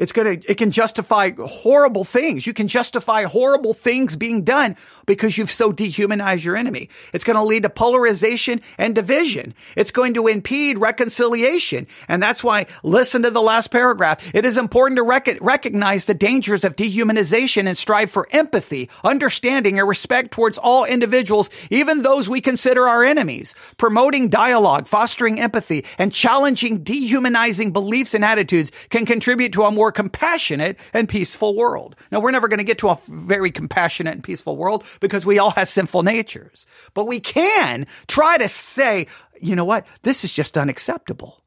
It's 0.00 0.12
going 0.12 0.40
to, 0.40 0.50
it 0.50 0.56
can 0.56 0.70
justify 0.70 1.32
horrible 1.38 2.04
things. 2.04 2.46
You 2.46 2.54
can 2.54 2.68
justify 2.68 3.24
horrible 3.24 3.74
things 3.74 4.16
being 4.16 4.44
done 4.44 4.76
because 5.04 5.36
you've 5.36 5.50
so 5.50 5.72
dehumanized 5.72 6.42
your 6.42 6.56
enemy. 6.56 6.88
It's 7.12 7.22
going 7.22 7.36
to 7.36 7.44
lead 7.44 7.64
to 7.64 7.70
polarization 7.70 8.62
and 8.78 8.94
division. 8.94 9.52
It's 9.76 9.90
going 9.90 10.14
to 10.14 10.26
impede 10.26 10.78
reconciliation. 10.78 11.86
And 12.08 12.22
that's 12.22 12.42
why 12.42 12.66
listen 12.82 13.22
to 13.22 13.30
the 13.30 13.42
last 13.42 13.70
paragraph. 13.70 14.34
It 14.34 14.46
is 14.46 14.56
important 14.56 14.96
to 14.96 15.02
rec- 15.02 15.38
recognize 15.42 16.06
the 16.06 16.14
dangers 16.14 16.64
of 16.64 16.76
dehumanization 16.76 17.66
and 17.66 17.76
strive 17.76 18.10
for 18.10 18.26
empathy, 18.30 18.88
understanding 19.04 19.78
and 19.78 19.86
respect 19.86 20.30
towards 20.30 20.56
all 20.56 20.86
individuals, 20.86 21.50
even 21.68 22.00
those 22.00 22.26
we 22.26 22.40
consider 22.40 22.88
our 22.88 23.04
enemies. 23.04 23.54
Promoting 23.76 24.30
dialogue, 24.30 24.86
fostering 24.86 25.38
empathy, 25.38 25.84
and 25.98 26.10
challenging 26.10 26.82
dehumanizing 26.82 27.72
beliefs 27.74 28.14
and 28.14 28.24
attitudes 28.24 28.72
can 28.88 29.04
contribute 29.04 29.52
to 29.52 29.64
a 29.64 29.70
more 29.70 29.89
more 29.90 29.92
compassionate 29.92 30.78
and 30.92 31.08
peaceful 31.08 31.56
world. 31.56 31.96
Now, 32.12 32.20
we're 32.20 32.30
never 32.30 32.48
going 32.48 32.58
to 32.58 32.64
get 32.64 32.78
to 32.78 32.88
a 32.90 32.98
very 33.08 33.50
compassionate 33.50 34.14
and 34.14 34.22
peaceful 34.22 34.56
world 34.56 34.84
because 35.00 35.26
we 35.26 35.38
all 35.38 35.50
have 35.50 35.68
sinful 35.68 36.04
natures. 36.04 36.66
But 36.94 37.06
we 37.06 37.18
can 37.18 37.86
try 38.06 38.38
to 38.38 38.48
say, 38.48 39.08
you 39.40 39.56
know 39.56 39.64
what? 39.64 39.86
This 40.02 40.24
is 40.24 40.32
just 40.32 40.56
unacceptable. 40.56 41.42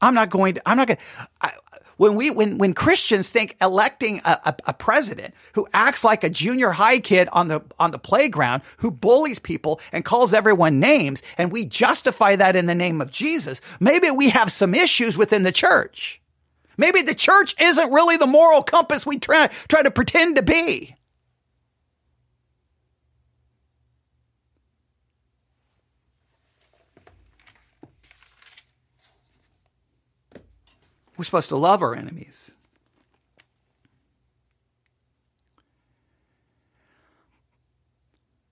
I'm 0.00 0.14
not 0.14 0.30
going 0.30 0.54
to, 0.54 0.62
I'm 0.68 0.76
not 0.76 0.88
going 0.88 0.98
to, 1.42 1.52
when 1.96 2.16
we 2.16 2.30
when 2.30 2.58
when 2.58 2.74
Christians 2.74 3.30
think 3.30 3.56
electing 3.60 4.20
a, 4.24 4.38
a, 4.46 4.56
a, 4.66 4.72
president 4.72 5.32
who 5.52 5.68
acts 5.72 6.02
like 6.02 6.24
a 6.24 6.28
junior 6.28 6.70
high 6.70 6.98
kid 6.98 7.28
on 7.30 7.46
the 7.46 7.62
on 7.78 7.92
the 7.92 8.00
playground 8.00 8.62
who 8.78 8.90
bullies 8.90 9.38
people 9.38 9.80
and 9.92 10.04
calls 10.04 10.34
everyone 10.34 10.80
names 10.80 11.22
and 11.38 11.52
we 11.52 11.64
justify 11.64 12.34
that 12.34 12.56
in 12.56 12.66
the 12.66 12.74
name 12.74 13.00
of 13.00 13.12
Jesus 13.12 13.60
maybe 13.78 14.10
we 14.10 14.30
have 14.30 14.50
some 14.50 14.74
issues 14.74 15.16
within 15.16 15.44
the 15.44 15.52
church 15.52 16.20
Maybe 16.76 17.02
the 17.02 17.14
church 17.14 17.54
isn't 17.60 17.92
really 17.92 18.16
the 18.16 18.26
moral 18.26 18.62
compass 18.62 19.06
we 19.06 19.18
try, 19.18 19.48
try 19.68 19.82
to 19.82 19.90
pretend 19.90 20.36
to 20.36 20.42
be. 20.42 20.96
We're 31.16 31.24
supposed 31.24 31.50
to 31.50 31.56
love 31.56 31.82
our 31.82 31.94
enemies. 31.94 32.50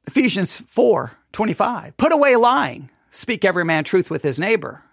Ephesians 0.06 0.58
4 0.68 1.12
25. 1.32 1.96
Put 1.96 2.12
away 2.12 2.36
lying. 2.36 2.90
Speak 3.10 3.44
every 3.44 3.64
man 3.64 3.82
truth 3.84 4.10
with 4.10 4.22
his 4.22 4.38
neighbor. 4.38 4.84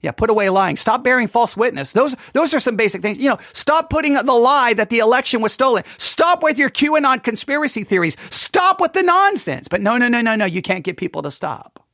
Yeah, 0.00 0.12
put 0.12 0.30
away 0.30 0.48
lying. 0.48 0.76
Stop 0.76 1.02
bearing 1.02 1.26
false 1.26 1.56
witness. 1.56 1.92
Those, 1.92 2.14
those 2.32 2.54
are 2.54 2.60
some 2.60 2.76
basic 2.76 3.02
things. 3.02 3.18
You 3.18 3.30
know, 3.30 3.38
stop 3.52 3.90
putting 3.90 4.14
the 4.14 4.22
lie 4.32 4.74
that 4.74 4.90
the 4.90 4.98
election 4.98 5.40
was 5.40 5.52
stolen. 5.52 5.82
Stop 5.96 6.42
with 6.42 6.56
your 6.56 6.70
QAnon 6.70 7.22
conspiracy 7.22 7.82
theories. 7.82 8.16
Stop 8.30 8.80
with 8.80 8.92
the 8.92 9.02
nonsense. 9.02 9.66
But 9.66 9.80
no, 9.80 9.98
no, 9.98 10.06
no, 10.08 10.20
no, 10.20 10.36
no. 10.36 10.44
You 10.44 10.62
can't 10.62 10.84
get 10.84 10.96
people 10.96 11.22
to 11.22 11.30
stop. 11.32 11.84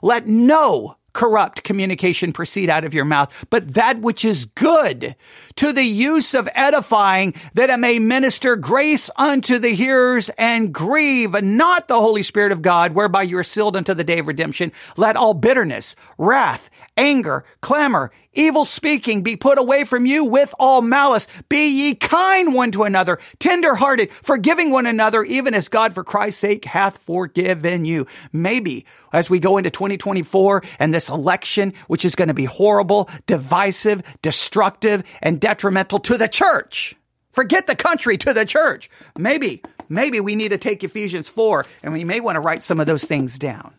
Let 0.00 0.26
no 0.26 0.96
corrupt 1.12 1.64
communication 1.64 2.32
proceed 2.32 2.70
out 2.70 2.84
of 2.84 2.94
your 2.94 3.04
mouth, 3.04 3.46
but 3.50 3.74
that 3.74 4.00
which 4.00 4.24
is 4.24 4.44
good 4.44 5.14
to 5.56 5.72
the 5.72 5.84
use 5.84 6.34
of 6.34 6.48
edifying 6.54 7.34
that 7.54 7.70
it 7.70 7.78
may 7.78 7.98
minister 7.98 8.56
grace 8.56 9.10
unto 9.16 9.58
the 9.58 9.74
hearers 9.74 10.28
and 10.38 10.72
grieve 10.72 11.40
not 11.42 11.88
the 11.88 12.00
Holy 12.00 12.22
Spirit 12.22 12.52
of 12.52 12.62
God, 12.62 12.94
whereby 12.94 13.22
you 13.22 13.38
are 13.38 13.44
sealed 13.44 13.76
unto 13.76 13.94
the 13.94 14.04
day 14.04 14.18
of 14.18 14.26
redemption. 14.26 14.72
Let 14.96 15.16
all 15.16 15.34
bitterness, 15.34 15.96
wrath, 16.16 16.70
anger, 16.98 17.44
clamor, 17.62 18.10
evil 18.34 18.64
speaking 18.64 19.22
be 19.22 19.36
put 19.36 19.56
away 19.58 19.84
from 19.84 20.04
you 20.04 20.24
with 20.24 20.54
all 20.58 20.82
malice. 20.82 21.26
Be 21.48 21.68
ye 21.68 21.94
kind 21.94 22.52
one 22.52 22.72
to 22.72 22.82
another, 22.82 23.18
tender 23.38 23.74
hearted, 23.74 24.12
forgiving 24.12 24.70
one 24.70 24.84
another, 24.84 25.22
even 25.22 25.54
as 25.54 25.68
God 25.68 25.94
for 25.94 26.04
Christ's 26.04 26.40
sake 26.40 26.64
hath 26.66 26.98
forgiven 26.98 27.84
you. 27.84 28.06
Maybe 28.32 28.84
as 29.12 29.30
we 29.30 29.38
go 29.38 29.56
into 29.56 29.70
2024 29.70 30.62
and 30.78 30.92
this 30.92 31.08
election, 31.08 31.72
which 31.86 32.04
is 32.04 32.16
going 32.16 32.28
to 32.28 32.34
be 32.34 32.44
horrible, 32.44 33.08
divisive, 33.26 34.02
destructive, 34.20 35.04
and 35.22 35.40
detrimental 35.40 36.00
to 36.00 36.18
the 36.18 36.28
church. 36.28 36.96
Forget 37.30 37.68
the 37.68 37.76
country 37.76 38.16
to 38.18 38.32
the 38.32 38.44
church. 38.44 38.90
Maybe, 39.16 39.62
maybe 39.88 40.18
we 40.18 40.34
need 40.34 40.48
to 40.48 40.58
take 40.58 40.82
Ephesians 40.82 41.28
4 41.28 41.64
and 41.84 41.92
we 41.92 42.02
may 42.02 42.18
want 42.18 42.34
to 42.34 42.40
write 42.40 42.64
some 42.64 42.80
of 42.80 42.86
those 42.86 43.04
things 43.04 43.38
down. 43.38 43.77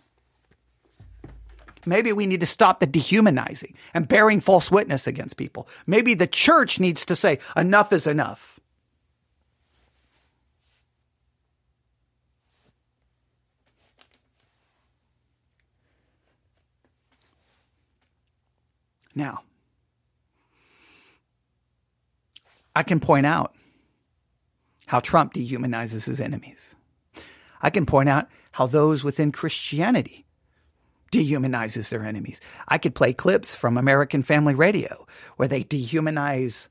Maybe 1.89 2.13
we 2.13 2.27
need 2.27 2.39
to 2.41 2.45
stop 2.45 2.79
the 2.79 2.85
dehumanizing 2.85 3.75
and 3.93 4.07
bearing 4.07 4.39
false 4.39 4.69
witness 4.69 5.07
against 5.07 5.37
people. 5.37 5.67
Maybe 5.87 6.13
the 6.13 6.27
church 6.27 6.79
needs 6.79 7.03
to 7.05 7.15
say, 7.15 7.39
enough 7.57 7.91
is 7.91 8.05
enough. 8.05 8.59
Now, 19.15 19.39
I 22.75 22.83
can 22.83 22.99
point 22.99 23.25
out 23.25 23.55
how 24.85 24.99
Trump 24.99 25.33
dehumanizes 25.33 26.05
his 26.05 26.19
enemies. 26.19 26.75
I 27.61 27.71
can 27.71 27.85
point 27.85 28.07
out 28.07 28.29
how 28.51 28.67
those 28.67 29.03
within 29.03 29.31
Christianity 29.31 30.25
dehumanizes 31.11 31.89
their 31.89 32.03
enemies. 32.03 32.41
I 32.67 32.77
could 32.77 32.95
play 32.95 33.13
clips 33.13 33.55
from 33.55 33.77
American 33.77 34.23
Family 34.23 34.55
Radio 34.55 35.07
where 35.37 35.47
they 35.47 35.63
dehumanize 35.63 36.67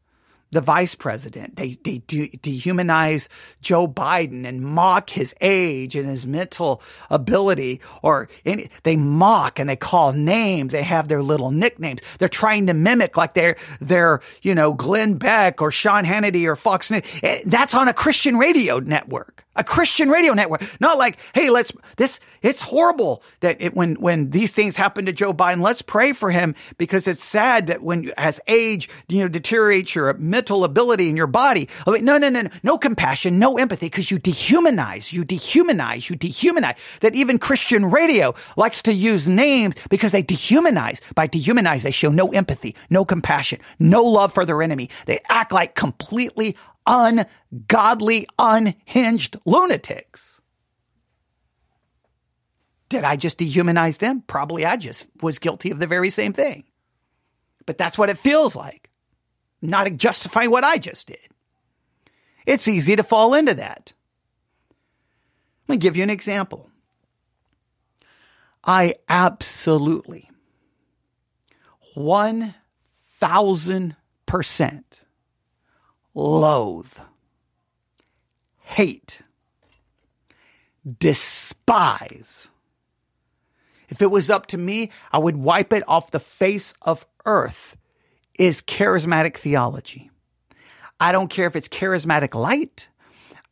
the 0.51 0.61
vice 0.61 0.95
president. 0.95 1.57
They, 1.57 1.77
they 1.85 1.99
de- 1.99 2.31
dehumanize 2.39 3.29
Joe 3.61 3.87
Biden 3.87 4.47
and 4.47 4.63
mock 4.63 5.11
his 5.11 5.35
age 5.41 5.95
and 5.95 6.09
his 6.09 6.27
mental 6.27 6.83
ability 7.11 7.81
or 8.03 8.29
any, 8.45 8.71
they 8.83 8.97
mock 8.97 9.59
and 9.59 9.69
they 9.69 9.77
call 9.77 10.13
names. 10.13 10.73
They 10.73 10.83
have 10.83 11.09
their 11.09 11.23
little 11.23 11.51
nicknames. 11.51 12.01
They're 12.19 12.29
trying 12.29 12.69
to 12.69 12.75
mimic 12.75 13.17
like 13.17 13.35
they're, 13.35 13.57
they're, 13.81 14.21
you 14.43 14.55
know, 14.55 14.73
Glenn 14.73 15.15
Beck 15.15 15.61
or 15.61 15.71
Sean 15.71 16.05
Hannity 16.05 16.47
or 16.47 16.57
Fox 16.57 16.91
News. 16.91 17.03
Eh, 17.23 17.43
that's 17.45 17.75
on 17.75 17.89
a 17.89 17.95
Christian 17.95 18.39
radio 18.39 18.79
network 18.79 19.45
a 19.59 19.65
Christian 19.65 20.09
radio 20.09 20.33
network. 20.33 20.63
Not 20.81 20.97
like, 20.97 21.19
hey, 21.35 21.51
let's 21.51 21.73
this. 21.97 22.21
It's 22.41 22.63
horrible 22.63 23.23
that 23.41 23.61
it, 23.61 23.75
when 23.75 23.97
when 23.97 24.31
these 24.31 24.53
things 24.53 24.77
happen 24.77 25.05
to 25.07 25.13
Joe 25.13 25.35
Biden, 25.35 25.61
let's 25.61 25.83
pray 25.83 26.13
for 26.13 26.31
him 26.31 26.55
because 26.79 27.09
it's 27.09 27.25
sad 27.25 27.67
that 27.67 27.83
when 27.83 28.13
as 28.17 28.41
age 28.47 28.89
you 29.09 29.21
know 29.21 29.29
deteriorates 29.29 29.95
your 29.95 30.15
mental 30.15 30.65
ability 30.65 31.09
in 31.09 31.17
your 31.17 31.27
body. 31.27 31.69
I 31.87 31.91
mean, 31.91 32.05
no, 32.05 32.17
no, 32.17 32.29
no, 32.29 32.43
no, 32.43 32.51
no 32.63 32.79
compassion, 32.79 33.39
no 33.39 33.59
empathy, 33.59 33.87
because 33.87 34.11
you 34.11 34.19
dehumanize, 34.19 35.13
you 35.13 35.25
dehumanize, 35.25 36.09
you 36.09 36.17
dehumanize. 36.17 36.77
That 37.01 37.15
even 37.15 37.39
Christian 37.39 37.87
radio 37.87 38.35
likes 38.57 38.83
to 38.83 38.93
use 38.93 39.29
names 39.29 39.75
because 39.91 40.13
they 40.13 40.23
dehumanize. 40.23 41.01
By 41.15 41.27
dehumanize, 41.27 41.83
they 41.83 41.91
show 41.91 42.11
no 42.11 42.29
empathy, 42.29 42.77
no 42.89 43.05
compassion, 43.05 43.59
no 43.81 44.03
love 44.03 44.33
for 44.33 44.45
their 44.45 44.63
enemy. 44.63 44.91
They 45.07 45.21
act 45.29 45.53
like 45.53 45.75
completely 45.75 46.57
ungodly, 46.89 48.27
unhinged 48.39 49.37
lunatics. 49.45 50.41
Did 52.89 53.05
I 53.05 53.17
just 53.17 53.39
dehumanize 53.39 53.99
them? 53.99 54.23
Probably 54.27 54.65
I 54.65 54.77
just 54.77 55.07
was 55.21 55.39
guilty 55.39 55.71
of 55.71 55.79
the 55.79 55.87
very 55.87 56.11
same 56.11 56.33
thing. 56.33 56.65
But 57.67 57.77
that's 57.77 57.99
what 57.99 58.09
it 58.09 58.17
feels 58.17 58.57
like. 58.57 58.89
Not 59.61 59.95
justifying 59.97 60.51
what 60.51 60.65
I 60.65 60.79
just 60.79 61.07
did. 61.07 61.19
It's 62.47 62.67
easy 62.67 62.97
to 62.97 63.03
fall 63.03 63.35
into 63.35 63.53
that. 63.55 63.93
Let 65.69 65.75
me 65.75 65.79
give 65.79 65.99
you 65.99 66.03
an 66.03 66.11
example. 66.11 66.71
I 68.65 68.95
absolutely 69.09 70.31
1000% 71.95 72.55
loathe, 76.19 76.99
hate, 78.59 79.23
despise. 80.99 82.49
If 83.89 84.03
it 84.03 84.11
was 84.11 84.29
up 84.29 84.47
to 84.47 84.59
me, 84.59 84.91
I 85.13 85.19
would 85.19 85.37
wipe 85.37 85.73
it 85.73 85.85
off 85.87 86.11
the 86.11 86.21
face 86.21 86.75
of 86.83 87.07
earth 87.25 87.77
is 88.39 88.61
charismatic 88.61 89.37
theology. 89.37 90.11
I 91.01 91.13
don't 91.13 91.29
care 91.29 91.47
if 91.47 91.55
it's 91.55 91.69
charismatic 91.69 92.35
light. 92.35 92.89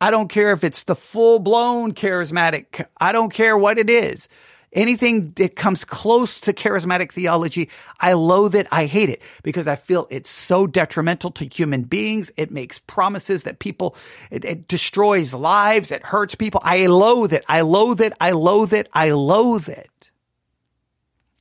I 0.00 0.10
don't 0.10 0.28
care 0.28 0.52
if 0.52 0.64
it's 0.64 0.82
the 0.82 0.96
full 0.96 1.38
blown 1.38 1.94
charismatic. 1.94 2.84
I 3.00 3.12
don't 3.12 3.32
care 3.32 3.56
what 3.56 3.78
it 3.78 3.88
is. 3.88 4.28
Anything 4.72 5.32
that 5.36 5.56
comes 5.56 5.84
close 5.84 6.40
to 6.42 6.52
charismatic 6.52 7.12
theology, 7.12 7.70
I 8.00 8.12
loathe 8.12 8.54
it. 8.54 8.66
I 8.70 8.86
hate 8.86 9.08
it 9.08 9.22
because 9.42 9.66
I 9.66 9.76
feel 9.76 10.06
it's 10.10 10.28
so 10.28 10.66
detrimental 10.66 11.30
to 11.32 11.46
human 11.46 11.82
beings. 11.82 12.30
It 12.36 12.50
makes 12.50 12.78
promises 12.78 13.44
that 13.44 13.58
people, 13.58 13.96
it, 14.30 14.44
it 14.44 14.68
destroys 14.68 15.32
lives. 15.32 15.90
It 15.90 16.04
hurts 16.04 16.34
people. 16.34 16.60
I 16.64 16.86
loathe 16.86 17.32
it. 17.32 17.44
I 17.48 17.62
loathe 17.62 18.00
it. 18.00 18.12
I 18.20 18.32
loathe 18.32 18.72
it. 18.72 18.88
I 18.92 19.12
loathe 19.12 19.68
it. 19.68 20.10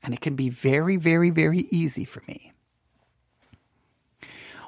And 0.01 0.13
it 0.13 0.21
can 0.21 0.35
be 0.35 0.49
very, 0.49 0.97
very, 0.97 1.31
very 1.31 1.67
easy 1.71 2.05
for 2.05 2.23
me 2.27 2.53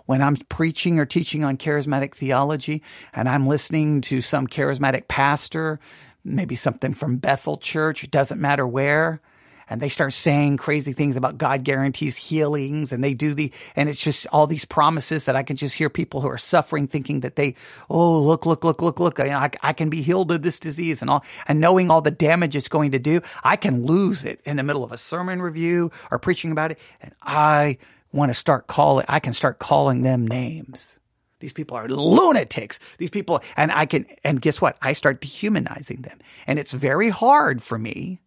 when 0.07 0.21
I'm 0.21 0.35
preaching 0.35 0.99
or 0.99 1.05
teaching 1.05 1.43
on 1.43 1.57
charismatic 1.57 2.15
theology 2.15 2.81
and 3.13 3.29
I'm 3.29 3.45
listening 3.45 4.01
to 4.01 4.21
some 4.21 4.47
charismatic 4.47 5.07
pastor 5.07 5.79
maybe 6.27 6.55
something 6.55 6.93
from 6.93 7.17
Bethel 7.17 7.57
Church, 7.57 8.03
it 8.03 8.11
doesn't 8.11 8.39
matter 8.39 8.67
where. 8.67 9.21
And 9.69 9.81
they 9.81 9.89
start 9.89 10.13
saying 10.13 10.57
crazy 10.57 10.93
things 10.93 11.17
about 11.17 11.37
God 11.37 11.65
guarantees 11.65 12.15
healings 12.15 12.93
and 12.93 13.03
they 13.03 13.13
do 13.13 13.33
the, 13.33 13.51
and 13.75 13.89
it's 13.89 14.01
just 14.01 14.25
all 14.31 14.47
these 14.47 14.63
promises 14.63 15.25
that 15.25 15.35
I 15.35 15.43
can 15.43 15.57
just 15.57 15.75
hear 15.75 15.89
people 15.89 16.21
who 16.21 16.29
are 16.29 16.37
suffering 16.37 16.87
thinking 16.87 17.19
that 17.21 17.35
they, 17.35 17.55
oh, 17.89 18.21
look, 18.21 18.45
look, 18.45 18.63
look, 18.63 18.81
look, 18.81 18.99
look, 18.99 19.19
I, 19.19 19.51
I 19.61 19.73
can 19.73 19.89
be 19.89 20.01
healed 20.01 20.31
of 20.31 20.41
this 20.41 20.59
disease 20.59 21.01
and 21.01 21.09
all, 21.09 21.25
and 21.49 21.59
knowing 21.59 21.91
all 21.91 22.01
the 22.01 22.11
damage 22.11 22.55
it's 22.55 22.69
going 22.69 22.91
to 22.91 22.99
do, 22.99 23.19
I 23.43 23.57
can 23.57 23.85
lose 23.85 24.23
it 24.23 24.39
in 24.45 24.55
the 24.55 24.63
middle 24.63 24.85
of 24.85 24.93
a 24.93 24.97
sermon 24.97 25.41
review 25.41 25.91
or 26.11 26.17
preaching 26.17 26.53
about 26.53 26.71
it. 26.71 26.79
And 27.01 27.13
I 27.21 27.77
want 28.13 28.29
to 28.29 28.33
start 28.33 28.67
calling, 28.67 29.05
I 29.09 29.19
can 29.19 29.33
start 29.33 29.59
calling 29.59 30.01
them 30.01 30.25
names. 30.25 30.97
These 31.39 31.53
people 31.53 31.77
are 31.77 31.87
lunatics. 31.87 32.79
These 32.97 33.11
people, 33.11 33.41
and 33.55 33.71
I 33.71 33.85
can, 33.85 34.05
and 34.23 34.41
guess 34.41 34.59
what? 34.59 34.77
I 34.81 34.93
start 34.93 35.21
dehumanizing 35.21 36.01
them. 36.01 36.19
And 36.47 36.57
it's 36.57 36.71
very 36.71 37.09
hard 37.09 37.61
for 37.61 37.77
me 37.77 38.21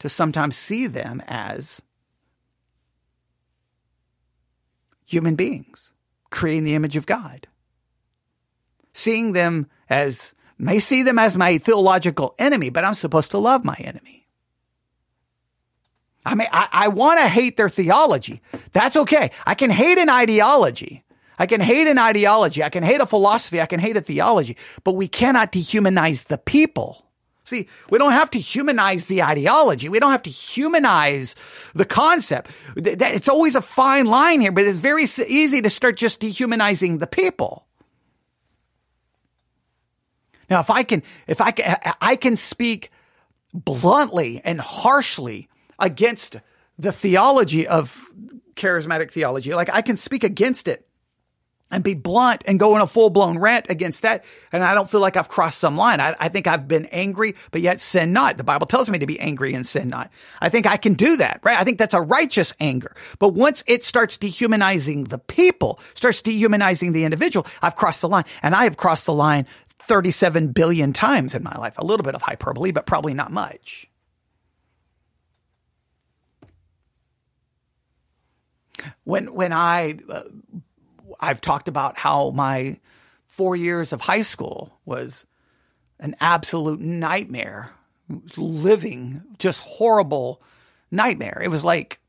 to 0.00 0.08
sometimes 0.08 0.56
see 0.56 0.88
them 0.88 1.22
as 1.28 1.80
human 5.04 5.36
beings, 5.36 5.92
creating 6.30 6.64
the 6.64 6.74
image 6.74 6.96
of 6.96 7.06
God. 7.06 7.46
Seeing 8.92 9.32
them 9.32 9.68
as, 9.88 10.34
may 10.58 10.80
see 10.80 11.02
them 11.02 11.18
as 11.18 11.38
my 11.38 11.58
theological 11.58 12.34
enemy, 12.38 12.70
but 12.70 12.84
I'm 12.84 12.94
supposed 12.94 13.30
to 13.30 13.38
love 13.38 13.64
my 13.64 13.76
enemy. 13.78 14.26
I 16.24 16.34
mean, 16.34 16.48
I, 16.52 16.68
I 16.72 16.88
want 16.88 17.20
to 17.20 17.28
hate 17.28 17.56
their 17.56 17.68
theology. 17.68 18.42
That's 18.72 18.96
okay. 18.96 19.30
I 19.46 19.54
can 19.54 19.70
hate 19.70 19.98
an 19.98 20.08
ideology. 20.08 21.04
I 21.42 21.46
can 21.46 21.60
hate 21.60 21.88
an 21.88 21.98
ideology. 21.98 22.62
I 22.62 22.68
can 22.68 22.84
hate 22.84 23.00
a 23.00 23.06
philosophy. 23.06 23.60
I 23.60 23.66
can 23.66 23.80
hate 23.80 23.96
a 23.96 24.00
theology, 24.00 24.56
but 24.84 24.92
we 24.92 25.08
cannot 25.08 25.50
dehumanize 25.50 26.26
the 26.26 26.38
people. 26.38 27.04
See, 27.42 27.66
we 27.90 27.98
don't 27.98 28.12
have 28.12 28.30
to 28.30 28.38
humanize 28.38 29.06
the 29.06 29.24
ideology. 29.24 29.88
We 29.88 29.98
don't 29.98 30.12
have 30.12 30.22
to 30.22 30.30
humanize 30.30 31.34
the 31.74 31.84
concept. 31.84 32.52
It's 32.76 33.28
always 33.28 33.56
a 33.56 33.60
fine 33.60 34.06
line 34.06 34.40
here, 34.40 34.52
but 34.52 34.62
it's 34.62 34.78
very 34.78 35.02
easy 35.02 35.60
to 35.62 35.68
start 35.68 35.96
just 35.96 36.20
dehumanizing 36.20 36.98
the 36.98 37.08
people. 37.08 37.66
Now, 40.48 40.60
if 40.60 40.70
I 40.70 40.84
can, 40.84 41.02
if 41.26 41.40
I 41.40 41.50
can, 41.50 41.76
I 42.00 42.14
can 42.14 42.36
speak 42.36 42.92
bluntly 43.52 44.40
and 44.44 44.60
harshly 44.60 45.48
against 45.80 46.36
the 46.78 46.92
theology 46.92 47.66
of 47.66 48.08
charismatic 48.54 49.10
theology. 49.10 49.52
Like 49.54 49.70
I 49.72 49.82
can 49.82 49.96
speak 49.96 50.22
against 50.22 50.68
it 50.68 50.86
and 51.72 51.82
be 51.82 51.94
blunt 51.94 52.44
and 52.46 52.60
go 52.60 52.76
in 52.76 52.82
a 52.82 52.86
full 52.86 53.10
blown 53.10 53.38
rant 53.38 53.66
against 53.70 54.02
that. 54.02 54.24
And 54.52 54.62
I 54.62 54.74
don't 54.74 54.88
feel 54.88 55.00
like 55.00 55.16
I've 55.16 55.30
crossed 55.30 55.58
some 55.58 55.76
line. 55.76 56.00
I, 56.00 56.14
I, 56.20 56.28
think 56.28 56.46
I've 56.46 56.68
been 56.68 56.84
angry, 56.86 57.34
but 57.50 57.62
yet 57.62 57.80
sin 57.80 58.12
not. 58.12 58.36
The 58.36 58.44
Bible 58.44 58.66
tells 58.66 58.90
me 58.90 58.98
to 58.98 59.06
be 59.06 59.18
angry 59.18 59.54
and 59.54 59.66
sin 59.66 59.88
not. 59.88 60.12
I 60.40 60.50
think 60.50 60.66
I 60.66 60.76
can 60.76 60.94
do 60.94 61.16
that, 61.16 61.40
right? 61.42 61.58
I 61.58 61.64
think 61.64 61.78
that's 61.78 61.94
a 61.94 62.00
righteous 62.00 62.52
anger. 62.60 62.94
But 63.18 63.30
once 63.30 63.64
it 63.66 63.84
starts 63.84 64.18
dehumanizing 64.18 65.04
the 65.04 65.18
people, 65.18 65.80
starts 65.94 66.20
dehumanizing 66.20 66.92
the 66.92 67.04
individual, 67.04 67.46
I've 67.62 67.74
crossed 67.74 68.02
the 68.02 68.08
line 68.08 68.24
and 68.42 68.54
I 68.54 68.64
have 68.64 68.76
crossed 68.76 69.06
the 69.06 69.14
line 69.14 69.46
37 69.78 70.52
billion 70.52 70.92
times 70.92 71.34
in 71.34 71.42
my 71.42 71.56
life. 71.56 71.74
A 71.78 71.84
little 71.84 72.04
bit 72.04 72.14
of 72.14 72.22
hyperbole, 72.22 72.70
but 72.70 72.84
probably 72.84 73.14
not 73.14 73.32
much. 73.32 73.88
When, 79.04 79.32
when 79.32 79.52
I, 79.52 79.98
uh, 80.08 80.22
I've 81.22 81.40
talked 81.40 81.68
about 81.68 81.96
how 81.96 82.30
my 82.30 82.78
four 83.26 83.56
years 83.56 83.92
of 83.92 84.00
high 84.00 84.22
school 84.22 84.78
was 84.84 85.26
an 86.00 86.16
absolute 86.20 86.80
nightmare, 86.80 87.70
living 88.36 89.22
just 89.38 89.60
horrible 89.60 90.42
nightmare. 90.90 91.40
It 91.42 91.48
was 91.48 91.64
like 91.64 92.00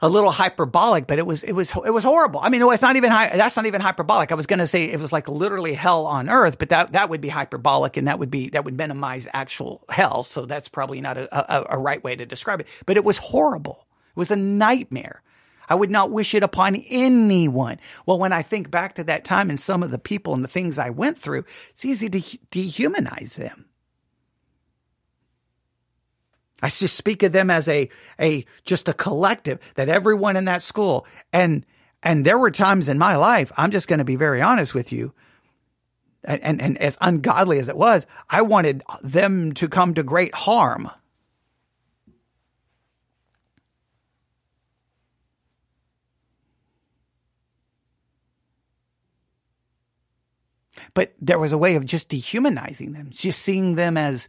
a 0.00 0.08
little 0.08 0.30
hyperbolic, 0.30 1.06
but 1.08 1.18
it 1.18 1.26
was 1.26 1.42
it 1.42 1.52
was 1.52 1.72
it 1.84 1.90
was 1.90 2.04
horrible. 2.04 2.38
I 2.40 2.50
mean, 2.50 2.62
it's 2.62 2.82
not 2.82 2.96
even 2.96 3.10
that's 3.10 3.56
not 3.56 3.66
even 3.66 3.80
hyperbolic. 3.80 4.30
I 4.30 4.36
was 4.36 4.46
going 4.46 4.60
to 4.60 4.66
say 4.66 4.84
it 4.84 5.00
was 5.00 5.10
like 5.10 5.28
literally 5.28 5.74
hell 5.74 6.06
on 6.06 6.28
earth, 6.28 6.58
but 6.58 6.68
that 6.68 6.92
that 6.92 7.10
would 7.10 7.20
be 7.20 7.28
hyperbolic, 7.28 7.96
and 7.96 8.06
that 8.06 8.18
would 8.18 8.30
be 8.30 8.50
that 8.50 8.64
would 8.64 8.76
minimize 8.76 9.26
actual 9.32 9.82
hell. 9.88 10.22
So 10.22 10.46
that's 10.46 10.68
probably 10.68 11.00
not 11.00 11.16
a, 11.16 11.56
a, 11.56 11.76
a 11.76 11.78
right 11.78 12.02
way 12.02 12.14
to 12.14 12.26
describe 12.26 12.60
it. 12.60 12.68
But 12.86 12.96
it 12.96 13.04
was 13.04 13.18
horrible. 13.18 13.86
It 14.10 14.16
was 14.16 14.30
a 14.30 14.36
nightmare. 14.36 15.22
I 15.68 15.74
would 15.74 15.90
not 15.90 16.10
wish 16.10 16.34
it 16.34 16.42
upon 16.42 16.76
anyone. 16.76 17.78
Well, 18.06 18.18
when 18.18 18.32
I 18.32 18.42
think 18.42 18.70
back 18.70 18.94
to 18.94 19.04
that 19.04 19.24
time 19.24 19.50
and 19.50 19.60
some 19.60 19.82
of 19.82 19.90
the 19.90 19.98
people 19.98 20.34
and 20.34 20.42
the 20.42 20.48
things 20.48 20.78
I 20.78 20.90
went 20.90 21.18
through, 21.18 21.44
it's 21.70 21.84
easy 21.84 22.08
to 22.08 22.20
dehumanize 22.20 23.34
them. 23.34 23.66
I 26.62 26.68
just 26.68 26.96
speak 26.96 27.22
of 27.22 27.32
them 27.32 27.50
as 27.50 27.68
a, 27.68 27.88
a, 28.20 28.44
just 28.64 28.88
a 28.88 28.92
collective 28.92 29.60
that 29.74 29.88
everyone 29.88 30.36
in 30.36 30.46
that 30.46 30.62
school 30.62 31.06
and, 31.32 31.64
and 32.02 32.24
there 32.24 32.38
were 32.38 32.50
times 32.50 32.88
in 32.88 32.98
my 32.98 33.16
life, 33.16 33.52
I'm 33.56 33.70
just 33.70 33.88
going 33.88 33.98
to 33.98 34.04
be 34.04 34.16
very 34.16 34.42
honest 34.42 34.74
with 34.74 34.92
you. 34.92 35.14
And, 36.24 36.42
and, 36.42 36.60
and 36.60 36.78
as 36.78 36.98
ungodly 37.00 37.60
as 37.60 37.68
it 37.68 37.76
was, 37.76 38.06
I 38.28 38.42
wanted 38.42 38.82
them 39.02 39.52
to 39.54 39.68
come 39.68 39.94
to 39.94 40.02
great 40.02 40.34
harm. 40.34 40.90
But 50.98 51.14
there 51.20 51.38
was 51.38 51.52
a 51.52 51.58
way 51.58 51.76
of 51.76 51.86
just 51.86 52.08
dehumanizing 52.08 52.90
them, 52.90 53.10
just 53.10 53.40
seeing 53.42 53.76
them 53.76 53.96
as, 53.96 54.26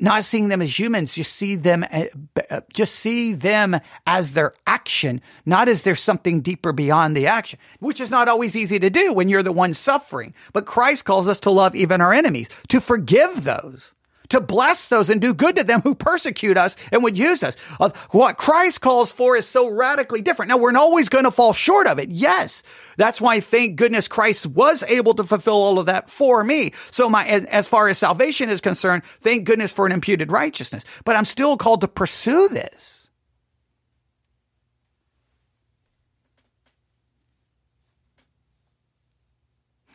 not 0.00 0.24
seeing 0.24 0.48
them 0.48 0.60
as 0.60 0.76
humans, 0.76 1.14
just 1.14 1.32
see 1.32 1.54
them, 1.54 1.84
uh, 1.88 2.06
uh, 2.50 2.62
just 2.72 2.96
see 2.96 3.32
them 3.32 3.78
as 4.04 4.34
their 4.34 4.54
action, 4.66 5.20
not 5.46 5.68
as 5.68 5.84
there's 5.84 6.00
something 6.00 6.40
deeper 6.40 6.72
beyond 6.72 7.16
the 7.16 7.28
action, 7.28 7.60
which 7.78 8.00
is 8.00 8.10
not 8.10 8.26
always 8.26 8.56
easy 8.56 8.80
to 8.80 8.90
do 8.90 9.12
when 9.12 9.28
you're 9.28 9.44
the 9.44 9.52
one 9.52 9.72
suffering. 9.72 10.34
But 10.52 10.66
Christ 10.66 11.04
calls 11.04 11.28
us 11.28 11.38
to 11.38 11.52
love 11.52 11.76
even 11.76 12.00
our 12.00 12.12
enemies, 12.12 12.48
to 12.70 12.80
forgive 12.80 13.44
those 13.44 13.94
to 14.34 14.40
bless 14.40 14.88
those 14.88 15.10
and 15.10 15.20
do 15.20 15.32
good 15.32 15.56
to 15.56 15.64
them 15.64 15.80
who 15.80 15.94
persecute 15.94 16.56
us 16.56 16.76
and 16.92 17.02
would 17.02 17.16
use 17.16 17.42
us. 17.42 17.56
Uh, 17.78 17.90
what 18.10 18.36
Christ 18.36 18.80
calls 18.80 19.12
for 19.12 19.36
is 19.36 19.46
so 19.46 19.68
radically 19.68 20.22
different. 20.22 20.48
Now, 20.48 20.58
we're 20.58 20.76
always 20.76 21.08
going 21.08 21.24
to 21.24 21.30
fall 21.30 21.52
short 21.52 21.86
of 21.86 21.98
it. 21.98 22.10
Yes. 22.10 22.62
That's 22.96 23.20
why, 23.20 23.40
thank 23.40 23.76
goodness, 23.76 24.08
Christ 24.08 24.46
was 24.46 24.82
able 24.82 25.14
to 25.14 25.24
fulfill 25.24 25.54
all 25.54 25.78
of 25.78 25.86
that 25.86 26.10
for 26.10 26.42
me. 26.42 26.72
So 26.90 27.08
my, 27.08 27.24
as 27.24 27.68
far 27.68 27.88
as 27.88 27.98
salvation 27.98 28.48
is 28.48 28.60
concerned, 28.60 29.04
thank 29.04 29.44
goodness 29.44 29.72
for 29.72 29.86
an 29.86 29.92
imputed 29.92 30.30
righteousness. 30.30 30.84
But 31.04 31.16
I'm 31.16 31.24
still 31.24 31.56
called 31.56 31.80
to 31.82 31.88
pursue 31.88 32.48
this. 32.48 33.04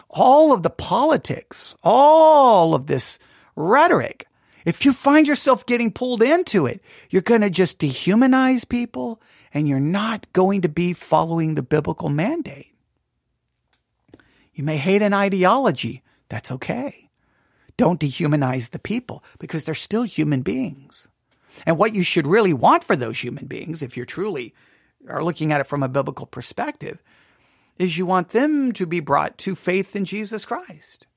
all 0.09 0.51
of 0.51 0.63
the 0.63 0.69
politics, 0.69 1.75
all 1.83 2.73
of 2.73 2.87
this 2.87 3.19
rhetoric. 3.55 4.28
If 4.69 4.85
you 4.85 4.93
find 4.93 5.25
yourself 5.25 5.65
getting 5.65 5.91
pulled 5.91 6.21
into 6.21 6.67
it, 6.67 6.79
you're 7.09 7.23
going 7.23 7.41
to 7.41 7.49
just 7.49 7.79
dehumanize 7.79 8.69
people 8.69 9.19
and 9.51 9.67
you're 9.67 9.79
not 9.79 10.31
going 10.31 10.61
to 10.61 10.69
be 10.69 10.93
following 10.93 11.55
the 11.55 11.63
biblical 11.63 12.07
mandate. 12.07 12.75
You 14.53 14.63
may 14.63 14.77
hate 14.77 15.01
an 15.01 15.11
ideology. 15.11 16.03
That's 16.27 16.51
okay. 16.51 17.09
Don't 17.77 17.99
dehumanize 17.99 18.69
the 18.69 18.77
people 18.77 19.23
because 19.39 19.65
they're 19.65 19.73
still 19.73 20.03
human 20.03 20.43
beings. 20.43 21.07
And 21.65 21.79
what 21.79 21.95
you 21.95 22.03
should 22.03 22.27
really 22.27 22.53
want 22.53 22.83
for 22.83 22.95
those 22.95 23.23
human 23.23 23.47
beings, 23.47 23.81
if 23.81 23.97
you're 23.97 24.05
truly 24.05 24.53
are 25.07 25.23
looking 25.23 25.51
at 25.51 25.61
it 25.61 25.67
from 25.67 25.81
a 25.81 25.89
biblical 25.89 26.27
perspective, 26.27 27.01
is 27.79 27.97
you 27.97 28.05
want 28.05 28.29
them 28.29 28.71
to 28.73 28.85
be 28.85 28.99
brought 28.99 29.39
to 29.39 29.55
faith 29.55 29.95
in 29.95 30.05
Jesus 30.05 30.45
Christ. 30.45 31.07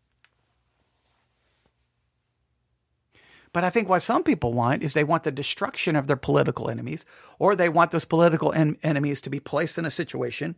But 3.52 3.64
I 3.64 3.70
think 3.70 3.88
what 3.88 4.00
some 4.02 4.22
people 4.22 4.52
want 4.52 4.82
is 4.82 4.94
they 4.94 5.04
want 5.04 5.24
the 5.24 5.30
destruction 5.30 5.94
of 5.94 6.06
their 6.06 6.16
political 6.16 6.70
enemies, 6.70 7.04
or 7.38 7.54
they 7.54 7.68
want 7.68 7.90
those 7.90 8.06
political 8.06 8.52
en- 8.52 8.78
enemies 8.82 9.20
to 9.22 9.30
be 9.30 9.40
placed 9.40 9.76
in 9.78 9.84
a 9.84 9.90
situation 9.90 10.56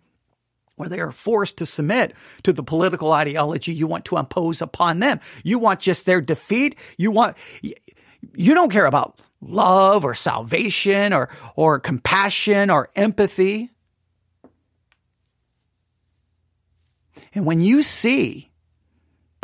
where 0.76 0.88
they 0.88 1.00
are 1.00 1.12
forced 1.12 1.58
to 1.58 1.66
submit 1.66 2.14
to 2.42 2.52
the 2.52 2.62
political 2.62 3.12
ideology 3.12 3.72
you 3.72 3.86
want 3.86 4.04
to 4.06 4.16
impose 4.16 4.60
upon 4.60 5.00
them. 5.00 5.20
You 5.42 5.58
want 5.58 5.80
just 5.80 6.06
their 6.06 6.20
defeat. 6.20 6.76
You 6.96 7.10
want, 7.10 7.36
you 7.62 8.54
don't 8.54 8.72
care 8.72 8.86
about 8.86 9.20
love 9.40 10.04
or 10.04 10.14
salvation 10.14 11.12
or, 11.12 11.30
or 11.54 11.78
compassion 11.78 12.70
or 12.70 12.90
empathy. 12.96 13.70
And 17.34 17.44
when 17.44 17.60
you 17.60 17.82
see 17.82 18.50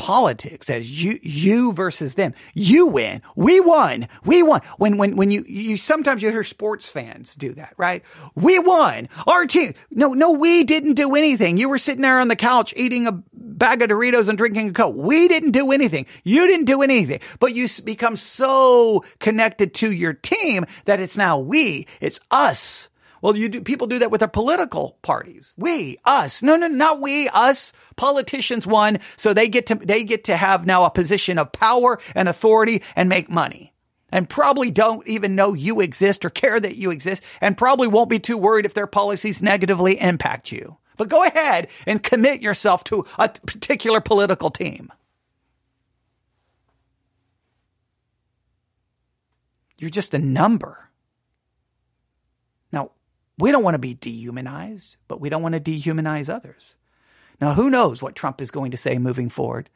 politics 0.01 0.71
as 0.71 1.05
you 1.05 1.19
you 1.23 1.73
versus 1.73 2.15
them. 2.15 2.33
You 2.55 2.87
win. 2.87 3.21
We 3.37 3.61
won. 3.61 4.09
We 4.25 4.43
won. 4.43 4.63
When 4.79 4.97
when 4.97 5.15
when 5.15 5.31
you 5.31 5.45
you 5.47 5.77
sometimes 5.77 6.23
you 6.23 6.31
hear 6.31 6.43
sports 6.43 6.89
fans 6.89 7.35
do 7.35 7.53
that, 7.53 7.75
right? 7.77 8.03
We 8.35 8.59
won. 8.59 9.11
Our 9.27 9.45
team. 9.45 9.75
No, 9.91 10.15
no, 10.15 10.33
we 10.33 10.65
didn't 10.65 10.95
do 10.95 11.15
anything. 11.17 11.59
You 11.59 11.69
were 11.69 11.77
sitting 11.77 12.01
there 12.01 12.19
on 12.19 12.29
the 12.29 12.37
couch 12.37 12.73
eating 12.79 13.07
a 13.07 13.23
bag 13.33 13.83
of 13.83 13.91
Doritos 13.91 14.29
and 14.31 14.39
drinking 14.39 14.71
a 14.71 14.73
Coke. 14.73 14.97
We 14.97 15.29
didn't 15.29 15.51
do 15.51 15.71
anything. 15.71 16.07
You 16.25 16.47
didn't 16.47 16.65
do 16.65 16.81
anything. 16.81 17.21
But 17.39 17.53
you 17.53 17.69
become 17.85 18.17
so 18.17 19.05
connected 19.19 19.75
to 19.75 19.93
your 19.93 20.15
team 20.15 20.65
that 20.87 21.01
it's 21.01 21.19
now 21.19 21.39
we. 21.39 21.87
It's 22.01 22.21
us. 22.31 22.89
Well, 23.23 23.37
you 23.37 23.49
do, 23.49 23.61
people 23.61 23.87
do 23.87 23.99
that 23.99 24.11
with 24.11 24.21
their 24.21 24.29
political 24.29 24.99
parties. 25.03 25.53
We, 25.57 25.99
us. 26.05 26.43
No, 26.43 26.57
no, 26.57 26.69
not 26.69 27.01
we, 27.01 27.29
us. 27.29 27.73
Politicians 27.97 28.67
won, 28.67 28.99
so 29.17 29.35
they 29.35 29.49
get 29.49 29.67
to, 29.67 29.75
they 29.75 30.05
get 30.05 30.25
to 30.25 30.37
have 30.37 30.67
now 30.67 30.85
a 30.85 30.91
position 30.91 31.39
of 31.39 31.53
power 31.53 31.99
and 32.15 32.29
authority 32.29 32.83
and 32.97 33.09
make 33.09 33.29
money. 33.29 33.75
And 34.11 34.29
probably 34.29 34.71
don't 34.71 35.07
even 35.07 35.37
know 35.37 35.55
you 35.55 35.81
exist 35.81 36.25
or 36.25 36.31
care 36.31 36.59
that 36.59 36.77
you 36.77 36.91
exist, 36.91 37.23
and 37.41 37.57
probably 37.57 37.87
won't 37.87 38.11
be 38.11 38.19
too 38.19 38.37
worried 38.37 38.67
if 38.67 38.75
their 38.75 38.89
policies 38.89 39.41
negatively 39.41 40.01
impact 40.01 40.51
you. 40.51 40.79
But 40.97 41.09
go 41.09 41.25
ahead 41.25 41.69
and 41.87 42.03
commit 42.03 42.43
yourself 42.43 42.85
to 42.85 43.07
a 43.19 43.29
particular 43.29 44.01
political 44.01 44.51
team. 44.51 44.93
You're 49.79 49.91
just 49.91 50.13
a 50.13 50.19
number. 50.19 50.90
We 53.41 53.53
don't 53.53 53.65
want 53.65 53.75
to 53.75 53.79
be 53.79 53.95
dehumanized, 53.95 54.97
but 55.09 55.21
we 55.21 55.31
don't 55.31 55.43
want 55.43 55.55
to 55.55 55.61
dehumanize 55.61 56.29
others. 56.29 56.77
Now, 57.41 57.55
who 57.55 57.71
knows 57.71 58.03
what 58.03 58.15
Trump 58.15 58.41
is 58.41 58.51
going 58.51 58.71
to 58.73 58.77
say 58.77 58.99
moving 58.99 59.31
forward? 59.31 59.71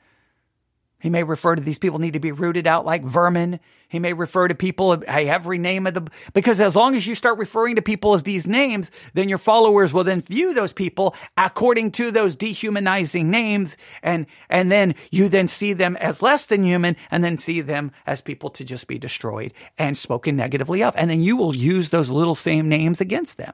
He 1.05 1.11
may 1.11 1.23
refer 1.23 1.55
to 1.55 1.61
these 1.61 1.79
people 1.79 1.99
need 1.99 2.15
to 2.15 2.19
be 2.19 2.33
rooted 2.33 2.67
out 2.67 2.87
like 2.87 3.05
vermin. 3.05 3.61
He 3.91 3.99
may 3.99 4.15
refer 4.15 4.49
to 4.49 4.55
people 4.55 5.03
hey, 5.07 5.29
every 5.29 5.59
name 5.59 5.87
of 5.87 5.93
the 5.93 6.09
because 6.33 6.61
as 6.61 6.75
long 6.75 6.97
as 6.97 7.07
you 7.07 7.15
start 7.15 7.37
referring 7.37 7.77
to 7.77 7.83
people 7.83 8.15
as 8.15 8.23
these 8.23 8.47
names, 8.47 8.91
then 9.13 9.29
your 9.29 9.37
followers 9.37 9.93
will 9.93 10.05
then 10.05 10.23
view 10.23 10.55
those 10.55 10.73
people 10.73 11.15
according 11.37 11.91
to 11.91 12.11
those 12.11 12.37
dehumanizing 12.37 13.31
names, 13.31 13.77
and 14.03 14.25
and 14.49 14.73
then 14.73 14.95
you 15.11 15.29
then 15.29 15.47
see 15.47 15.75
them 15.75 15.95
as 15.99 16.23
less 16.23 16.47
than 16.47 16.65
human, 16.65 16.97
and 17.11 17.23
then 17.23 17.37
see 17.37 17.61
them 17.61 17.93
as 18.07 18.23
people 18.23 18.49
to 18.49 18.65
just 18.65 18.87
be 18.87 18.99
destroyed 18.99 19.53
and 19.77 19.99
spoken 19.99 20.37
negatively 20.37 20.83
of, 20.83 20.95
and 20.97 21.11
then 21.11 21.21
you 21.21 21.37
will 21.37 21.55
use 21.55 21.91
those 21.91 22.09
little 22.09 22.35
same 22.35 22.67
names 22.67 23.03
against 23.03 23.37
them, 23.37 23.53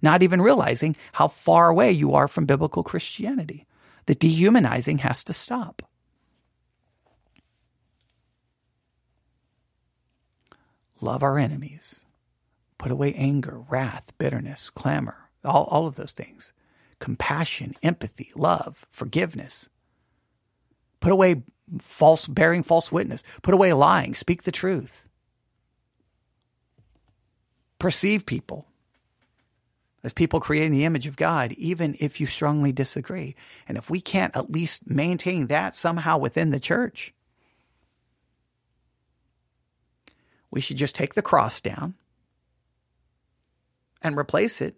not 0.00 0.22
even 0.22 0.40
realizing 0.40 0.96
how 1.12 1.28
far 1.28 1.68
away 1.68 1.92
you 1.92 2.14
are 2.14 2.26
from 2.26 2.46
biblical 2.46 2.82
Christianity. 2.82 3.66
The 4.06 4.14
dehumanizing 4.14 4.96
has 5.00 5.22
to 5.24 5.34
stop. 5.34 5.82
Love 11.04 11.22
our 11.22 11.38
enemies. 11.38 12.06
Put 12.78 12.90
away 12.90 13.12
anger, 13.12 13.60
wrath, 13.68 14.14
bitterness, 14.16 14.70
clamor, 14.70 15.28
all, 15.44 15.64
all 15.64 15.86
of 15.86 15.96
those 15.96 16.12
things. 16.12 16.54
Compassion, 16.98 17.74
empathy, 17.82 18.32
love, 18.34 18.86
forgiveness. 18.90 19.68
Put 21.00 21.12
away 21.12 21.42
false, 21.78 22.26
bearing 22.26 22.62
false 22.62 22.90
witness. 22.90 23.22
Put 23.42 23.52
away 23.52 23.74
lying. 23.74 24.14
Speak 24.14 24.44
the 24.44 24.50
truth. 24.50 25.04
Perceive 27.78 28.24
people 28.24 28.66
as 30.02 30.14
people 30.14 30.40
creating 30.40 30.72
the 30.72 30.86
image 30.86 31.06
of 31.06 31.18
God, 31.18 31.52
even 31.52 31.96
if 32.00 32.18
you 32.18 32.24
strongly 32.24 32.72
disagree. 32.72 33.36
And 33.68 33.76
if 33.76 33.90
we 33.90 34.00
can't 34.00 34.34
at 34.34 34.50
least 34.50 34.88
maintain 34.88 35.48
that 35.48 35.74
somehow 35.74 36.16
within 36.16 36.48
the 36.48 36.60
church, 36.60 37.12
we 40.54 40.60
should 40.60 40.76
just 40.76 40.94
take 40.94 41.14
the 41.14 41.20
cross 41.20 41.60
down 41.60 41.94
and 44.00 44.16
replace 44.16 44.60
it 44.60 44.76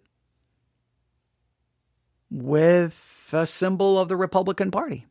with 2.31 3.29
a 3.31 3.45
symbol 3.45 3.99
of 3.99 4.09
the 4.09 4.15
Republican 4.15 4.71
Party. 4.71 5.05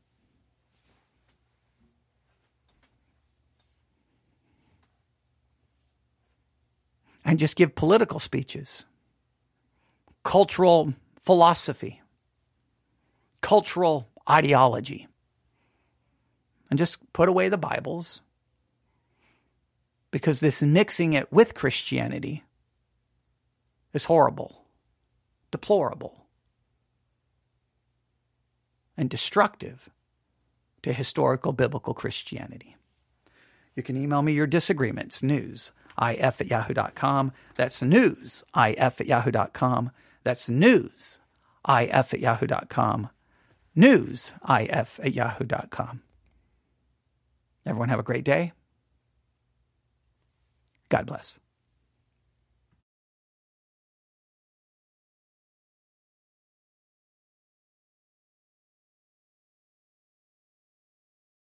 And 7.24 7.38
just 7.38 7.54
give 7.54 7.76
political 7.76 8.18
speeches, 8.18 8.86
cultural 10.24 10.94
philosophy, 11.20 12.02
cultural 13.40 14.08
ideology, 14.28 15.06
and 16.70 16.76
just 16.76 16.98
put 17.12 17.28
away 17.28 17.48
the 17.48 17.56
Bibles 17.56 18.22
because 20.10 20.40
this 20.40 20.62
mixing 20.62 21.12
it 21.12 21.32
with 21.32 21.54
Christianity 21.54 22.44
is 23.92 24.04
horrible, 24.06 24.66
deplorable, 25.50 26.26
and 28.96 29.10
destructive 29.10 29.90
to 30.82 30.92
historical 30.92 31.52
biblical 31.52 31.94
Christianity. 31.94 32.76
You 33.74 33.82
can 33.82 33.96
email 33.96 34.22
me 34.22 34.32
your 34.32 34.46
disagreements, 34.46 35.22
news 35.22 35.72
if 36.00 36.40
at 36.40 36.46
yahoo.com. 36.48 37.32
That's 37.54 37.82
news, 37.82 38.44
if 38.56 39.00
at 39.00 39.06
yahoo.com. 39.06 39.90
That's 40.24 40.48
news, 40.48 41.20
if 41.68 42.14
at 42.14 42.20
yahoo.com. 42.20 43.10
News, 43.74 44.32
if 44.48 45.00
at 45.00 45.12
yahoo.com. 45.14 46.02
Everyone 47.64 47.88
have 47.88 47.98
a 47.98 48.04
great 48.04 48.24
day. 48.24 48.52
God 50.90 51.06
bless. 51.06 51.40